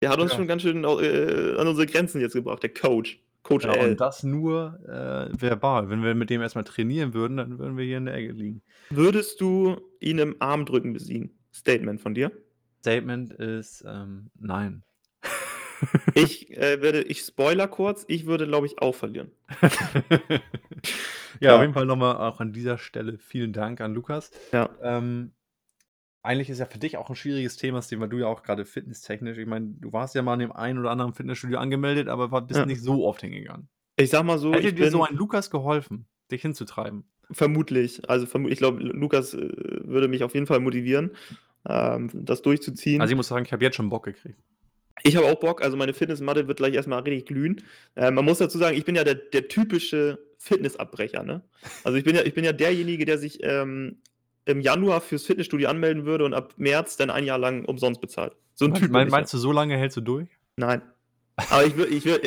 Der 0.00 0.10
hat 0.10 0.20
uns 0.20 0.32
Ja. 0.32 0.36
schon 0.38 0.46
ganz 0.48 0.62
schön 0.62 0.84
äh, 0.84 1.56
an 1.56 1.66
unsere 1.66 1.86
Grenzen 1.86 2.20
jetzt 2.20 2.34
gebracht, 2.34 2.62
der 2.62 2.72
Coach. 2.72 3.20
Coach 3.42 3.64
Ja, 3.64 3.74
L. 3.74 3.90
und 3.90 4.00
das 4.00 4.22
nur 4.22 4.78
äh, 4.86 5.40
verbal. 5.40 5.88
Wenn 5.88 6.02
wir 6.02 6.14
mit 6.14 6.30
dem 6.30 6.40
erstmal 6.42 6.64
trainieren 6.64 7.14
würden, 7.14 7.36
dann 7.36 7.58
würden 7.58 7.76
wir 7.76 7.84
hier 7.84 7.98
in 7.98 8.06
der 8.06 8.14
Ecke 8.14 8.32
liegen. 8.32 8.62
Würdest 8.90 9.40
du 9.40 9.76
ihn 10.00 10.18
im 10.18 10.36
Armdrücken 10.40 10.92
besiegen? 10.92 11.38
Statement 11.52 12.00
von 12.00 12.14
dir. 12.14 12.30
Statement 12.80 13.32
ist 13.32 13.84
ähm, 13.86 14.30
nein. 14.38 14.82
Ich 16.14 16.50
äh, 16.56 16.82
werde, 16.82 17.02
ich 17.02 17.20
spoiler 17.20 17.68
kurz, 17.68 18.04
ich 18.08 18.26
würde, 18.26 18.48
glaube 18.48 18.66
ich, 18.66 18.80
auch 18.82 18.96
verlieren. 18.96 19.30
ja, 19.62 21.50
Ja. 21.50 21.54
auf 21.56 21.60
jeden 21.62 21.72
Fall 21.74 21.86
nochmal 21.86 22.16
auch 22.16 22.40
an 22.40 22.52
dieser 22.52 22.78
Stelle 22.78 23.16
vielen 23.18 23.52
Dank 23.52 23.80
an 23.80 23.94
Lukas. 23.94 24.32
Ja. 24.52 24.70
Ähm, 24.82 25.30
eigentlich 26.24 26.50
ist 26.50 26.58
ja 26.58 26.66
für 26.66 26.78
dich 26.78 26.96
auch 26.96 27.08
ein 27.08 27.14
schwieriges 27.16 27.56
Thema, 27.56 27.80
Steven, 27.80 28.00
weil 28.02 28.08
du 28.08 28.18
ja 28.18 28.26
auch 28.26 28.42
gerade 28.42 28.64
fitnesstechnisch, 28.64 29.38
ich 29.38 29.46
meine, 29.46 29.66
du 29.78 29.92
warst 29.92 30.16
ja 30.16 30.22
mal 30.22 30.34
in 30.34 30.40
dem 30.40 30.52
einen 30.52 30.78
oder 30.80 30.90
anderen 30.90 31.14
Fitnessstudio 31.14 31.58
angemeldet, 31.58 32.08
aber 32.08 32.32
war- 32.32 32.42
bist 32.42 32.58
Ja. 32.58 32.66
nicht 32.66 32.82
so 32.82 33.06
oft 33.06 33.20
hingegangen. 33.20 33.68
Ich 33.96 34.10
sag 34.10 34.24
mal 34.24 34.38
so, 34.38 34.52
Hätte 34.52 34.72
dir 34.72 34.90
so 34.90 35.04
ein 35.04 35.14
Lukas 35.14 35.48
geholfen, 35.50 36.06
dich 36.30 36.42
hinzutreiben? 36.42 37.04
vermutlich, 37.30 38.08
also 38.08 38.24
vermu 38.24 38.48
ich 38.48 38.56
glaube, 38.58 38.82
Lukas 38.82 39.34
äh, 39.34 39.38
würde 39.84 40.08
mich 40.08 40.24
auf 40.24 40.32
jeden 40.34 40.46
Fall 40.46 40.60
motivieren, 40.60 41.10
ähm, 41.68 42.10
das 42.12 42.42
durchzuziehen. 42.42 43.00
Also 43.00 43.12
ich 43.12 43.16
muss 43.16 43.28
sagen, 43.28 43.44
ich 43.44 43.52
habe 43.52 43.64
jetzt 43.64 43.76
schon 43.76 43.90
Bock 43.90 44.04
gekriegt. 44.04 44.38
Ich 45.04 45.16
habe 45.16 45.26
auch 45.26 45.38
Bock, 45.38 45.62
also 45.62 45.76
meine 45.76 45.94
Fitnessmatte 45.94 46.48
wird 46.48 46.58
gleich 46.58 46.74
erstmal 46.74 47.00
richtig 47.00 47.26
glühen. 47.26 47.62
Äh, 47.94 48.10
man 48.10 48.24
muss 48.24 48.38
dazu 48.38 48.58
sagen, 48.58 48.76
ich 48.76 48.84
bin 48.84 48.96
ja 48.96 49.04
der, 49.04 49.14
der 49.14 49.48
typische 49.48 50.18
Fitnessabbrecher, 50.38 51.22
ne? 51.22 51.42
Also 51.84 51.98
ich 51.98 52.04
bin 52.04 52.16
ja, 52.16 52.22
ich 52.22 52.34
bin 52.34 52.44
ja 52.44 52.52
derjenige, 52.52 53.04
der 53.04 53.18
sich 53.18 53.38
ähm, 53.42 53.98
im 54.44 54.60
Januar 54.60 55.00
fürs 55.00 55.24
Fitnessstudio 55.24 55.68
anmelden 55.68 56.04
würde 56.04 56.24
und 56.24 56.34
ab 56.34 56.54
März 56.56 56.96
dann 56.96 57.10
ein 57.10 57.24
Jahr 57.24 57.38
lang 57.38 57.64
umsonst 57.64 58.00
bezahlt. 58.00 58.34
So 58.54 58.64
ein 58.64 58.74
Typ. 58.74 58.90
Mein, 58.90 59.08
meinst 59.08 59.32
du, 59.32 59.38
so 59.38 59.52
lange 59.52 59.76
hältst 59.76 59.96
du 59.96 60.00
durch? 60.00 60.28
Nein. 60.56 60.82
Aber 61.50 61.64
ich 61.64 61.76
würde 61.76 61.92
ich 61.94 62.04
würd, 62.04 62.26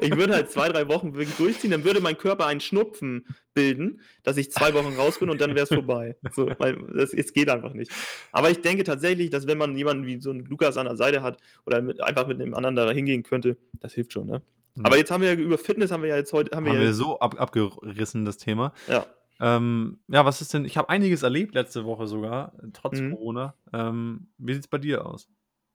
ich 0.00 0.16
würd 0.16 0.30
halt 0.30 0.50
zwei, 0.50 0.68
drei 0.68 0.88
Wochen 0.88 1.14
wirklich 1.14 1.36
durchziehen, 1.36 1.70
dann 1.70 1.84
würde 1.84 2.00
mein 2.00 2.18
Körper 2.18 2.46
einen 2.46 2.60
Schnupfen 2.60 3.24
bilden, 3.54 4.00
dass 4.22 4.36
ich 4.36 4.50
zwei 4.50 4.74
Wochen 4.74 4.94
raus 4.96 5.18
bin 5.18 5.30
und 5.30 5.40
dann 5.40 5.50
wäre 5.54 5.62
es 5.64 5.68
vorbei. 5.68 6.16
So, 6.32 6.50
weil 6.58 6.76
das, 6.94 7.14
es 7.14 7.32
geht 7.32 7.48
einfach 7.48 7.72
nicht. 7.72 7.90
Aber 8.32 8.50
ich 8.50 8.60
denke 8.60 8.84
tatsächlich, 8.84 9.30
dass 9.30 9.46
wenn 9.46 9.58
man 9.58 9.76
jemanden 9.76 10.06
wie 10.06 10.20
so 10.20 10.30
einen 10.30 10.44
Lukas 10.46 10.76
an 10.76 10.86
der 10.86 10.96
Seite 10.96 11.22
hat 11.22 11.38
oder 11.66 11.80
mit, 11.82 12.00
einfach 12.00 12.26
mit 12.26 12.40
einem 12.40 12.54
anderen 12.54 12.76
da 12.76 12.90
hingehen 12.90 13.22
könnte, 13.22 13.56
das 13.80 13.94
hilft 13.94 14.12
schon, 14.12 14.26
ne? 14.26 14.42
Mhm. 14.74 14.86
Aber 14.86 14.96
jetzt 14.96 15.10
haben 15.10 15.22
wir 15.22 15.32
ja 15.34 15.38
über 15.38 15.58
Fitness 15.58 15.90
haben 15.90 16.02
wir 16.02 16.10
ja 16.10 16.16
jetzt 16.16 16.32
heute, 16.32 16.56
haben 16.56 16.64
wir, 16.64 16.72
Haben 16.72 16.78
ja, 16.80 16.84
wir 16.86 16.94
so 16.94 17.18
ab, 17.20 17.40
abgerissen, 17.40 18.24
das 18.24 18.36
Thema. 18.38 18.72
ja, 18.88 19.04
Ähm, 19.40 19.98
ja, 20.08 20.24
was 20.24 20.40
ist 20.40 20.52
denn 20.54 20.64
ich 20.64 20.76
habe 20.76 20.88
einiges 20.90 21.22
erlebt 21.22 21.54
letzte 21.54 21.84
Woche 21.84 22.06
sogar, 22.06 22.52
trotz 22.72 23.00
Mhm. 23.00 23.10
Corona. 23.12 23.54
Ähm, 23.72 24.28
wie 24.38 24.54
sieht's 24.54 24.68
bei 24.68 24.78
dir 24.78 25.06
aus? 25.06 25.28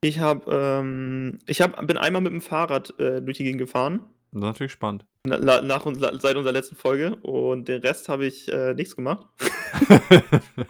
Ich 0.05 0.19
habe, 0.19 0.51
ähm 0.51 1.39
ich 1.47 1.61
habe 1.61 1.83
bin 1.87 1.97
einmal 1.97 2.21
mit 2.21 2.31
dem 2.31 2.41
Fahrrad, 2.41 2.93
äh, 2.99 3.23
durch 3.23 3.37
die 3.37 3.43
Gegend 3.43 3.57
gefahren. 3.59 4.01
Das 4.31 4.39
ist 4.39 4.43
natürlich 4.43 4.71
spannend. 4.71 5.03
Na 5.25 5.39
na 5.41 5.61
nach 5.63 5.87
uns 5.87 5.97
seit 5.99 6.35
unserer 6.35 6.51
letzten 6.53 6.75
Folge 6.75 7.15
und 7.23 7.67
den 7.67 7.81
Rest 7.81 8.07
habe 8.07 8.27
ich, 8.27 8.47
äh, 8.51 8.73
nichts 8.75 8.95
gemacht. 8.95 9.25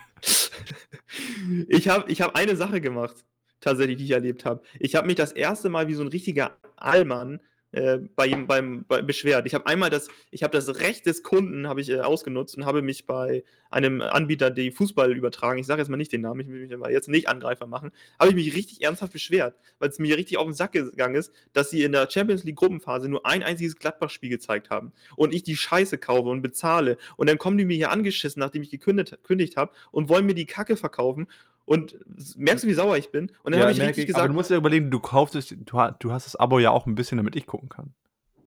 Ich 1.68 1.88
habe 1.88 2.12
ich 2.12 2.22
habe 2.22 2.36
eine 2.36 2.56
Sache 2.56 2.82
gemacht, 2.82 3.16
tatsächlich, 3.62 3.98
die 3.98 4.06
ich 4.06 4.12
erlebt 4.12 4.44
habe. 4.46 4.62
Ich 4.80 4.96
habe 4.96 5.06
mich 5.08 5.16
das 5.16 5.32
erste 5.32 5.70
Mal 5.70 5.88
wie 5.88 5.94
so 5.94 6.02
'n 6.04 6.08
richtiger 6.10 6.58
Allmann, 6.78 7.40
äh, 7.76 8.00
bei 8.16 8.28
ihm 8.28 8.48
beim 8.48 8.86
bei 8.88 9.02
beschwert. 9.02 9.46
Ich 9.46 9.54
habe 9.54 9.68
einmal 9.68 9.90
das 9.90 10.08
ich 10.32 10.44
habe 10.44 10.52
das 10.58 10.80
Recht 10.80 11.06
des 11.06 11.24
Kunden 11.24 11.68
habe 11.68 11.82
ich, 11.82 11.90
äh, 11.90 12.00
ausgenutzt 12.00 12.58
und 12.58 12.66
habe 12.66 12.82
mich 12.82 13.06
bei 13.06 13.44
einem 13.70 14.02
Anbieter, 14.02 14.50
die 14.52 14.72
Fußball 14.72 15.12
übertragen. 15.16 15.60
Ich 15.60 15.68
sage 15.68 15.82
jetzt 15.82 15.90
mal 15.90 15.98
nicht 15.98 16.12
den 16.12 16.22
Namen, 16.22 16.42
ich 16.42 16.48
will 16.48 16.62
mich 16.62 16.74
aber 16.74 16.92
jetzt 16.92 17.10
nicht 17.10 17.28
Angreifer 17.28 17.68
machen, 17.68 17.92
habe 18.20 18.30
ich 18.30 18.36
mich 18.36 18.56
richtig 18.56 18.82
ernsthaft 18.82 19.14
beschwert, 19.14 19.56
weil's 19.80 20.00
mir 20.00 20.18
richtig 20.18 20.38
auf 20.38 20.48
'n 20.48 20.54
Sack 20.54 20.72
gegangen 20.72 21.16
ist, 21.16 21.34
dass 21.54 21.70
sie 21.70 21.84
in 21.84 21.92
der 21.92 22.10
Champions 22.10 22.44
League 22.44 22.56
Gruppenphase 22.56 23.10
nur 23.10 23.26
ein 23.26 23.44
einziges 23.44 23.76
Gladbach-Spiel 23.76 24.30
gezeigt 24.30 24.70
haben 24.70 24.94
und 25.16 25.34
ich 25.34 25.44
die 25.44 25.58
Scheiße 25.58 25.98
kaufe 25.98 26.30
und 26.30 26.42
bezahle. 26.42 26.98
Und 27.18 27.30
dann 27.30 27.38
kommen 27.38 27.58
die 27.58 27.66
mir 27.66 27.76
hier 27.76 27.92
angeschissen, 27.92 28.40
nachdem 28.40 28.62
ich 28.64 28.72
gekündigt 28.72 29.58
habe 29.58 29.72
und 29.92 30.10
wollen 30.10 30.26
mir 30.26 30.36
die 30.36 30.46
Kacke 30.46 30.78
verkaufen 30.78 31.28
und 31.66 31.98
merkst 32.38 32.64
du, 32.64 32.68
wie 32.70 32.74
sauer 32.74 32.98
ich 32.98 33.12
bin? 33.12 33.32
Und 33.44 33.52
dann 33.54 33.60
Ja, 33.60 33.62
habe 33.62 33.72
ich 33.72 33.82
richtig 33.82 34.06
ich, 34.06 34.14
aber 34.14 34.28
gesagt 34.28 34.28
du 34.28 34.34
musst 34.34 34.50
dir 34.50 34.56
überlegen, 34.56 34.92
du 34.92 35.00
kaufst 35.00 35.36
es 35.36 35.48
du 35.50 35.56
du 36.00 36.12
hast 36.12 36.26
das 36.26 36.36
Abo 36.36 36.60
ja 36.60 36.72
auch 36.72 36.88
'n 36.88 36.96
bisschen, 36.96 37.18
damit 37.18 37.36
ich 37.36 37.46
gucken 37.46 37.70
kann. 37.70 37.94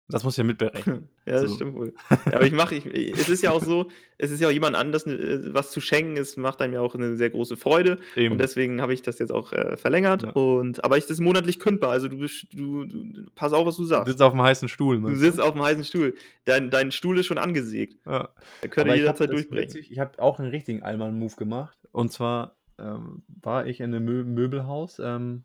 Das 0.09 0.23
musst 0.23 0.37
du 0.37 0.41
ja 0.41 0.47
mitberechnen. 0.47 1.03
Ja, 1.27 1.41
das 1.41 1.53
So. 1.53 1.55
stimmt 1.55 1.75
wohl. 1.75 1.93
Ja, 2.31 2.37
aber 2.37 2.45
ich 2.45 2.53
mache 2.53 2.75
ich 2.75 2.85
es 3.17 3.27
ist 3.29 3.41
ja 3.41 3.51
auch 3.51 3.61
so 3.61 3.89
es 4.17 4.31
ist 4.31 4.39
ja 4.41 4.47
auch 4.47 4.51
jemand 4.51 4.75
anders, 4.75 5.05
äh, 5.05 5.53
was 5.53 5.71
zu 5.71 5.81
schenken, 5.81 6.17
es 6.17 6.37
macht 6.37 6.61
einem 6.61 6.73
ja 6.73 6.81
auch 6.81 6.95
'ne 6.95 7.15
sehr 7.17 7.29
große 7.29 7.57
Freude 7.57 7.99
und 8.27 8.37
Eben. 8.37 8.39
deswegen 8.39 8.81
habe 8.81 8.93
ich 8.93 9.01
das 9.01 9.19
jetzt 9.19 9.31
auch, 9.31 9.51
äh, 9.53 9.75
verlängert 9.77 10.23
Ja. 10.23 10.33
und 10.33 10.83
aber 10.83 10.97
ich 10.97 11.03
das 11.03 11.11
ist 11.11 11.19
monatlich 11.19 11.59
kündbar, 11.59 11.91
also 11.91 12.07
du 12.07 12.17
bist 12.19 12.47
du 12.53 12.85
du 12.85 13.25
pass 13.35 13.53
auf, 13.53 13.65
was 13.65 13.75
du 13.77 13.83
Du 13.95 14.03
sagst. 14.03 14.11
sitzt 14.11 14.21
auf'm 14.21 14.41
heißen 14.41 14.69
Stuhl, 14.69 14.99
Du 15.05 15.15
meinst 15.15 15.17
sitzt 15.17 15.39
du? 15.39 15.41
auf'm 15.41 15.61
heißen 15.63 15.85
Stuhl. 15.85 16.15
Dein 16.45 16.69
dein 16.71 16.91
Stuhl 16.91 17.19
ist 17.19 17.27
schon 17.27 17.37
angesägt. 17.37 17.97
Ja. 18.05 18.29
Der 18.63 18.69
könnte 18.69 18.89
Aber 18.89 18.95
jederzeit 18.95 19.31
durchbrechen. 19.31 19.79
witzig 19.81 19.91
ich 19.91 19.99
habe 19.99 20.19
auch 20.21 20.39
'n 20.39 20.47
richtigen 20.47 20.83
Allmann-Move 20.83 21.35
gemacht. 21.35 21.77
Und 21.91 22.11
zwar, 22.11 22.56
ähm, 22.79 23.23
war 23.27 23.65
ich 23.67 23.79
in 23.81 23.91
'nem 23.91 24.05
Mö 24.05 24.23
Möbelhaus, 24.23 24.99
ähm, 24.99 25.43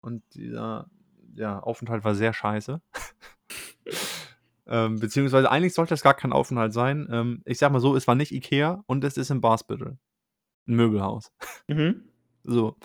und 0.00 0.22
dieser, 0.34 0.90
ja, 1.34 1.60
Aufenthalt 1.60 2.04
war 2.04 2.14
sehr 2.14 2.32
scheiße. 2.32 2.80
Ähm, 4.66 4.98
beziehungsweise 4.98 5.50
eigentlich 5.50 5.74
sollte 5.74 5.90
das 5.90 6.00
gar 6.02 6.14
kein 6.14 6.32
Aufenthalt 6.32 6.72
sein. 6.72 7.06
Ähm, 7.10 7.42
ich 7.44 7.58
sage 7.58 7.74
mal 7.74 7.80
so, 7.80 7.96
es 7.96 8.06
war 8.08 8.14
nicht 8.14 8.32
IKEA 8.32 8.82
und 8.86 9.04
es 9.04 9.18
ist 9.18 9.30
in 9.30 9.42
Barsbüttel. 9.42 9.98
'N 10.66 10.76
Möbelhaus. 10.76 11.32
Mhm. 11.68 12.04
So. 12.44 12.76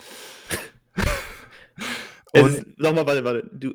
Und 2.34 2.66
sag 2.78 2.94
mal, 2.94 3.06
warte, 3.06 3.24
warte, 3.24 3.50
du 3.52 3.74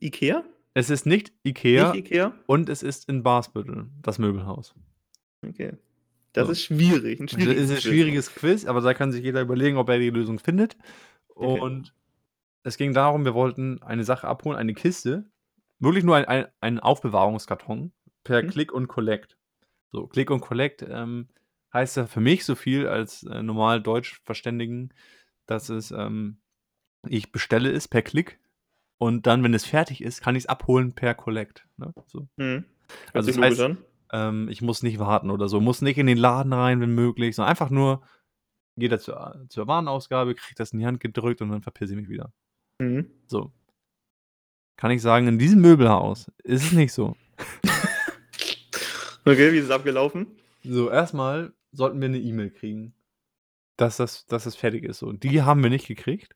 IKEA? 0.00 0.44
es 0.74 0.90
ist 0.90 1.06
nicht 1.06 1.32
IKEA 1.46 1.92
Nicht 1.92 2.06
IKEA? 2.10 2.34
und 2.46 2.68
es 2.68 2.82
ist 2.82 3.08
in 3.08 3.22
Barsbüttel, 3.22 3.88
das 4.02 4.18
Möbelhaus. 4.18 4.74
Okay. 5.46 5.72
Das 6.34 6.48
So. 6.48 6.52
ist 6.52 6.62
schwierig, 6.62 7.20
'n 7.20 7.28
Das 7.30 7.36
schwieriges 7.36 7.56
ist 7.56 7.70
'n 7.70 7.76
Quiz. 7.76 7.82
schwieriges 7.88 8.34
Quiz, 8.34 8.66
aber 8.66 8.80
da 8.82 8.94
kann 8.94 9.12
sich 9.12 9.24
jeder 9.24 9.42
überlegen, 9.42 9.76
ob 9.78 9.88
er 9.90 9.98
die 9.98 10.10
Lösung 10.10 10.38
findet. 10.38 10.76
Okay. 11.40 11.62
Und 11.62 11.94
es 12.64 12.76
ging 12.78 12.94
darum, 12.94 13.24
wir 13.26 13.34
wollten 13.34 13.82
eine 13.82 14.04
Sache 14.04 14.28
abholen, 14.28 14.58
eine 14.58 14.74
Kiste, 14.74 15.30
wirklich 15.80 16.04
nur 16.04 16.16
ein 16.16 16.26
ein 16.26 16.46
ein 16.60 16.80
Aufbewahrungskarton 16.80 17.92
per 18.24 18.42
Mhm. 18.42 18.50
Click 18.52 18.72
und 18.72 18.88
Collect. 18.88 19.36
So, 19.92 20.06
Click 20.08 20.30
und 20.30 20.40
Collect, 20.40 20.82
ähm, 20.88 21.28
heißt 21.74 21.96
ja 21.98 22.06
für 22.06 22.20
mich 22.20 22.44
so 22.46 22.54
viel 22.54 22.86
als, 22.88 23.24
äh, 23.24 23.42
normal 23.42 23.82
Deutschverständigen, 23.82 24.94
dass 25.46 25.68
es, 25.70 25.90
ähm 25.92 26.38
ich 27.08 27.32
bestelle 27.32 27.70
es 27.72 27.88
per 27.88 28.02
Klick 28.02 28.40
und 28.98 29.26
dann, 29.28 29.42
wenn 29.44 29.54
es 29.54 29.66
fertig 29.66 30.02
ist, 30.02 30.22
kann 30.22 30.36
ich's 30.36 30.46
abholen 30.46 30.94
per 30.94 31.14
Collect, 31.14 31.68
ne, 31.78 31.94
so. 32.06 32.28
Mhm. 32.38 32.64
Also, 33.14 33.30
das 33.32 33.38
heißt, 33.40 33.60
an. 33.60 33.78
Ähm, 34.12 34.48
ich 34.48 34.62
muss 34.62 34.82
nicht 34.82 34.98
warten 34.98 35.30
oder 35.30 35.48
so, 35.48 35.60
muss 35.60 35.82
nicht 35.82 35.98
in 35.98 36.06
den 36.06 36.18
Laden 36.18 36.52
rein, 36.52 36.80
wenn 36.80 36.94
möglich, 36.94 37.36
sondern 37.36 37.50
einfach 37.50 37.70
nur 37.70 38.02
gehe 38.76 38.88
da 38.88 38.98
zur 38.98 39.44
zur 39.48 39.66
Warenausgabe, 39.66 40.34
kriege 40.34 40.54
das 40.56 40.72
in 40.72 40.78
die 40.80 40.86
Hand 40.86 41.00
gedrückt 41.00 41.42
und 41.42 41.50
dann 41.50 41.62
verpisse 41.62 41.94
ich 41.94 42.00
mich 42.00 42.08
wieder. 42.08 42.32
Mhm. 42.80 43.10
So. 43.26 43.52
Kann 44.76 44.90
ich 44.90 45.02
sagen, 45.02 45.28
in 45.28 45.38
diesem 45.38 45.60
Möbelhaus 45.60 46.30
ist 46.44 46.64
es 46.64 46.72
nicht 46.72 46.92
so. 46.92 47.16
Okay, 49.24 49.52
wie 49.52 49.58
ist 49.58 49.66
es 49.66 49.70
abgelaufen? 49.70 50.26
So, 50.64 50.90
erst 50.90 51.14
mal 51.14 51.52
sollten 51.70 52.00
wir 52.00 52.08
'ne 52.08 52.18
E-Mail 52.18 52.50
kriegen, 52.50 52.94
dass 53.76 53.96
das 53.98 54.26
dass 54.26 54.44
das 54.44 54.56
fertig 54.56 54.84
ist, 54.84 54.98
so. 54.98 55.06
Und 55.08 55.22
die 55.24 55.42
haben 55.42 55.62
wir 55.62 55.70
nicht 55.70 55.86
gekriegt. 55.86 56.34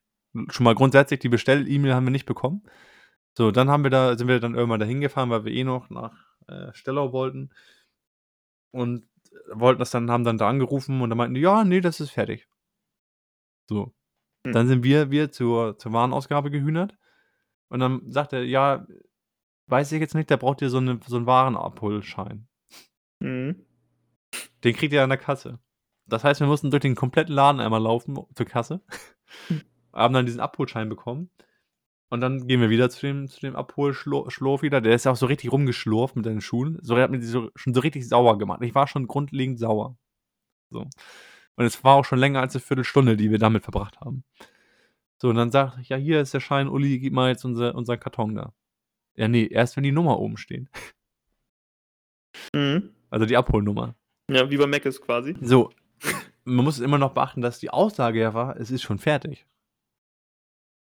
Schon 0.51 0.65
mal 0.65 0.75
grundsätzlich 0.77 1.21
die 1.21 1.29
Bestell-E-Mail 1.29 1.95
haben 1.95 2.07
wir 2.07 2.13
nicht 2.13 2.27
bekommen. 2.27 2.63
So, 3.37 3.51
dann 3.53 3.71
haben 3.71 3.85
wir 3.85 3.91
da 3.91 4.17
sind 4.19 4.29
wir 4.29 4.41
dann 4.41 4.55
irgendwann 4.55 4.81
dahin 4.81 5.01
gefahren, 5.01 5.31
weil 5.31 5.45
wir 5.45 5.53
eh 5.53 5.65
noch 5.65 5.91
nach, 5.91 6.26
äh, 6.49 6.73
Stellau 6.75 7.13
wollten 7.13 7.51
und 8.73 9.07
wollten 9.53 9.79
das 9.81 9.91
dann 9.91 10.11
haben 10.11 10.25
dann 10.25 10.39
da 10.39 10.49
angerufen 10.49 11.01
und 11.01 11.11
dann 11.11 11.19
meinten 11.19 11.35
die: 11.35 11.41
„Ja, 11.41 11.65
ne, 11.65 11.81
das 11.81 12.01
ist 12.01 12.11
fertig.“ 12.11 12.47
So. 13.69 13.93
Hm. 14.47 14.53
Dann 14.55 14.69
sind 14.69 14.85
wir 14.85 15.11
wir 15.11 15.33
zur 15.33 15.79
zur 15.79 15.93
Warenausgabe 15.93 16.51
gehühnert 16.51 16.97
und 17.71 17.81
dann 17.81 18.11
sagt 18.13 18.33
er: 18.35 18.45
„Ja, 18.45 18.87
weiß 19.69 19.93
ich 19.93 20.01
jetzt 20.01 20.15
nicht, 20.17 20.31
da 20.31 20.37
braucht 20.37 20.63
ihr 20.63 20.71
so 20.71 20.81
'ne 20.81 21.01
so 21.07 21.19
'n 21.19 21.27
Warenabholschein.“ 21.27 22.49
Mhm. 23.21 23.67
Den 24.65 24.75
kriegt 24.75 24.93
ihr 24.93 25.03
an 25.03 25.11
der 25.11 25.19
Kasse. 25.19 25.59
Das 26.07 26.25
heißt, 26.25 26.41
wir 26.41 26.47
mussten 26.47 26.71
durch 26.71 26.83
den 26.83 26.95
kompletten 26.95 27.35
Laden 27.35 27.61
einmal 27.61 27.83
laufen 27.83 28.19
zur 28.35 28.47
Kasse, 28.47 28.81
Hm. 29.51 29.61
haben 29.95 30.15
dann 30.15 30.27
diesen 30.27 30.41
Abholschein 30.41 30.89
bekommen 30.89 31.31
und 32.09 32.21
dann 32.21 32.47
gehen 32.47 32.61
wir 32.61 32.71
wieder 32.71 32.91
zu 32.91 33.07
dem 33.07 33.29
zu 33.29 33.41
dem 33.41 33.57
Abholschlo 33.57 34.31
Schlurf 34.31 34.63
wieder. 34.63 34.81
Der 34.81 34.95
ist 34.95 35.05
ja 35.05 35.13
auch 35.13 35.17
so 35.17 35.27
richtig 35.27 35.53
rumgeschlurft 35.53 36.17
mit 36.17 36.25
seinen 36.25 36.41
Schuhen. 36.41 36.79
So, 36.83 36.95
der 36.95 37.05
hat 37.05 37.11
mich 37.11 37.27
so 37.27 37.51
schon 37.57 37.75
so 37.75 37.81
richtig 37.81 38.09
sauer 38.09 38.39
gemacht. 38.39 38.63
Ich 38.63 38.75
war 38.75 38.87
schon 38.89 39.07
grundlegend 39.07 39.59
sauer. 39.59 39.97
So. 40.71 40.83
Und 41.57 41.65
es 41.67 41.85
war 41.85 41.97
auch 41.97 42.05
schon 42.07 42.19
länger 42.21 42.41
als 42.41 42.55
'ne 42.55 42.61
Viertelstunde, 42.61 43.17
die 43.17 43.31
wir 43.31 43.39
damit 43.39 43.65
verbracht 43.65 44.01
haben. 44.01 44.25
So, 45.19 45.29
und 45.31 45.37
dann 45.37 45.51
sage 45.53 45.81
ich: 45.83 45.91
„Ja, 45.91 45.97
hier 45.99 46.21
ist 46.21 46.35
der 46.35 46.41
Schein, 46.41 46.69
Uli, 46.69 46.99
gib 47.01 47.13
mal 47.15 47.31
jetzt 47.31 47.45
unser 47.45 47.75
unseren 47.75 48.01
Karton 48.01 48.35
da.“ 48.37 48.53
Ja, 49.17 49.29
ne, 49.29 49.47
erst 49.47 49.77
wenn 49.77 49.85
die 49.85 49.93
Nummer 49.93 50.19
oben 50.21 50.37
steht. 50.39 50.69
Mhm. 52.55 52.91
Also, 53.11 53.27
die 53.27 53.37
Abholnummer. 53.37 53.95
Ja, 54.31 54.51
wie 54.51 54.57
bei 54.57 54.67
Mc's 54.67 55.01
quasi. 55.01 55.37
So, 55.41 55.71
man 56.45 56.65
muss 56.65 56.81
immer 56.81 56.99
noch 56.99 57.15
beachten, 57.15 57.41
dass 57.41 57.59
die 57.61 57.71
Aussage 57.71 58.21
ja 58.21 58.35
war, 58.35 58.57
es 58.59 58.71
ist 58.71 58.83
schon 58.83 58.99
fertig. 58.99 59.47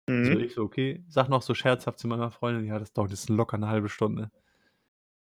So, 0.08 0.12
Mhm. 0.12 0.40
ich 0.40 0.54
so: 0.54 0.62
„Okay.“ 0.62 1.04
Sage 1.08 1.30
noch 1.30 1.42
so 1.42 1.54
scherzhaft 1.54 1.98
zu 1.98 2.08
meiner 2.08 2.30
Freundin: 2.30 2.66
„Ja, 2.66 2.78
das 2.78 2.92
dauert 2.92 3.10
jetzt 3.10 3.28
locker 3.28 3.56
'ne 3.58 3.68
halbe 3.68 3.88
Stunde.“ 3.88 4.30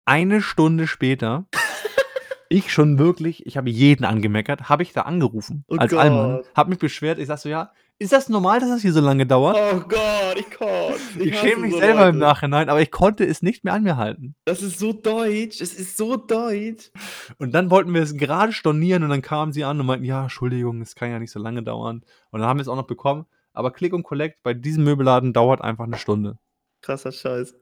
Eine 0.05 0.41
Stunde 0.41 0.87
später, 0.87 1.47
ich 2.49 2.71
schon 2.71 2.97
wirklich 2.99 3.45
ich 3.45 3.57
habe 3.57 3.69
jeden 3.69 4.05
angemeckert, 4.05 4.69
habe 4.69 4.83
ich 4.83 4.93
da 4.93 5.01
angerufen 5.01 5.65
Oh 5.67 5.75
als 5.77 5.93
Allmann, 5.93 6.37
Gott. 6.37 6.51
habe 6.55 6.69
mich 6.69 6.79
beschwert. 6.79 7.19
Ich 7.19 7.27
sage 7.27 7.41
so: 7.41 7.49
„Ja, 7.49 7.71
ist 7.99 8.13
das 8.13 8.29
normal, 8.29 8.59
dass 8.59 8.69
das 8.69 8.81
hier 8.83 8.93
so 8.93 9.01
lange 9.01 9.25
dauert?“ 9.25 9.57
Oh 9.57 9.79
Gott, 9.79 10.37
ich 10.37 10.49
kotze. 10.51 11.23
Ich 11.23 11.33
hasse 11.33 11.47
schäme 11.47 11.61
mich 11.63 11.73
so 11.73 11.79
selber 11.79 12.01
im 12.07 12.15
Leute. 12.15 12.19
Nachhinein, 12.19 12.69
aber 12.69 12.81
ich 12.81 12.91
konnte 12.91 13.25
es 13.25 13.41
nicht 13.41 13.63
mehr 13.63 13.73
an 13.73 13.83
mir 13.83 13.97
halten. 13.97 14.35
Das 14.45 14.61
ist 14.61 14.79
so 14.79 14.93
deutsch. 14.93 15.59
Es 15.59 15.73
ist 15.73 15.97
so 15.97 16.15
deutsch. 16.15 16.91
Und 17.39 17.53
dann 17.53 17.69
wollten 17.71 17.93
wir 17.93 18.01
es 18.01 18.15
gerade 18.15 18.53
stornieren 18.53 19.03
und 19.03 19.09
dann 19.09 19.21
kamen 19.21 19.51
sie 19.51 19.63
an 19.63 19.79
und 19.79 19.85
meinten: 19.87 20.05
„Ja, 20.05 20.23
Entschuldigung, 20.23 20.81
es 20.81 20.95
kann 20.95 21.09
ja 21.11 21.19
nicht 21.19 21.31
so 21.31 21.39
lange 21.39 21.63
dauern.“ 21.63 22.03
Und 22.31 22.39
dann 22.39 22.47
haben 22.47 22.59
wir's 22.59 22.67
auch 22.69 22.75
noch 22.75 22.87
bekommen. 22.87 23.25
Aber 23.57 23.71
Click 23.71 23.91
und 23.93 24.03
Collect 24.03 24.43
bei 24.43 24.53
diesem 24.53 24.83
Möbelladen 24.83 25.33
dauert 25.33 25.61
einfach 25.61 25.87
'ne 25.87 25.97
Stunde. 25.97 26.37
Krasser 26.83 27.11
Scheiß. 27.11 27.55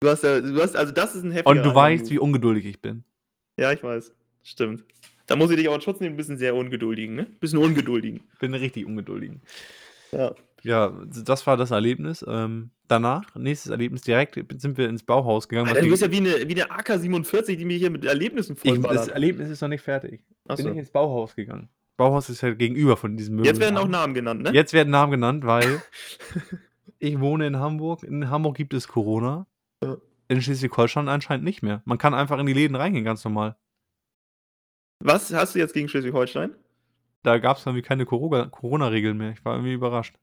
Du 0.00 0.08
hast 0.10 0.24
ja 0.24 0.40
du 0.40 0.62
hast 0.62 0.76
also 0.76 0.92
das 0.92 1.14
ist 1.16 1.24
'n 1.24 1.32
heftiger 1.32 1.60
Und 1.60 1.62
du 1.64 1.74
weißt, 1.74 2.10
wie 2.10 2.18
ungeduldig 2.18 2.64
ich 2.66 2.80
bin. 2.80 3.04
Ja, 3.58 3.72
ich 3.72 3.82
weiß. 3.82 4.12
Stimmt. 4.44 4.84
Da 5.26 5.34
muss 5.36 5.50
ich 5.50 5.56
dich 5.56 5.66
aber 5.66 5.74
in 5.76 5.82
Schutz 5.82 5.98
nehmen, 6.00 6.14
'n 6.14 6.16
bisschen 6.16 6.38
sehr 6.38 6.54
ungeduldigen, 6.54 7.16
ne? 7.16 7.26
Bisschen 7.40 7.58
ungeduldigen. 7.58 8.22
Bin 8.40 8.54
richtig 8.54 8.86
ungeduldigen. 8.86 9.42
Ja. 10.12 10.34
Ja, 10.64 10.90
das 11.06 11.46
war 11.46 11.56
das 11.56 11.70
Erlebnis. 11.70 12.24
Ähm, 12.26 12.70
danach, 12.88 13.34
nächstes 13.36 13.70
Erlebnis, 13.70 14.02
direkt 14.02 14.34
sind 14.60 14.76
wir 14.76 14.88
ins 14.88 15.04
Bauhaus 15.04 15.48
gegangen, 15.48 15.68
Alter, 15.68 15.82
du 15.82 15.88
bist 15.88 16.02
ja 16.02 16.10
wie 16.12 16.20
'ne 16.20 16.48
wie 16.48 16.54
'ne 16.54 16.70
AK-47, 16.70 17.56
die 17.56 17.64
mir 17.64 17.76
hier 17.76 17.90
mit 17.90 18.04
Erlebnissen 18.04 18.56
ich 18.62 18.80
das 18.88 19.06
vollballert. 19.06 19.08
Erlebnis 19.08 19.50
ist 19.50 19.60
noch 19.60 19.68
nicht 19.68 19.82
fertig. 19.82 20.24
Ach 20.46 20.56
Bin 20.56 20.66
so. 20.66 20.72
ich 20.72 20.76
ins 20.78 20.90
Bauhaus 20.90 21.34
gegangen. 21.36 21.68
Bauhaus 21.98 22.30
ist 22.30 22.40
ja 22.40 22.54
gegenüber 22.54 22.96
von 22.96 23.16
diesem 23.18 23.44
Jetzt 23.44 23.60
werden 23.60 23.76
auch. 23.76 23.88
Namen 23.88 24.14
genannt, 24.14 24.42
ne? 24.42 24.52
Jetzt 24.52 24.72
werden 24.72 24.88
Namen 24.90 25.10
genannt, 25.10 25.44
weil 25.44 25.82
ich 26.98 27.20
wohne 27.20 27.46
in 27.46 27.58
Hamburg. 27.58 28.02
In 28.04 28.30
Hamburg 28.30 28.56
gibt 28.56 28.72
es 28.72 28.88
Corona. 28.88 29.46
In 30.28 30.40
Schleswig-Holstein 30.40 31.08
anscheinend 31.08 31.44
nicht 31.44 31.62
mehr. 31.62 31.82
Man 31.84 31.98
kann 31.98 32.14
einfach 32.14 32.38
in 32.38 32.46
die 32.46 32.52
Läden 32.52 32.76
reingehen, 32.76 33.04
ganz 33.04 33.24
normal. 33.24 33.56
Was 35.00 35.32
hast 35.32 35.54
du 35.54 35.58
jetzt 35.58 35.74
gegen 35.74 35.88
Schleswig-Holstein? 35.88 36.54
Da 37.22 37.38
gab's 37.38 37.66
irgendwie 37.66 37.82
keine 37.82 38.06
Corona-Regeln 38.06 39.16
mehr. 39.16 39.32
Ich 39.32 39.44
war 39.44 39.54
irgendwie 39.54 39.72
überrascht. 39.72 40.14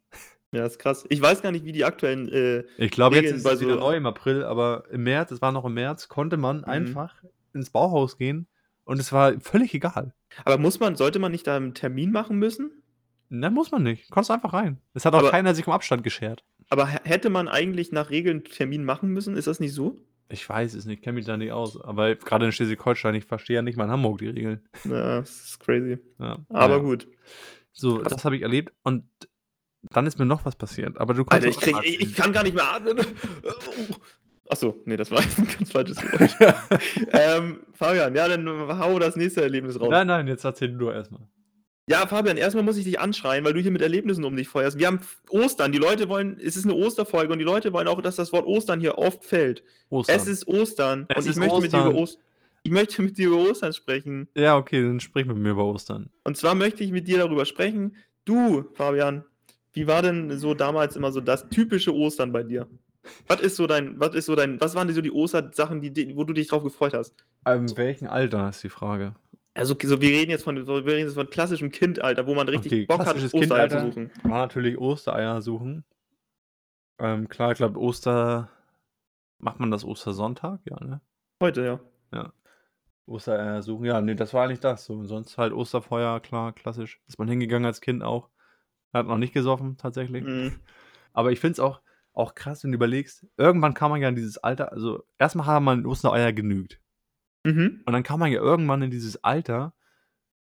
Ja, 0.53 0.65
ist 0.65 0.79
krass. 0.79 1.05
Ich 1.09 1.21
weiß 1.21 1.41
gar 1.41 1.51
nicht, 1.51 1.65
wie 1.65 1.71
die 1.73 1.83
aktuellen, 1.83 2.29
äh, 2.29 2.63
Ich 2.77 2.91
glaube, 2.91 3.17
jetzt 3.17 3.31
ist 3.33 3.45
es 3.45 3.59
wieder 3.61 3.73
so 3.73 3.79
neu 3.79 3.95
im 3.97 4.05
April, 4.05 4.43
aber 4.43 4.85
im 4.91 5.03
März, 5.03 5.31
es 5.31 5.41
war 5.41 5.51
noch 5.51 5.65
im 5.65 5.73
März, 5.73 6.07
konnte 6.07 6.37
man 6.37 6.59
Mhm. 6.59 6.63
einfach 6.65 7.15
ins 7.53 7.69
Bauhaus 7.69 8.17
gehen 8.17 8.47
und 8.85 8.99
es 8.99 9.11
war 9.11 9.39
völlig 9.41 9.73
egal. 9.73 10.13
Aber 10.45 10.57
muss 10.57 10.79
man 10.79 10.95
sollte 10.95 11.19
man 11.19 11.31
nicht 11.31 11.45
da 11.47 11.57
'n 11.57 11.73
Termin 11.73 12.11
machen 12.11 12.37
müssen? 12.39 12.71
Ne, 13.29 13.49
muss 13.51 13.71
man 13.71 13.83
nicht. 13.83 14.09
Kommst 14.11 14.31
einfach 14.31 14.53
rein. 14.53 14.79
Es 14.93 15.03
hat 15.05 15.13
auch 15.13 15.19
Aber 15.19 15.31
keiner 15.31 15.53
sich 15.55 15.67
um 15.67 15.73
Abstand 15.73 16.03
geschert. 16.03 16.43
aber 16.69 16.87
hä 16.87 16.99
hätte 17.03 17.29
man 17.29 17.47
eigentlich 17.47 17.91
nach 17.91 18.09
Regeln 18.09 18.39
'n 18.39 18.43
Termin 18.45 18.83
machen 18.85 19.09
müssen? 19.09 19.35
Ist 19.35 19.47
das 19.47 19.59
nicht 19.59 19.73
so? 19.73 19.97
Ich 20.29 20.47
weiß 20.47 20.73
es 20.73 20.85
nicht, 20.85 21.03
kenne 21.03 21.15
mich 21.15 21.25
da 21.25 21.37
nicht 21.37 21.51
aus, 21.51 21.79
aber 21.79 22.15
grade 22.15 22.45
in 22.47 22.51
Schleswig-Holstein, 22.51 23.13
ich 23.15 23.25
verstehe 23.25 23.57
ja 23.57 23.61
nicht 23.61 23.77
mal 23.77 23.83
in 23.85 23.91
Hamburg 23.91 24.17
die 24.19 24.27
Regeln. 24.29 24.67
Ja, 24.83 25.19
das 25.19 25.29
ist 25.45 25.59
crazy. 25.59 25.99
Ja, 26.19 26.39
Aber 26.49 26.77
ja. 26.77 26.81
gut. 26.81 27.07
So, 27.73 27.99
Krass. 27.99 28.13
das 28.13 28.25
habe 28.25 28.35
ich 28.35 28.41
erlebt 28.41 28.73
und 28.83 29.05
dann 29.91 30.07
ist 30.07 30.17
mir 30.17 30.25
noch 30.25 30.43
was 30.45 30.55
passiert, 30.55 30.97
aber 30.97 31.13
du 31.13 31.25
kannst 31.25 31.45
Alter, 31.45 31.59
ich 31.59 31.61
erstmal 31.75 31.85
ich 31.85 32.15
kann 32.15 32.33
gar 32.33 32.41
nicht 32.43 32.55
mehr 32.55 32.67
atmen. 32.71 32.97
Ach 34.49 34.55
so, 34.57 34.81
ne, 34.85 34.97
das 34.97 35.11
war 35.11 35.21
jetzt 35.23 35.39
'n 35.39 35.47
ganz 35.47 35.71
falsches 35.71 35.97
Geräusch. 35.97 36.31
Ähm, 37.11 37.59
Fabian, 37.73 38.15
ja, 38.15 38.27
dann 38.27 38.47
hau 38.79 38.99
das 38.99 39.15
nächste 39.15 39.41
Erlebnis 39.41 39.79
raus. 39.79 39.89
Nein, 39.89 40.07
nein, 40.07 40.27
jetzt 40.27 40.43
erzähl 40.43 40.71
du 40.71 40.89
erst 40.89 41.11
mal. 41.11 41.27
Ja, 41.87 42.07
Fabian, 42.07 42.37
erst 42.37 42.55
mal 42.55 42.63
muss 42.63 42.77
ich 42.77 42.83
dich 42.83 42.99
anschreien, 42.99 43.45
weil 43.45 43.53
du 43.53 43.59
hier 43.59 43.71
mit 43.71 43.81
Erlebnissen 43.81 44.23
um 44.23 44.35
dich 44.35 44.47
feuerst. 44.47 44.79
Wir 44.79 44.87
haben 44.87 45.01
Ostern. 45.29 45.71
Die 45.71 45.77
Leute 45.77 46.09
wollen 46.09 46.39
es 46.43 46.57
ist 46.57 46.65
'ne 46.65 46.73
Osterfolge 46.73 47.31
und 47.31 47.39
die 47.39 47.45
Leute 47.45 47.73
wollen 47.73 47.87
auch, 47.87 48.01
dass 48.01 48.15
das 48.15 48.33
Wort 48.33 48.47
Ostern 48.47 48.79
hier 48.79 48.97
oft 48.97 49.23
fällt. 49.23 49.63
Ostern. 49.89 50.15
Es 50.15 50.27
ist 50.27 50.47
Ostern 50.47 51.05
Es 51.09 51.17
und 51.17 51.23
ich 51.23 51.29
ist 51.31 51.37
möchte 51.37 51.61
mit 51.61 51.73
dir 51.73 51.79
über 51.81 51.89
Ostern. 51.89 52.03
Ost 52.03 52.19
ich 52.63 52.71
möchte 52.71 53.01
mit 53.03 53.15
dir 53.19 53.27
über 53.27 53.37
Ostern 53.37 53.73
sprechen. 53.73 54.27
Ja, 54.35 54.57
okay, 54.57 54.81
dann 54.81 54.99
sprich 54.99 55.27
mit 55.27 55.37
mir 55.37 55.51
über 55.51 55.65
Ostern. 55.65 56.09
Und 56.23 56.35
zwar 56.35 56.55
möchte 56.55 56.83
ich 56.83 56.91
mit 56.91 57.07
dir 57.07 57.19
darüber 57.19 57.45
sprechen. 57.45 57.95
Du, 58.25 58.65
Fabian, 58.73 59.23
wie 59.73 59.85
war 59.85 60.01
denn 60.01 60.35
so 60.39 60.55
damals 60.55 60.95
immer 60.95 61.11
so 61.11 61.21
das 61.21 61.47
typische 61.49 61.93
Ostern 61.93 62.31
bei 62.31 62.41
dir? 62.41 62.67
Was 63.27 63.41
ist 63.41 63.55
so 63.55 63.67
dein 63.67 63.99
was 63.99 64.15
ist 64.15 64.25
so 64.25 64.35
dein 64.35 64.59
was 64.59 64.75
waren 64.75 64.91
so 64.91 65.01
die 65.01 65.11
Ostersachen, 65.11 65.81
die 65.81 65.91
di 65.91 66.15
wo 66.15 66.23
du 66.23 66.33
dich 66.33 66.47
drauf 66.47 66.63
gefreut 66.63 66.93
hast? 66.93 67.25
In 67.47 67.75
welchem 67.77 68.07
Alter 68.07 68.49
ist 68.49 68.63
die 68.63 68.69
Frage? 68.69 69.15
Also, 69.53 69.75
so 69.81 70.01
wir 70.01 70.09
reden 70.09 70.31
jetzt 70.31 70.43
von 70.43 70.55
wir 70.55 70.85
reden 70.85 71.07
jetzt 71.07 71.13
von 71.13 71.29
klassischem 71.29 71.71
Kindalter, 71.71 72.27
wo 72.27 72.35
man 72.35 72.49
richtig 72.49 72.71
Okay, 72.71 72.85
Bock 72.85 72.99
hat, 72.99 73.05
klassisches 73.05 73.33
Ostereier 73.33 73.69
zu 73.69 73.77
Kindalter 73.77 73.81
suchen. 73.81 74.11
war 74.23 74.39
natürlich 74.39 74.77
Ostereier 74.77 75.41
suchen. 75.41 75.85
Ähm, 76.99 77.29
klar, 77.29 77.51
ich 77.51 77.57
glaube, 77.57 77.79
Oster 77.79 78.49
macht 79.39 79.59
man 79.59 79.71
das 79.71 79.85
Ostersonntag? 79.85 80.59
Ja, 80.65 80.83
ne? 80.83 81.01
Heute, 81.41 81.63
ja. 81.63 81.79
Ja. 82.13 82.33
Ostereier 83.05 83.61
suchen. 83.61 83.85
Ja, 83.85 84.01
ne, 84.01 84.15
das 84.15 84.33
war 84.33 84.45
eigentlich 84.45 84.59
das 84.59 84.85
so. 84.85 85.03
Sonst 85.05 85.37
halt 85.37 85.53
Osterfeuer, 85.53 86.19
klar, 86.19 86.53
klassisch. 86.53 86.99
Ist 87.07 87.19
man 87.19 87.27
hingegangen 87.27 87.65
als 87.65 87.79
Kind 87.79 88.03
auch. 88.03 88.29
Hat 88.93 89.07
noch 89.07 89.17
nicht 89.17 89.33
gesoffen, 89.33 89.77
tatsächlich. 89.77 90.23
Mhm. 90.23 90.59
Aber 91.13 91.31
ich 91.31 91.39
finde 91.39 91.53
es 91.53 91.59
auch 91.59 91.81
auch 92.15 92.35
krass, 92.35 92.63
wenn 92.63 92.71
du 92.71 92.75
überlegst, 92.77 93.25
irgendwann 93.37 93.73
kam 93.73 93.91
man 93.91 94.01
ja 94.01 94.09
in 94.09 94.15
dieses 94.15 94.37
Alter 94.39 94.71
also, 94.71 95.03
erst 95.19 95.35
mal 95.35 95.45
haben 95.45 95.65
man 95.65 95.85
Ostereier 95.85 96.33
genügt. 96.33 96.79
Mhm. 97.45 97.83
Und 97.85 97.93
dann 97.93 98.03
kam 98.03 98.19
man 98.19 98.31
ja 98.31 98.39
irgendwann 98.41 98.81
in 98.81 98.91
dieses 98.91 99.23
Alter, 99.23 99.73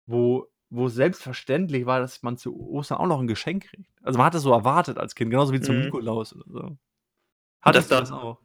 wo 0.06 0.48
wo 0.70 0.88
selbstverständlich 0.88 1.86
war, 1.86 2.00
dass 2.00 2.22
man 2.24 2.36
zu 2.38 2.56
Ostern 2.58 2.98
auch 2.98 3.06
noch 3.08 3.20
'n 3.20 3.28
Geschenk 3.28 3.64
kriegt. 3.70 3.90
Also, 4.02 4.18
man 4.18 4.26
hat 4.26 4.34
das 4.34 4.42
so 4.42 4.52
erwartet 4.52 4.98
als 4.98 5.14
Kind, 5.14 5.30
genauso 5.30 5.52
wie 5.54 5.60
zum 5.60 5.76
Mhm. 5.76 5.82
Nikolaus 5.82 6.34
oder 6.34 6.44
so. 6.48 6.78
Das 7.64 7.86
Hattest 7.86 7.90
du 7.90 7.94
da 7.96 8.00
das 8.00 8.12
auch? 8.12 8.40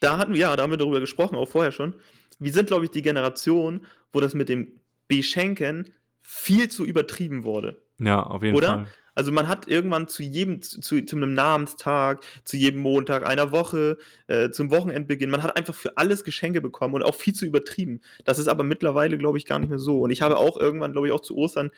da 0.00 0.18
hatten 0.18 0.32
wir 0.34 0.40
ja, 0.40 0.56
da 0.56 0.62
haben 0.64 0.70
wir 0.72 0.76
darüber 0.78 1.00
gesprochen, 1.00 1.36
auch 1.36 1.48
vorher 1.48 1.72
schon. 1.72 1.94
Wir 2.38 2.52
sind, 2.52 2.66
glaube 2.66 2.84
ich, 2.86 2.90
die 2.90 3.02
Generation, 3.02 3.86
wo 4.12 4.20
das 4.20 4.34
mit 4.34 4.48
dem 4.48 4.80
Beschenken 5.08 5.92
viel 6.22 6.68
zu 6.70 6.84
übertrieben 6.84 7.44
wurde. 7.44 7.82
Ja, 7.98 8.22
auf 8.24 8.42
jeden 8.42 8.56
Oder? 8.56 8.68
Fall. 8.68 8.86
Also, 9.14 9.30
man 9.32 9.48
hat 9.48 9.68
irgendwann 9.68 10.08
zu 10.08 10.22
jedem 10.22 10.60
zu 10.62 10.80
zu 10.80 11.04
zu 11.04 11.16
'nem 11.16 11.34
Namenstag, 11.34 12.24
zu 12.44 12.56
jedem 12.56 12.80
Montag 12.82 13.26
einer 13.26 13.52
Woche, 13.52 13.98
äh, 14.26 14.50
zum 14.50 14.70
Wochenendbeginn 14.70 15.30
man 15.30 15.42
hat 15.42 15.56
einfach 15.56 15.74
für 15.74 15.96
alles 15.98 16.24
Geschenke 16.24 16.60
bekommen 16.60 16.94
und 16.94 17.02
auch 17.04 17.14
viel 17.14 17.34
zu 17.34 17.46
übertrieben. 17.46 18.00
Das 18.24 18.38
ist 18.38 18.48
aber 18.48 18.64
mittlerweile, 18.64 19.16
glaube 19.18 19.38
ich, 19.38 19.46
gar 19.46 19.58
nicht 19.60 19.68
mehr 19.70 19.78
so. 19.78 20.00
Und 20.00 20.10
ich 20.10 20.22
habe 20.22 20.36
auch 20.38 20.56
irgendwann, 20.58 20.92
glaube 20.92 21.06
ich, 21.08 21.12
auch 21.12 21.20
zu 21.20 21.36
Ostern 21.36 21.70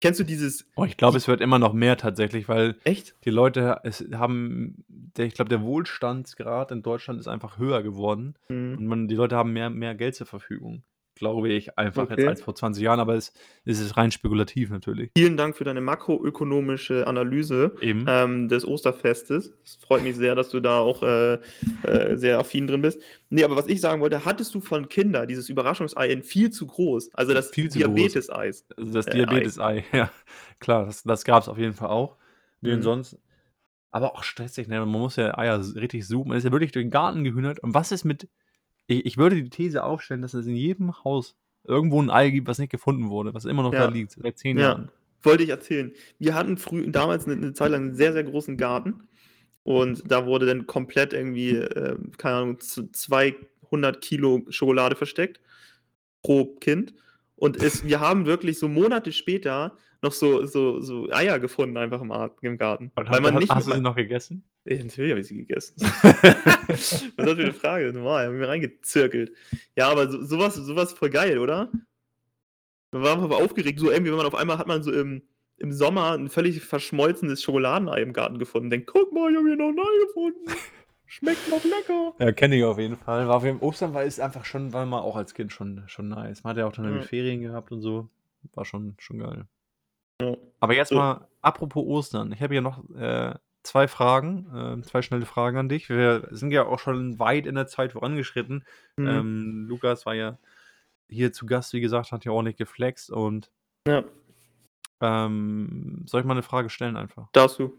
kennst 0.00 0.20
du 0.20 0.24
dieses 0.24 0.66
Oh, 0.76 0.84
ich 0.84 0.96
glaube, 0.96 1.16
es 1.16 1.26
wird 1.28 1.40
immer 1.40 1.58
noch 1.58 1.72
mehr 1.72 1.96
tatsächlich, 1.96 2.48
weil 2.48 2.76
Echt? 2.84 3.16
die 3.24 3.30
Leute 3.30 3.80
es 3.84 4.04
haben 4.14 4.84
der 4.88 5.26
ich 5.26 5.34
glaube, 5.34 5.48
der 5.48 5.62
Wohlstandsgrad 5.62 6.70
in 6.72 6.82
Deutschland 6.82 7.18
ist 7.20 7.28
einfach 7.28 7.58
höher 7.58 7.82
geworden 7.82 8.34
Mhm. 8.48 8.78
und 8.78 8.86
man 8.86 9.08
die 9.08 9.16
Leute 9.16 9.36
haben 9.36 9.52
mehr 9.52 9.70
mehr 9.70 9.94
Geld 9.96 10.14
zur 10.14 10.26
Verfügung, 10.28 10.84
glaube 11.18 11.50
ich 11.50 11.78
einfach 11.78 12.04
jetzt 12.08 12.20
Okay. 12.20 12.28
als 12.28 12.40
vor 12.42 12.54
20 12.54 12.82
Jahren, 12.82 13.00
aber 13.00 13.14
es 13.14 13.32
es 13.64 13.78
ist 13.80 13.96
rein 13.96 14.10
spekulativ 14.10 14.70
natürlich. 14.70 15.10
Vielen 15.16 15.36
Dank 15.36 15.56
für 15.56 15.64
deine 15.64 15.80
makroökonomische 15.82 17.06
Analyse, 17.06 17.74
ähm, 17.82 18.48
des 18.48 18.66
Osterfestes. 18.66 19.52
Es 19.64 19.76
freut 19.76 20.02
mich 20.02 20.16
sehr, 20.16 20.34
dass 20.34 20.48
du 20.50 20.60
da 20.60 20.78
auch, 20.78 21.02
äh, 21.02 21.34
äh, 21.82 22.16
sehr 22.16 22.38
affin 22.38 22.66
drin 22.66 22.82
bist. 22.82 23.00
Ne, 23.30 23.44
aber 23.44 23.56
was 23.56 23.66
ich 23.66 23.80
sagen 23.80 24.00
wollte, 24.00 24.24
hattest 24.24 24.54
du 24.54 24.60
von 24.60 24.88
Kinder 24.88 25.26
dieses 25.26 25.48
Überraschungsei 25.48 26.08
in 26.08 26.22
viel 26.22 26.50
zu 26.50 26.66
groß, 26.66 27.10
also 27.14 27.34
das. 27.34 27.50
Diabetes-Eis? 27.50 28.64
Also, 28.76 28.92
das 28.92 29.06
Äh, 29.06 29.10
Ei. 29.10 29.14
Diabetes-Ei, 29.14 29.84
ja. 29.92 30.10
Klar, 30.60 30.86
das 30.86 31.02
das 31.02 31.24
gab's 31.24 31.48
auf 31.48 31.58
jeden 31.58 31.74
Fall 31.74 31.88
auch. 31.88 32.16
Und 32.62 32.70
Mhm. 32.70 32.82
sonst 32.82 33.18
aber 33.90 34.14
auch 34.14 34.22
stressig, 34.22 34.68
ne? 34.68 34.80
Man 34.80 34.88
muss 34.88 35.16
ja 35.16 35.36
Eier 35.38 35.60
richtig 35.74 36.06
suchen. 36.06 36.28
Man 36.28 36.38
ist 36.38 36.44
ja 36.44 36.52
wirklich 36.52 36.72
durch 36.72 36.84
den 36.84 36.90
Garten 36.90 37.24
gehühnert. 37.24 37.60
Und 37.60 37.72
was 37.74 37.90
ist 37.92 38.04
mit 38.04 38.28
i 38.88 39.00
ich 39.06 39.16
würde 39.18 39.36
die 39.42 39.50
These 39.50 39.84
aufstellen, 39.84 40.22
dass 40.22 40.34
es 40.34 40.46
in 40.46 40.56
jedem 40.56 41.04
Haus 41.04 41.36
irgendwo 41.64 42.00
'n 42.00 42.10
Ei 42.10 42.30
gibt, 42.30 42.48
was 42.48 42.58
nicht 42.58 42.70
gefunden 42.72 43.10
wurde, 43.10 43.34
was 43.34 43.44
immer 43.44 43.62
noch 43.62 43.74
da 43.74 43.86
Ja. 43.86 43.88
liegt, 43.88 44.12
seit 44.12 44.38
10 44.38 44.56
Ja, 44.56 44.58
Jahren. 44.58 44.90
wollte 45.22 45.42
ich 45.44 45.50
erzählen. 45.50 45.92
Wir 46.18 46.34
hatten 46.34 46.56
früh 46.58 46.90
damals 46.90 47.26
'ne 47.26 47.36
'ne 47.36 47.52
Zeit 47.54 47.70
lang 47.72 47.90
'n 47.90 47.94
sehr, 47.94 48.12
sehr 48.12 48.24
großen 48.24 48.56
Garten 48.56 49.08
und 49.64 50.10
da 50.10 50.26
wurde 50.26 50.46
dann 50.46 50.66
komplett 50.66 51.12
irgendwie, 51.12 51.52
ähm, 51.56 52.12
keine 52.18 52.36
Ahnung, 52.36 52.60
z 52.60 52.94
200 52.96 54.00
Kilo 54.02 54.44
Schokolade 54.50 54.96
versteckt 54.96 55.40
pro 56.22 56.46
Kind. 56.56 56.94
Und 57.36 57.56
es 57.58 57.84
wir 57.84 58.00
haben 58.00 58.26
wirklich 58.26 58.58
so 58.58 58.68
Monate 58.68 59.12
später 59.12 59.78
noch 60.02 60.12
so 60.12 60.46
so 60.46 60.80
so 60.80 61.08
Eier 61.12 61.38
gefunden 61.40 61.76
einfach 61.76 62.00
im 62.02 62.12
im 62.42 62.58
Garten, 62.58 62.92
Und 62.96 63.10
weil 63.10 63.20
man 63.20 63.36
nicht 63.36 63.50
hast 63.50 63.66
du 63.66 63.72
sie 63.72 63.80
noch 63.80 63.96
gegessen? 63.96 64.44
Ja, 64.64 64.76
natürlich 64.84 65.10
habe 65.12 65.20
ich 65.20 65.28
sie 65.28 65.36
gegessen. 65.36 65.76
Was 66.68 67.02
ist 67.16 67.16
das 67.16 67.34
für 67.36 67.44
'ne 67.44 67.52
Frage? 67.54 67.92
Normal, 67.92 68.26
habe 68.26 68.34
ich 68.34 68.40
mir 68.40 68.48
reingezirkelt. 68.48 69.32
Ja, 69.76 69.88
aber 69.90 70.10
so 70.10 70.22
so 70.22 70.38
was 70.38 70.54
so 70.56 70.76
was 70.76 70.92
voll 70.92 71.10
geil, 71.10 71.38
oder? 71.38 71.72
Man 72.92 73.02
war 73.02 73.18
aber 73.22 73.36
aufgeregt, 73.36 73.78
so 73.80 73.90
irgendwie, 73.90 74.10
wenn 74.10 74.16
man 74.18 74.26
auf 74.26 74.34
einmal 74.34 74.58
hat 74.58 74.66
man 74.66 74.82
so 74.82 74.92
im 74.92 75.22
im 75.60 75.72
Sommer 75.72 76.12
'n 76.14 76.28
völlig 76.28 76.60
verschmolzenes 76.62 77.42
Schokoladenei 77.42 78.00
im 78.00 78.12
Garten 78.12 78.38
gefunden. 78.38 78.70
Denkt: 78.70 78.86
„Guck 78.86 79.12
mal, 79.12 79.30
ich 79.30 79.36
habe 79.36 79.48
hier 79.48 79.56
noch 79.56 79.68
'n 79.70 79.78
Ei 79.78 80.06
gefunden. 80.06 80.54
Schmeckt 81.06 81.48
noch 81.48 81.64
lecker.“ 81.64 82.14
Ja, 82.20 82.32
kenne 82.32 82.56
ich 82.56 82.64
auf 82.64 82.78
jeden 82.78 82.96
Fall. 82.96 83.28
War 83.28 83.36
auf 83.36 83.44
jeden 83.44 83.60
Ostern 83.60 83.94
war 83.94 84.04
ist 84.04 84.20
einfach 84.20 84.44
schon 84.44 84.72
war 84.72 84.86
mal 84.86 85.00
auch 85.00 85.16
als 85.16 85.34
Kind 85.34 85.52
schon 85.52 85.84
schon 85.88 86.08
nice. 86.08 86.44
Man 86.44 86.52
hat 86.52 86.58
ja 86.58 86.66
auch 86.66 86.72
dann 86.72 86.84
Ja. 86.94 87.00
Ferien 87.00 87.40
gehabt 87.42 87.72
und 87.72 87.80
so. 87.82 88.08
War 88.54 88.64
schon 88.64 88.94
schon 88.98 89.18
geil. 89.18 89.48
Ja. 90.20 90.36
Aber 90.60 90.74
jetzt 90.74 90.92
mal 90.92 91.28
apropos 91.42 91.84
Ostern. 91.86 92.32
Ich 92.32 92.40
habe 92.42 92.54
hier 92.54 92.60
noch, 92.62 92.88
äh, 92.94 93.34
2 93.62 93.86
Fragen, 93.88 94.50
ähm, 94.54 94.82
2 94.82 95.02
schnelle 95.02 95.26
Fragen 95.26 95.58
an 95.58 95.68
dich. 95.68 95.88
Wir 95.88 96.26
sind 96.30 96.50
ja 96.52 96.64
auch 96.66 96.78
schon 96.78 97.18
weit 97.18 97.46
in 97.46 97.54
der 97.54 97.66
Zeit 97.66 97.92
vorangeschritten. 97.92 98.64
Mhm. 98.96 99.06
Ähm, 99.06 99.66
Lukas 99.68 100.06
war 100.06 100.14
ja 100.14 100.38
hier 101.08 101.32
zu 101.32 101.46
Gast, 101.46 101.72
wie 101.72 101.80
gesagt, 101.80 102.12
hat 102.12 102.24
ja 102.24 102.32
ordentlich 102.32 102.56
geflext 102.56 103.10
und 103.10 103.50
Ja. 103.88 104.04
ähm, 105.00 106.04
soll 106.06 106.20
ich 106.22 106.26
mal 106.26 106.34
'ne 106.34 106.42
Frage 106.42 106.70
stellen 106.70 106.96
einfach? 106.96 107.28
Darfst 107.32 107.58
du. 107.60 107.72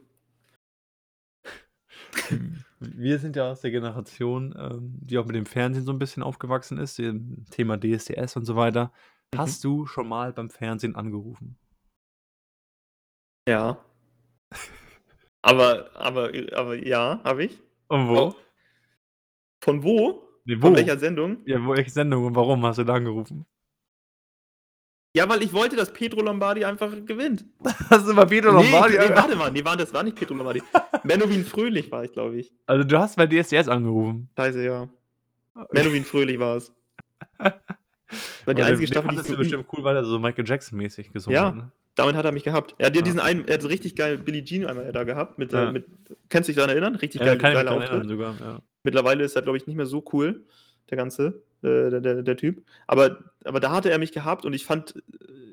Wir 2.79 3.19
sind 3.19 3.35
ja 3.35 3.51
aus 3.51 3.61
der 3.61 3.71
Generation, 3.71 4.55
ähm, 4.57 4.97
die 5.01 5.17
auch 5.17 5.25
mit 5.25 5.35
dem 5.35 5.45
Fernsehen 5.45 5.85
so 5.85 5.91
'n 5.91 5.99
bisschen 5.99 6.23
aufgewachsen 6.23 6.77
ist, 6.77 6.97
dem 6.97 7.45
Thema 7.51 7.77
DSDS 7.77 8.35
und 8.37 8.45
so 8.45 8.55
weiter. 8.55 8.91
Mhm. 9.33 9.37
Hast 9.39 9.63
du 9.63 9.85
schon 9.85 10.07
mal 10.07 10.33
beim 10.33 10.49
Fernsehen 10.49 10.95
angerufen? 10.95 11.57
Ja. 13.49 13.83
Aber 15.41 15.89
aber 15.95 16.31
aber 16.53 16.75
ja, 16.75 17.19
habe 17.23 17.45
ich. 17.45 17.57
Und 17.87 18.07
wo? 18.07 18.17
Oh. 18.19 18.35
Von 19.63 19.83
wo? 19.83 20.29
Ne, 20.45 20.57
Von 20.59 20.73
wo? 20.73 20.75
welcher 20.75 20.99
Sendung? 20.99 21.37
Ja, 21.45 21.57
wo 21.65 21.75
welche 21.75 21.89
Sendung 21.89 22.25
und 22.25 22.35
warum 22.35 22.63
hast 22.65 22.77
du 22.77 22.83
da 22.83 22.93
angerufen? 22.93 23.47
Ja, 25.15 25.27
weil 25.27 25.41
ich 25.41 25.51
wollte, 25.51 25.75
dass 25.75 25.91
Pietro 25.91 26.21
Lombardi 26.21 26.63
einfach 26.63 26.91
gewinnt. 27.03 27.43
Hast 27.89 28.07
du 28.07 28.15
bei 28.15 28.25
Pietro 28.25 28.51
Lombardi 28.51 28.93
Ne, 28.93 28.99
ne, 28.99 29.05
ange 29.07 29.15
warte 29.15 29.35
mal, 29.35 29.51
ne, 29.51 29.65
war 29.65 29.75
das 29.75 29.91
war 29.91 30.03
nicht 30.03 30.15
Pietro 30.15 30.35
Lombardi. 30.35 30.61
Menowin 31.03 31.43
Fröhlich 31.43 31.91
war 31.91 32.03
ich, 32.03 32.13
glaube 32.13 32.37
ich. 32.37 32.53
Also, 32.67 32.83
du 32.83 32.99
hast 32.99 33.15
bei 33.15 33.25
DSDS 33.25 33.67
angerufen? 33.67 34.29
Scheiße, 34.37 34.63
ja. 34.63 34.87
Menowin 35.71 36.05
Fröhlich 36.05 36.37
war's. 38.09 38.45
War 38.45 38.53
die 38.53 38.63
einzige 38.63 38.87
Staffel, 38.87 39.09
die 39.15 39.31
ich 39.31 39.37
bestimmt 39.37 39.65
cool, 39.73 39.83
weil 39.83 39.95
er 39.95 40.03
so 40.03 40.19
Michael 40.19 40.47
Jackson-mäßig 40.47 41.11
gesungen 41.13 41.35
Ja, 41.35 41.47
hat, 41.47 41.55
ne? 41.55 41.71
damit 41.95 42.15
hat 42.15 42.25
er 42.25 42.31
mich 42.31 42.43
gehabt. 42.43 42.75
Er 42.77 42.87
hat 42.87 42.95
ja 42.95 42.99
Ja. 42.99 43.03
diesen 43.03 43.19
einen 43.19 43.47
er 43.47 43.55
hat 43.55 43.61
so 43.61 43.67
richtig 43.67 43.95
geil 43.95 44.17
Billie 44.17 44.43
Jean 44.43 44.65
einmal 44.65 44.91
da 44.91 45.03
gehabt 45.03 45.37
mit, 45.37 45.53
äh, 45.53 45.63
Ja. 45.65 45.71
mit 45.71 45.85
kannst 46.29 46.47
du 46.47 46.51
dich 46.51 46.55
daran 46.57 46.69
erinnern? 46.71 46.95
Richtig 46.95 47.19
Ja, 47.21 47.27
geil 47.27 47.37
kann 47.37 47.53
geiler 47.53 47.71
Auftritt. 47.71 48.07
sogar, 48.07 48.35
ja. 48.39 48.59
Mittlerweile 48.83 49.23
ist 49.23 49.35
er, 49.35 49.41
glaube 49.41 49.57
ich, 49.57 49.67
nicht 49.67 49.75
mehr 49.75 49.85
so 49.85 50.03
cool, 50.13 50.45
der 50.89 50.97
ganze 50.97 51.43
äh, 51.61 51.89
der 51.89 51.99
der 52.01 52.23
der 52.23 52.37
Typ. 52.37 52.63
Aber 52.87 53.19
aber 53.43 53.59
da 53.59 53.71
hatte 53.71 53.89
er 53.91 53.97
mich 53.99 54.11
gehabt 54.11 54.45
und 54.45 54.53
ich 54.53 54.65
fand 54.65 54.95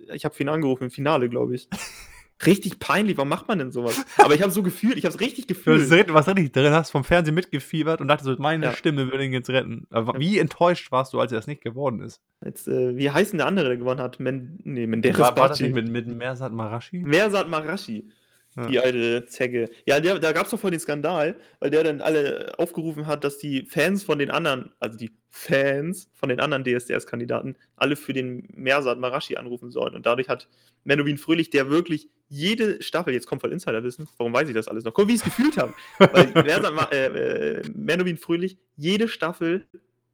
äh, 0.09 0.14
ich 0.14 0.24
habe 0.24 0.34
ihn 0.38 0.48
angerufen 0.48 0.84
im 0.84 0.90
Finale, 0.90 1.28
glaube 1.28 1.54
ich. 1.57 1.68
Richtig 2.45 2.78
peinlich, 2.78 3.16
warum 3.16 3.30
macht 3.30 3.49
man 3.49 3.59
denn 3.59 3.70
sowas? 3.70 4.05
Aber 4.18 4.34
ich 4.34 4.43
habe 4.43 4.53
so 4.53 4.62
gefühlt, 4.62 4.99
ich 4.99 5.05
habe 5.07 5.14
es 5.14 5.20
richtig 5.20 5.47
Du 5.47 5.55
gefühlt. 5.55 5.80
hast 5.82 5.91
richtig- 5.93 6.14
was 6.14 6.28
richtig 6.28 6.53
drin 6.53 6.72
hast 6.72 6.91
vom 6.91 7.03
Fernsehen 7.03 7.34
mitgefiebert 7.34 8.01
und 8.03 8.09
dachtest 8.09 8.26
so, 8.26 8.37
meine 8.43 8.66
Ja. 8.66 8.72
Stimme 8.74 9.11
würde 9.11 9.24
ihn 9.24 9.32
jetzt 9.32 9.49
retten. 9.49 9.87
Aber 9.91 10.18
wie 10.20 10.39
enttäuscht 10.39 10.93
warst 10.93 11.14
du, 11.14 11.20
als 11.20 11.32
er 11.32 11.39
das 11.39 11.47
nicht 11.47 11.62
geworden 11.62 12.01
ist? 12.01 12.20
Jetzt, 12.45 12.68
äh, 12.68 12.95
wie 12.97 13.11
heißt 13.11 13.32
denn 13.32 13.39
der 13.39 13.47
andere, 13.47 13.68
der 13.68 13.76
gewonnen 13.78 14.01
hat? 14.01 14.20
Men 14.20 14.59
nee, 14.64 14.87
Menderes 14.87 15.18
War, 15.18 15.37
war 15.37 15.49
das 15.49 15.61
nicht 15.61 15.74
mit, 15.74 15.89
mit 15.89 16.07
Mersat 16.09 16.53
Marashi? 16.53 16.99
Mersat 16.99 17.49
Marashi, 17.49 18.09
Ja. 18.57 18.66
die 18.68 18.80
alte 18.80 19.26
Zecke. 19.26 19.68
Ja, 19.84 20.00
der, 20.00 20.18
da 20.18 20.32
gab 20.32 20.46
es 20.46 20.50
doch 20.50 20.59
voll 20.59 20.70
den 20.70 20.80
Skandal, 20.80 21.36
weil 21.61 21.70
der 21.70 21.84
dann 21.84 22.00
alle 22.00 22.52
aufgerufen 22.59 23.07
hat, 23.07 23.22
dass 23.22 23.36
die 23.36 23.66
Fans 23.66 24.02
von 24.02 24.18
den 24.18 24.30
anderen, 24.30 24.72
also 24.80 24.96
die 24.96 25.14
Fans 25.28 26.09
von 26.14 26.30
den 26.30 26.40
anderen 26.40 26.64
DSDS-Kandidaten, 26.64 27.57
alle 27.76 27.96
für 27.96 28.14
den 28.14 28.48
Mersat 28.54 28.98
Marashi 28.98 29.36
anrufen 29.36 29.70
sollen. 29.70 29.94
Und 29.94 30.07
dadurch 30.07 30.28
hat 30.30 30.48
Menowin 30.84 31.18
Fröhlich, 31.18 31.50
der 31.50 31.68
wirklich 31.68 32.09
jede 32.28 32.82
Staffel, 32.82 33.12
jetzt 33.12 33.26
kommt 33.26 33.42
voll 33.42 33.52
Insiderwissen, 33.52 34.09
warum 34.16 34.32
weiß 34.32 34.48
ich 34.48 34.54
das 34.54 34.68
alles 34.68 34.84
noch? 34.84 34.94
Guck, 34.94 35.09
wie 35.09 35.12
ich 35.12 35.18
es 35.18 35.24
gefühlt 35.24 35.59
habe. 35.59 35.74
Weil 35.98 36.32
Mersat 36.44 36.92
äh, 36.92 37.59
äh, 37.59 37.62
Menowin 37.74 38.16
Fröhlich 38.16 38.59
jede 38.76 39.09
Staffel 39.09 39.66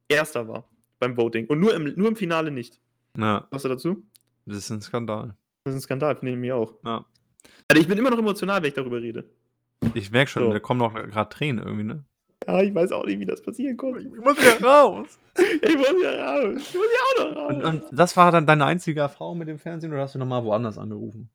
Erster 0.09 0.47
war 0.47 0.69
beim 0.99 1.17
Voting. 1.17 1.47
Und 1.47 1.59
nur 1.59 1.73
im, 1.73 1.93
nur 1.95 2.09
im 2.09 2.15
Finale 2.15 2.51
nicht. 2.51 2.79
Ja, 3.17 3.47
Was 3.51 3.63
du 3.63 3.69
dazu? 3.69 4.03
das 4.45 4.57
ist 4.57 4.69
ein 4.69 4.81
Skandal. 4.81 5.35
Das 5.63 5.73
ist 5.73 5.79
ein 5.79 5.83
Skandal, 5.83 6.15
finde 6.17 6.33
ich 6.33 6.37
mir 6.39 6.55
auch. 6.57 6.73
Ja. 6.83 7.05
Also 7.67 7.81
ich 7.81 7.87
bin 7.87 7.97
immer 7.97 8.09
noch 8.09 8.19
emotional, 8.19 8.61
wenn 8.61 8.69
ich 8.69 8.75
darüber 8.75 9.01
rede. 9.01 9.25
Ich 9.93 10.11
merke 10.11 10.31
schon, 10.31 10.43
So. 10.43 10.53
da 10.53 10.59
kommen 10.59 10.79
noch 10.79 10.93
gerade 10.93 11.29
Tränen 11.29 11.65
irgendwie, 11.65 11.83
ne? 11.83 12.03
Ja, 12.47 12.61
ich 12.61 12.73
weiß 12.75 12.91
auch 12.91 13.05
nicht, 13.05 13.19
wie 13.19 13.25
das 13.25 13.41
passieren 13.41 13.77
konnte. 13.77 14.01
Ich 14.01 14.07
muss 14.23 14.37
ja 14.43 14.65
raus. 14.65 15.19
Ich 15.63 15.75
muss 15.77 15.93
ja 16.03 16.11
raus. 16.11 16.53
Ich 16.57 16.75
muss 16.75 16.85
ja 16.85 17.23
auch 17.23 17.29
noch 17.31 17.35
raus. 17.35 17.53
Und, 17.55 17.63
und 17.63 17.83
das 17.91 18.15
war 18.15 18.31
dann 18.31 18.45
deine 18.45 18.65
einzige 18.65 18.99
Erfahrung 18.99 19.39
mit 19.39 19.47
dem 19.47 19.57
Fernsehen 19.57 19.91
oder 19.91 20.03
hast 20.03 20.13
du 20.13 20.19
nochmal 20.19 20.43
woanders 20.43 20.77
angerufen? 20.77 21.29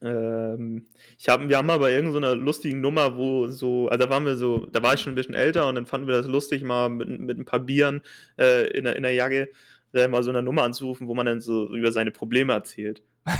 ähm, 0.00 0.86
ich 1.18 1.28
hab, 1.28 1.46
wir 1.46 1.56
haben 1.56 1.66
mal 1.66 1.78
bei 1.78 1.92
irgendeiner 1.92 2.34
lustigen 2.34 2.80
Nummer, 2.80 3.16
wo 3.16 3.48
so, 3.48 3.88
also 3.88 4.04
da 4.04 4.10
waren 4.10 4.24
wir 4.24 4.36
so, 4.36 4.66
da 4.66 4.82
war 4.82 4.94
ich 4.94 5.00
schon 5.00 5.12
ein 5.12 5.16
bisschen 5.16 5.34
älter 5.34 5.66
und 5.68 5.74
dann 5.74 5.86
fanden 5.86 6.06
wir 6.06 6.14
das 6.16 6.26
lustig, 6.26 6.62
mal 6.62 6.88
mit, 6.88 7.08
mit 7.20 7.38
ein 7.38 7.44
paar 7.44 7.60
Bieren 7.60 8.00
äh, 8.38 8.68
in, 8.76 8.84
der, 8.84 8.96
in 8.96 9.02
der 9.02 9.12
Jacke 9.12 9.50
äh, 9.92 10.08
mal 10.08 10.22
so 10.22 10.30
eine 10.30 10.42
Nummer 10.42 10.62
anzurufen, 10.62 11.08
wo 11.08 11.14
man 11.14 11.26
dann 11.26 11.40
so 11.40 11.68
über 11.74 11.92
seine 11.92 12.10
Probleme 12.10 12.52
erzählt. 12.52 13.02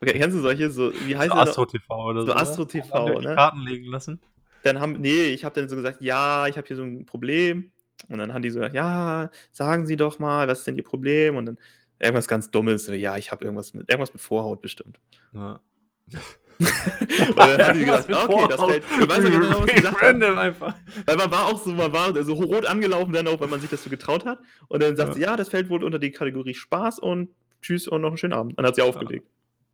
Okay, 0.00 0.12
kennst 0.18 0.36
du 0.36 0.42
solche? 0.42 0.70
So, 0.70 0.92
wie 1.06 1.16
heißt 1.16 1.30
So 1.30 1.36
das? 1.38 1.48
Astro 1.50 1.66
TV 1.66 2.04
oder 2.10 2.20
so. 2.20 2.26
So 2.26 2.32
oder? 2.32 2.40
Astro 2.42 2.64
TV, 2.66 3.06
wir 3.06 3.20
die 3.20 3.26
ne? 3.26 3.34
Karten 3.34 3.60
legen 3.60 3.86
lassen. 3.90 4.20
dann 4.62 4.80
haben, 4.80 4.92
nee, 5.00 5.24
ich 5.26 5.44
habe 5.44 5.54
dann 5.58 5.68
so 5.68 5.76
gesagt, 5.76 6.02
ja, 6.02 6.46
ich 6.48 6.56
habe 6.58 6.66
hier 6.66 6.76
so 6.76 6.82
ein 6.82 7.06
Problem. 7.06 7.70
Und 8.08 8.18
dann 8.18 8.34
haben 8.34 8.42
die 8.42 8.50
so 8.50 8.58
gesagt, 8.58 8.74
ja, 8.74 9.30
sagen 9.52 9.86
Sie 9.86 9.96
doch 9.96 10.18
mal, 10.18 10.48
was 10.48 10.58
ist 10.60 10.66
denn 10.66 10.76
Ihr 10.76 10.84
Problem? 10.84 11.36
Und 11.36 11.46
dann 11.46 11.58
irgendwas 11.98 12.28
ganz 12.28 12.50
Dummes, 12.50 12.84
so, 12.84 12.92
ja, 12.92 13.16
ich 13.16 13.32
habe 13.32 13.44
irgendwas 13.44 13.72
mit, 13.72 13.88
irgendwas 13.90 14.12
mit 14.12 14.20
Vorhaut 14.20 14.60
bestimmt. 14.60 14.98
Ja. 15.32 15.60
Und 16.58 17.36
dann 17.38 17.62
haben 17.66 17.78
die 17.78 17.84
gesagt, 17.84 18.10
okay, 18.12 18.46
das 18.48 18.64
fällt, 18.64 18.84
ich 19.00 19.08
weiß 19.08 19.24
nicht 19.24 19.32
genau, 19.40 19.60
was 19.62 19.66
gesagt. 19.74 20.02
Random 20.02 20.38
einfach. 20.38 20.74
Weil 21.04 21.16
man 21.16 21.30
war 21.30 21.46
auch 21.46 21.62
so, 21.62 21.70
man 21.72 21.92
war 21.92 22.22
so 22.24 22.32
rot 22.34 22.64
angelaufen 22.66 23.12
dann 23.12 23.28
auch, 23.28 23.40
wenn 23.40 23.50
man 23.50 23.60
sich 23.60 23.68
das 23.70 23.82
so 23.84 23.90
getraut 23.90 24.24
hat. 24.24 24.38
Und 24.68 24.82
dann 24.82 24.96
sagt 24.96 25.10
Ja. 25.10 25.14
sie, 25.14 25.20
ja, 25.22 25.36
das 25.36 25.48
fällt 25.50 25.68
wohl 25.68 25.84
unter 25.84 25.98
die 25.98 26.12
Kategorie 26.12 26.54
Spaß 26.54 26.98
und 26.98 27.28
tschüss 27.60 27.88
und 27.88 28.00
noch 28.00 28.08
einen 28.08 28.16
schönen 28.18 28.32
Abend. 28.32 28.58
Dann 28.58 28.66
hat 28.66 28.74
sie 28.74 28.82
aufgelegt. 28.82 29.26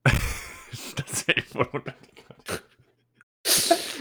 Das 0.04 1.22
ist 1.22 1.52
voll. 1.52 1.68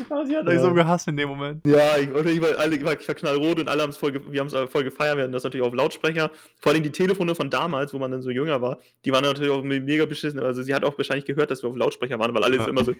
Oh, 0.09 0.25
sie 0.25 0.35
hat 0.35 0.47
euch 0.47 0.59
so 0.59 0.73
gehasst 0.73 1.07
in 1.07 1.15
dem 1.15 1.29
Moment. 1.29 1.65
Ja, 1.65 1.97
ich, 1.97 2.09
und 2.11 2.27
ich, 2.27 2.41
war, 2.41 2.57
alle, 2.57 2.75
ich, 2.75 2.83
war, 2.83 2.99
ich 2.99 3.07
war 3.07 3.15
knallrot 3.15 3.59
und 3.59 3.69
alle 3.69 3.81
haben 3.83 3.91
es 3.91 3.97
voll, 3.97 4.11
ge- 4.11 4.21
wir 4.29 4.39
haben 4.41 4.47
es 4.47 4.69
voll 4.71 4.83
gefeiert. 4.83 5.15
Wir 5.15 5.23
hatten 5.23 5.31
das 5.31 5.43
natürlich 5.43 5.65
auf 5.65 5.73
Lautsprecher. 5.73 6.31
Vor 6.59 6.71
allem 6.71 6.83
die 6.83 6.91
Telefone 6.91 7.33
von 7.35 7.49
damals, 7.49 7.93
wo 7.93 7.99
man 7.99 8.11
dann 8.11 8.21
so 8.21 8.29
jünger 8.29 8.61
war, 8.61 8.79
die 9.05 9.11
waren 9.11 9.23
natürlich 9.23 9.51
auch 9.51 9.63
me- 9.63 9.79
mega 9.79 10.05
beschissen. 10.05 10.39
Also 10.39 10.63
sie 10.63 10.73
hat 10.73 10.83
auch 10.83 10.97
wahrscheinlich 10.97 11.25
gehört, 11.25 11.49
dass 11.51 11.63
wir 11.63 11.69
auf 11.69 11.75
Lautsprecher 11.77 12.19
waren, 12.19 12.33
weil 12.33 12.43
alle 12.43 12.57
Ja. 12.57 12.67
immer 12.67 12.83
so 12.83 12.93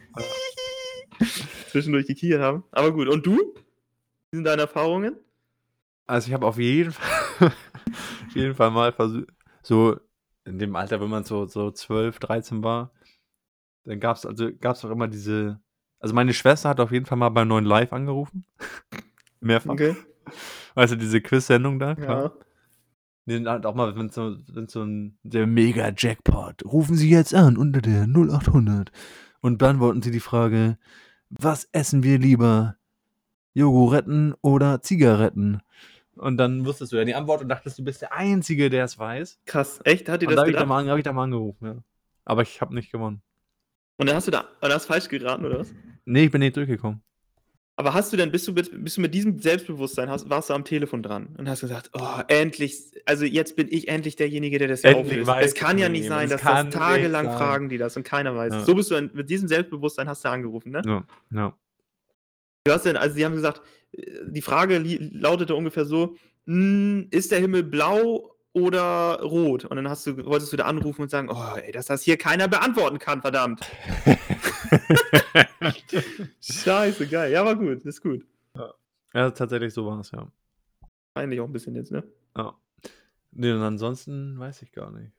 zwischendurch 1.69 2.07
gekichert 2.07 2.41
haben. 2.41 2.63
Aber 2.71 2.91
gut. 2.93 3.07
Und 3.07 3.25
du? 3.25 3.37
Wie 4.31 4.37
sind 4.37 4.45
deine 4.45 4.63
Erfahrungen? 4.63 5.15
Also 6.07 6.27
ich 6.27 6.33
habe 6.33 6.45
auf 6.45 6.57
jeden 6.57 6.91
Fall, 6.91 7.47
auf 8.27 8.35
jeden 8.35 8.55
Fall 8.55 8.71
mal 8.71 8.91
versucht, 8.93 9.27
so 9.63 9.97
in 10.45 10.59
dem 10.59 10.75
Alter, 10.75 11.01
wenn 11.01 11.09
man 11.09 11.23
so, 11.23 11.45
so 11.45 11.71
12, 11.71 12.19
13 12.19 12.63
war, 12.63 12.91
dann 13.83 13.99
gab 13.99 14.17
es 14.17 14.25
also 14.25 14.49
gab's 14.59 14.83
auch 14.85 14.91
immer 14.91 15.07
diese, 15.07 15.59
also 15.99 16.13
meine 16.13 16.33
Schwester 16.33 16.69
hat 16.69 16.79
auf 16.79 16.91
jeden 16.91 17.05
Fall 17.05 17.17
mal 17.17 17.29
beim 17.29 17.47
neuen 17.47 17.65
Live 17.65 17.93
angerufen. 17.93 18.45
Mehrfach. 19.39 19.71
Okay. 19.71 19.95
Weißt 20.75 20.93
du, 20.93 20.97
diese 20.97 21.21
Quiz-Sendung 21.21 21.79
da, 21.79 21.95
klar. 21.95 22.23
Ja. 22.23 22.31
Sind 23.27 23.47
halt 23.47 23.65
auch 23.65 23.75
mal, 23.75 23.95
wenn 23.95 24.09
so, 24.09 24.37
wenn 24.51 24.67
so 24.67 24.83
ein 24.83 25.17
der 25.23 25.45
Mega-Jackpot. 25.45 26.65
Rufen 26.65 26.95
Sie 26.95 27.09
jetzt 27.09 27.33
an 27.33 27.55
unter 27.55 27.81
der 27.81 28.03
0800 28.07 28.91
und 29.41 29.57
beantworten 29.57 30.01
Sie 30.01 30.11
die 30.11 30.19
Frage, 30.19 30.77
was 31.29 31.67
essen 31.71 32.03
wir 32.03 32.17
lieber? 32.17 32.77
Jogoretten 33.53 34.33
oder 34.41 34.81
Zigaretten? 34.81 35.61
Und 36.15 36.37
dann 36.37 36.65
wusstest 36.65 36.91
du 36.91 36.97
ja 36.97 37.05
die 37.05 37.15
Antwort 37.15 37.41
und 37.41 37.49
dachtest, 37.49 37.79
du 37.79 37.83
bist 37.83 38.01
der 38.01 38.13
Einzige, 38.13 38.69
der 38.69 38.85
es 38.85 38.99
weiß. 38.99 39.39
Krass. 39.45 39.79
Echt? 39.85 40.09
Hat 40.09 40.21
dir 40.21 40.27
das 40.27 40.35
da 40.35 40.41
habe 40.41 40.49
ich, 40.51 40.55
da 40.55 40.61
gedacht? 40.63 40.67
mal- 40.67 40.89
hab 40.89 40.97
ich 40.97 41.03
da 41.03 41.13
mal 41.13 41.23
angerufen, 41.23 41.65
ja. 41.65 41.75
Aber 42.25 42.41
ich 42.41 42.61
habe 42.61 42.75
nicht 42.75 42.91
gewonnen. 42.91 43.21
Und 43.97 44.07
dann 44.07 44.15
hast 44.15 44.27
du 44.27 44.31
da, 44.31 44.45
und 44.61 44.71
hast 44.71 44.85
falsch 44.85 45.07
geraten, 45.09 45.45
oder 45.45 45.59
was? 45.59 45.73
Nee, 46.05 46.25
ich 46.25 46.31
bin 46.31 46.39
nicht 46.39 46.55
durchgekommen. 46.57 47.01
Aber 47.77 47.93
hast 47.93 48.11
du 48.13 48.17
denn, 48.17 48.31
bist 48.31 48.47
du, 48.47 48.51
mit- 48.51 48.83
bist 48.83 48.97
du 48.97 49.01
mit 49.01 49.13
diesem 49.13 49.39
Selbstbewusstsein, 49.39 50.09
hast, 50.09 50.29
warst 50.29 50.49
du 50.49 50.53
am 50.53 50.65
Telefon 50.65 51.01
dran 51.01 51.29
und 51.37 51.47
hast 51.49 51.61
gesagt, 51.61 51.89
oh, 51.93 52.19
endlich, 52.27 52.77
also 53.05 53.25
jetzt 53.25 53.55
bin 53.55 53.67
ich 53.71 53.87
endlich 53.87 54.15
derjenige, 54.17 54.59
der 54.59 54.67
das 54.67 54.81
hier 54.81 54.91
Endlich 54.91 55.11
auflöst. 55.21 55.27
weiß 55.27 55.45
Es 55.47 55.55
kann 55.55 55.77
ja 55.77 55.89
nicht 55.89 56.07
sein, 56.07 56.29
dass 56.29 56.41
das 56.41 56.69
tagelang 56.69 57.25
fragen 57.31 57.69
die 57.69 57.77
das 57.77 57.95
und 57.97 58.03
keiner 58.03 58.35
weiß. 58.35 58.53
Ja. 58.53 58.59
So 58.65 58.75
bist 58.75 58.91
du, 58.91 59.01
mit 59.13 59.29
diesem 59.29 59.47
Selbstbewusstsein 59.47 60.07
hast 60.09 60.23
du 60.25 60.29
angerufen, 60.29 60.71
ne? 60.71 60.81
Ja, 60.85 61.03
ja. 61.31 61.53
Du 62.63 62.71
hast 62.71 62.85
denn, 62.85 62.97
also 62.97 63.15
sie 63.15 63.25
haben 63.25 63.33
gesagt, 63.35 63.61
äh, 63.93 64.19
die 64.27 64.41
Frage 64.41 64.77
lautete 64.77 65.55
ungefähr 65.55 65.85
so, 65.85 66.15
"Hm, 66.45 67.07
ist 67.11 67.31
der 67.31 67.39
Himmel 67.39 67.63
blau 67.63 68.35
oder 68.53 69.21
rot? 69.21 69.65
Und 69.65 69.77
dann 69.77 69.89
hast 69.89 70.05
du, 70.05 70.25
wolltest 70.25 70.53
du 70.53 70.57
da 70.57 70.65
anrufen 70.65 71.01
und 71.01 71.09
sagen, 71.09 71.29
oh, 71.31 71.55
ey, 71.55 71.71
dass 71.71 71.87
das 71.87 72.03
hier 72.03 72.17
keiner 72.17 72.47
beantworten 72.47 72.99
kann, 72.99 73.21
verdammt. 73.21 73.61
Scheiße, 76.41 77.07
geil. 77.07 77.31
Ja, 77.31 77.45
war 77.45 77.55
gut, 77.55 77.83
ist 77.85 78.01
gut. 78.01 78.25
ja, 79.13 79.31
tatsächlich 79.31 79.73
so 79.73 79.85
war 79.85 79.99
es, 79.99 80.11
ja. 80.11 80.27
Eigentlich 81.15 81.39
auch 81.39 81.47
ein 81.47 81.53
bisschen 81.53 81.75
jetzt, 81.75 81.91
ne? 81.91 82.03
Ja. 82.37 82.55
Nee, 83.31 83.51
und 83.53 83.61
ansonsten 83.61 84.37
weiß 84.37 84.61
ich 84.61 84.71
gar 84.71 84.91
nicht. 84.91 85.11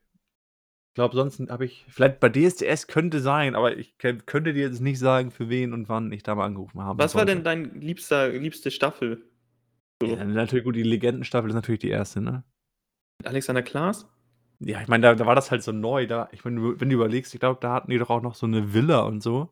Ich 0.93 0.95
glaube, 0.95 1.15
sonst 1.15 1.39
habe 1.49 1.65
ich, 1.65 1.87
vielleicht 1.89 2.19
bei 2.19 2.29
DSDS 2.29 2.85
könnte 2.85 3.19
sein, 3.19 3.55
aber 3.55 3.75
ich 3.75 3.97
könnte 3.97 4.53
dir 4.53 4.61
jetzt 4.61 4.79
nicht 4.79 4.99
sagen, 4.99 5.31
für 5.31 5.49
wen 5.49 5.73
und 5.73 5.89
wann 5.89 6.11
ich 6.11 6.21
da 6.21 6.35
mal 6.35 6.45
angerufen 6.45 6.81
habe. 6.83 7.01
Was 7.01 7.15
war 7.15 7.25
denn 7.25 7.43
dein 7.43 7.81
liebster, 7.81 8.29
liebste 8.29 8.69
Staffel? 8.69 9.23
So. 9.99 10.07
Ja, 10.07 10.23
natürlich 10.23 10.63
gut, 10.63 10.75
die 10.75 10.83
Legendenstaffel 10.83 11.49
ist 11.49 11.55
natürlich 11.55 11.79
die 11.81 11.89
erste, 11.89 12.21
ne? 12.21 12.43
Mit 13.17 13.27
Alexander 13.27 13.63
Klaas? 13.63 14.07
Ja, 14.59 14.81
ich 14.81 14.87
meine, 14.87 15.01
da, 15.01 15.15
da 15.15 15.25
war 15.25 15.33
das 15.33 15.49
halt 15.49 15.63
so 15.63 15.71
neu. 15.71 16.05
Da, 16.05 16.29
ich 16.31 16.45
meine, 16.45 16.79
wenn 16.79 16.89
du 16.89 16.95
überlegst, 16.95 17.33
ich 17.33 17.39
glaube, 17.39 17.57
da 17.59 17.73
hatten 17.73 17.89
die 17.89 17.97
doch 17.97 18.11
auch 18.11 18.21
noch 18.21 18.35
so 18.35 18.45
eine 18.45 18.75
Villa 18.75 18.99
und 18.99 19.23
so. 19.23 19.51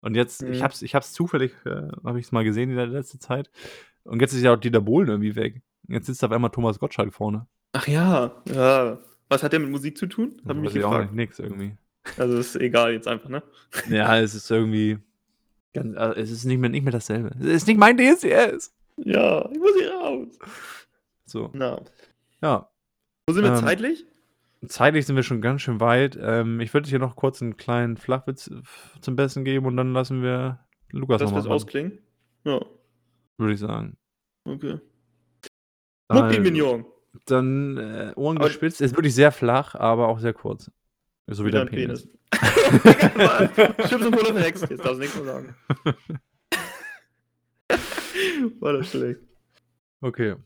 Und 0.00 0.16
jetzt, 0.16 0.42
ich 0.42 0.58
Mhm. 0.58 0.62
hab's, 0.64 0.82
ich 0.82 0.96
hab's 0.96 1.12
zufällig, 1.12 1.52
äh, 1.64 1.90
habe 2.04 2.18
ich 2.18 2.26
es 2.26 2.32
mal 2.32 2.42
gesehen 2.42 2.70
in 2.70 2.76
der 2.76 2.88
letzten 2.88 3.20
Zeit. 3.20 3.52
Und 4.02 4.20
jetzt 4.20 4.32
ist 4.32 4.42
ja 4.42 4.52
auch 4.52 4.58
Dieter 4.58 4.80
Bohlen 4.80 5.06
irgendwie 5.06 5.36
weg. 5.36 5.62
Jetzt 5.86 6.06
sitzt 6.06 6.24
auf 6.24 6.32
einmal 6.32 6.50
Thomas 6.50 6.80
Gottschalk 6.80 7.14
vorne. 7.14 7.46
Ach 7.72 7.86
ja, 7.86 8.42
ja. 8.52 8.98
Was 9.32 9.42
hat 9.42 9.52
der 9.52 9.60
mit 9.60 9.70
Musik 9.70 9.96
zu 9.96 10.06
tun? 10.06 10.40
Hab 10.46 10.56
mich 10.56 10.74
ich 10.76 10.84
auch 10.84 10.90
gefragt. 10.90 11.12
nicht, 11.12 11.16
nix 11.16 11.38
irgendwie. 11.38 11.76
Also 12.18 12.36
ist 12.36 12.56
egal 12.56 12.92
jetzt 12.92 13.08
einfach, 13.08 13.28
ne? 13.30 13.42
Ja, 13.88 14.18
es 14.18 14.34
ist 14.34 14.50
irgendwie. 14.50 14.98
Ganz, 15.72 15.96
also 15.96 16.20
es 16.20 16.30
ist 16.30 16.44
nicht 16.44 16.58
mehr, 16.58 16.68
nicht 16.68 16.82
mehr 16.82 16.92
dasselbe. 16.92 17.30
Es 17.40 17.46
ist 17.46 17.66
nicht 17.66 17.78
mein 17.78 17.96
DSDS. 17.96 18.74
Ja, 18.96 19.48
ich 19.50 19.58
muss 19.58 19.74
hier 19.78 19.90
raus. 19.94 20.28
So. 21.24 21.50
Na. 21.54 21.80
Ja. 22.42 22.68
Wo 23.26 23.32
sind 23.32 23.44
wir 23.44 23.52
Ähm, 23.52 23.56
zeitlich? 23.58 24.04
Zeitlich 24.66 25.06
sind 25.06 25.16
wir 25.16 25.22
schon 25.22 25.40
ganz 25.40 25.62
schön 25.62 25.80
weit. 25.80 26.18
Ähm, 26.20 26.60
ich 26.60 26.74
würde 26.74 26.88
dir 26.90 26.98
noch 26.98 27.16
kurz 27.16 27.40
einen 27.40 27.56
kleinen 27.56 27.96
Flachwitz 27.96 28.50
zum 29.00 29.16
Besten 29.16 29.44
geben 29.44 29.64
und 29.66 29.76
dann 29.78 29.92
lassen 29.94 30.22
wir 30.22 30.60
Lukas 30.90 31.22
nochmal 31.22 31.40
es 31.40 31.46
ran, 31.46 31.52
ausklingen? 31.52 31.98
Ja, 32.44 32.60
würde 33.38 33.54
ich 33.54 33.60
sagen. 33.60 33.96
okay. 34.44 34.78
Mucki 36.12 36.40
Mignon. 36.40 36.84
Dann 37.26 37.76
äh, 37.76 38.12
Ohren 38.16 38.38
Aber- 38.38 38.46
gespitzt. 38.48 38.80
Ist 38.80 38.96
wirklich 38.96 39.14
sehr 39.14 39.32
flach, 39.32 39.74
aber 39.74 40.08
auch 40.08 40.18
sehr 40.18 40.32
kurz. 40.32 40.70
So 41.26 41.44
wie 41.44 41.48
Wieder 41.48 41.64
dein 41.64 41.68
ein 41.68 41.74
Penis. 41.74 42.08
Stimmt 43.86 44.04
und 44.06 44.16
verhext. 44.18 44.68
Jetzt 44.68 44.80
darfst 44.84 44.94
du 44.96 44.98
nichts 45.00 45.14
mehr 45.16 45.24
sagen. 45.24 45.54
War 48.60 48.72
das 48.74 48.90
schlecht. 48.90 49.20
Okay. 50.00 50.36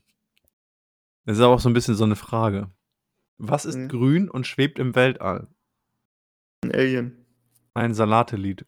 Das 1.25 1.37
ist 1.37 1.43
aber 1.43 1.55
auch 1.55 1.59
so 1.59 1.69
ein 1.69 1.73
bisschen 1.73 1.95
so 1.95 2.03
eine 2.03 2.15
Frage. 2.15 2.69
Was 3.37 3.65
ist 3.65 3.75
Mhm. 3.75 3.87
grün 3.89 4.29
und 4.29 4.47
schwebt 4.47 4.79
im 4.79 4.95
Weltall? 4.95 5.47
Ein 6.63 6.71
Alien. 6.73 7.25
Ein 7.73 7.93
Salatelied. 7.93 8.65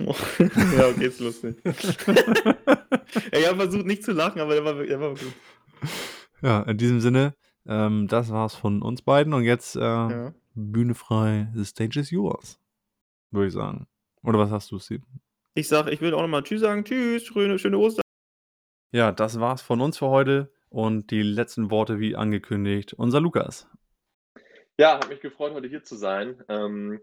Oh. 0.00 0.14
ja, 0.38 0.88
okay, 0.88 1.06
ist 1.06 1.20
lustig. 1.20 1.56
Ey, 1.64 3.40
ich 3.40 3.46
habe 3.48 3.56
versucht 3.60 3.86
nicht 3.86 4.04
zu 4.04 4.12
lachen, 4.12 4.40
aber 4.40 4.54
der 4.54 4.64
war, 4.64 4.74
der 4.74 5.00
war 5.00 5.10
gut. 5.10 5.32
Ja, 6.42 6.62
in 6.62 6.78
diesem 6.78 7.00
Sinne, 7.00 7.34
ähm, 7.66 8.08
das 8.08 8.30
war's 8.30 8.54
von 8.54 8.82
uns 8.82 9.02
beiden 9.02 9.32
und 9.34 9.44
jetzt 9.44 9.76
äh, 9.76 9.80
Ja. 9.80 10.34
Bühne 10.54 10.94
frei, 10.94 11.48
the 11.54 11.64
stage 11.64 11.98
is 12.00 12.10
yours. 12.10 12.58
würde 13.30 13.46
ich 13.48 13.52
sagen. 13.52 13.86
Oder 14.22 14.38
was 14.40 14.50
hast 14.50 14.70
du, 14.72 14.78
Steve? 14.78 15.02
Ich 15.54 15.68
sage, 15.68 15.90
ich 15.92 16.00
will 16.00 16.12
auch 16.14 16.22
nochmal 16.22 16.42
Tschüss 16.42 16.60
sagen. 16.60 16.84
Tschüss, 16.84 17.24
schöne, 17.24 17.58
schöne 17.58 17.78
Ostern. 17.78 18.02
Ja, 18.92 19.12
das 19.12 19.38
war's 19.40 19.62
von 19.62 19.80
uns 19.80 19.98
für 19.98 20.08
heute 20.08 20.52
und 20.68 21.10
die 21.12 21.22
letzten 21.22 21.70
Worte 21.70 22.00
wie 22.00 22.16
angekündigt. 22.16 22.92
Unser 22.94 23.20
Lukas. 23.20 23.68
Ja, 24.78 24.94
hat 24.94 25.08
mich 25.08 25.20
gefreut, 25.20 25.52
heute 25.52 25.68
hier 25.68 25.84
zu 25.84 25.94
sein. 25.96 26.42
Ähm, 26.48 27.00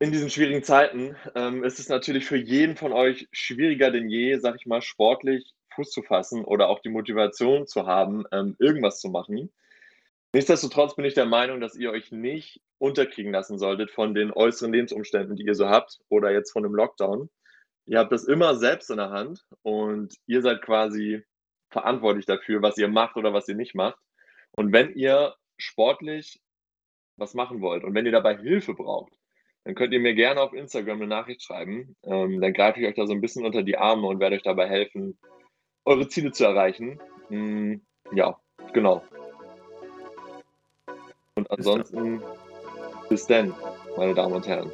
in 0.00 0.10
diesen 0.10 0.28
schwierigen 0.30 0.62
Zeiten 0.64 1.16
ähm, 1.34 1.62
ist 1.64 1.78
es 1.78 1.88
natürlich 1.88 2.24
für 2.26 2.36
jeden 2.36 2.76
von 2.76 2.92
euch 2.92 3.28
schwieriger 3.32 3.90
denn 3.90 4.08
je, 4.08 4.38
sag 4.38 4.56
ich 4.56 4.66
mal, 4.66 4.82
sportlich 4.82 5.54
Fuß 5.74 5.90
zu 5.90 6.02
fassen 6.02 6.44
oder 6.44 6.68
auch 6.68 6.80
die 6.80 6.88
Motivation 6.88 7.66
zu 7.66 7.86
haben, 7.86 8.24
ähm, 8.32 8.56
irgendwas 8.58 9.00
zu 9.00 9.08
machen. 9.10 9.52
Nichtsdestotrotz 10.32 10.96
bin 10.96 11.04
ich 11.04 11.14
der 11.14 11.26
Meinung, 11.26 11.60
dass 11.60 11.76
ihr 11.76 11.92
euch 11.92 12.10
nicht 12.10 12.60
unterkriegen 12.78 13.32
lassen 13.32 13.58
solltet 13.58 13.90
von 13.90 14.14
den 14.14 14.32
äußeren 14.32 14.72
Lebensumständen, 14.72 15.36
die 15.36 15.44
ihr 15.44 15.54
so 15.54 15.68
habt 15.68 16.00
oder 16.08 16.32
jetzt 16.32 16.52
von 16.52 16.64
dem 16.64 16.74
Lockdown. 16.74 17.30
Ihr 17.86 17.98
habt 17.98 18.12
das 18.12 18.24
immer 18.24 18.56
selbst 18.56 18.90
in 18.90 18.96
der 18.96 19.10
Hand 19.10 19.44
und 19.62 20.14
ihr 20.26 20.42
seid 20.42 20.62
quasi 20.62 21.22
verantwortlich 21.70 22.26
dafür, 22.26 22.62
was 22.62 22.78
ihr 22.78 22.88
macht 22.88 23.16
oder 23.16 23.32
was 23.32 23.48
ihr 23.48 23.54
nicht 23.54 23.74
macht. 23.74 23.98
Und 24.52 24.72
wenn 24.72 24.94
ihr 24.94 25.34
sportlich 25.56 26.40
was 27.16 27.34
machen 27.34 27.60
wollt 27.60 27.84
und 27.84 27.94
wenn 27.94 28.06
ihr 28.06 28.12
dabei 28.12 28.36
Hilfe 28.36 28.74
braucht, 28.74 29.12
dann 29.64 29.74
könnt 29.74 29.92
ihr 29.92 30.00
mir 30.00 30.14
gerne 30.14 30.40
auf 30.40 30.52
Instagram 30.52 30.98
eine 30.98 31.06
Nachricht 31.06 31.42
schreiben. 31.42 31.96
Ähm, 32.02 32.40
dann 32.40 32.52
greife 32.52 32.80
ich 32.80 32.86
euch 32.86 32.94
da 32.94 33.06
so 33.06 33.12
ein 33.12 33.20
bisschen 33.20 33.46
unter 33.46 33.62
die 33.62 33.78
Arme 33.78 34.06
und 34.06 34.20
werde 34.20 34.36
euch 34.36 34.42
dabei 34.42 34.68
helfen, 34.68 35.18
eure 35.84 36.08
Ziele 36.08 36.32
zu 36.32 36.44
erreichen. 36.44 36.98
Mm, 37.28 37.74
ja, 38.12 38.38
genau. 38.72 39.02
Und 41.36 41.50
ansonsten 41.50 42.22
bis 43.08 43.26
dann, 43.26 43.54
meine 43.96 44.14
Damen 44.14 44.34
und 44.34 44.46
Herren. 44.46 44.70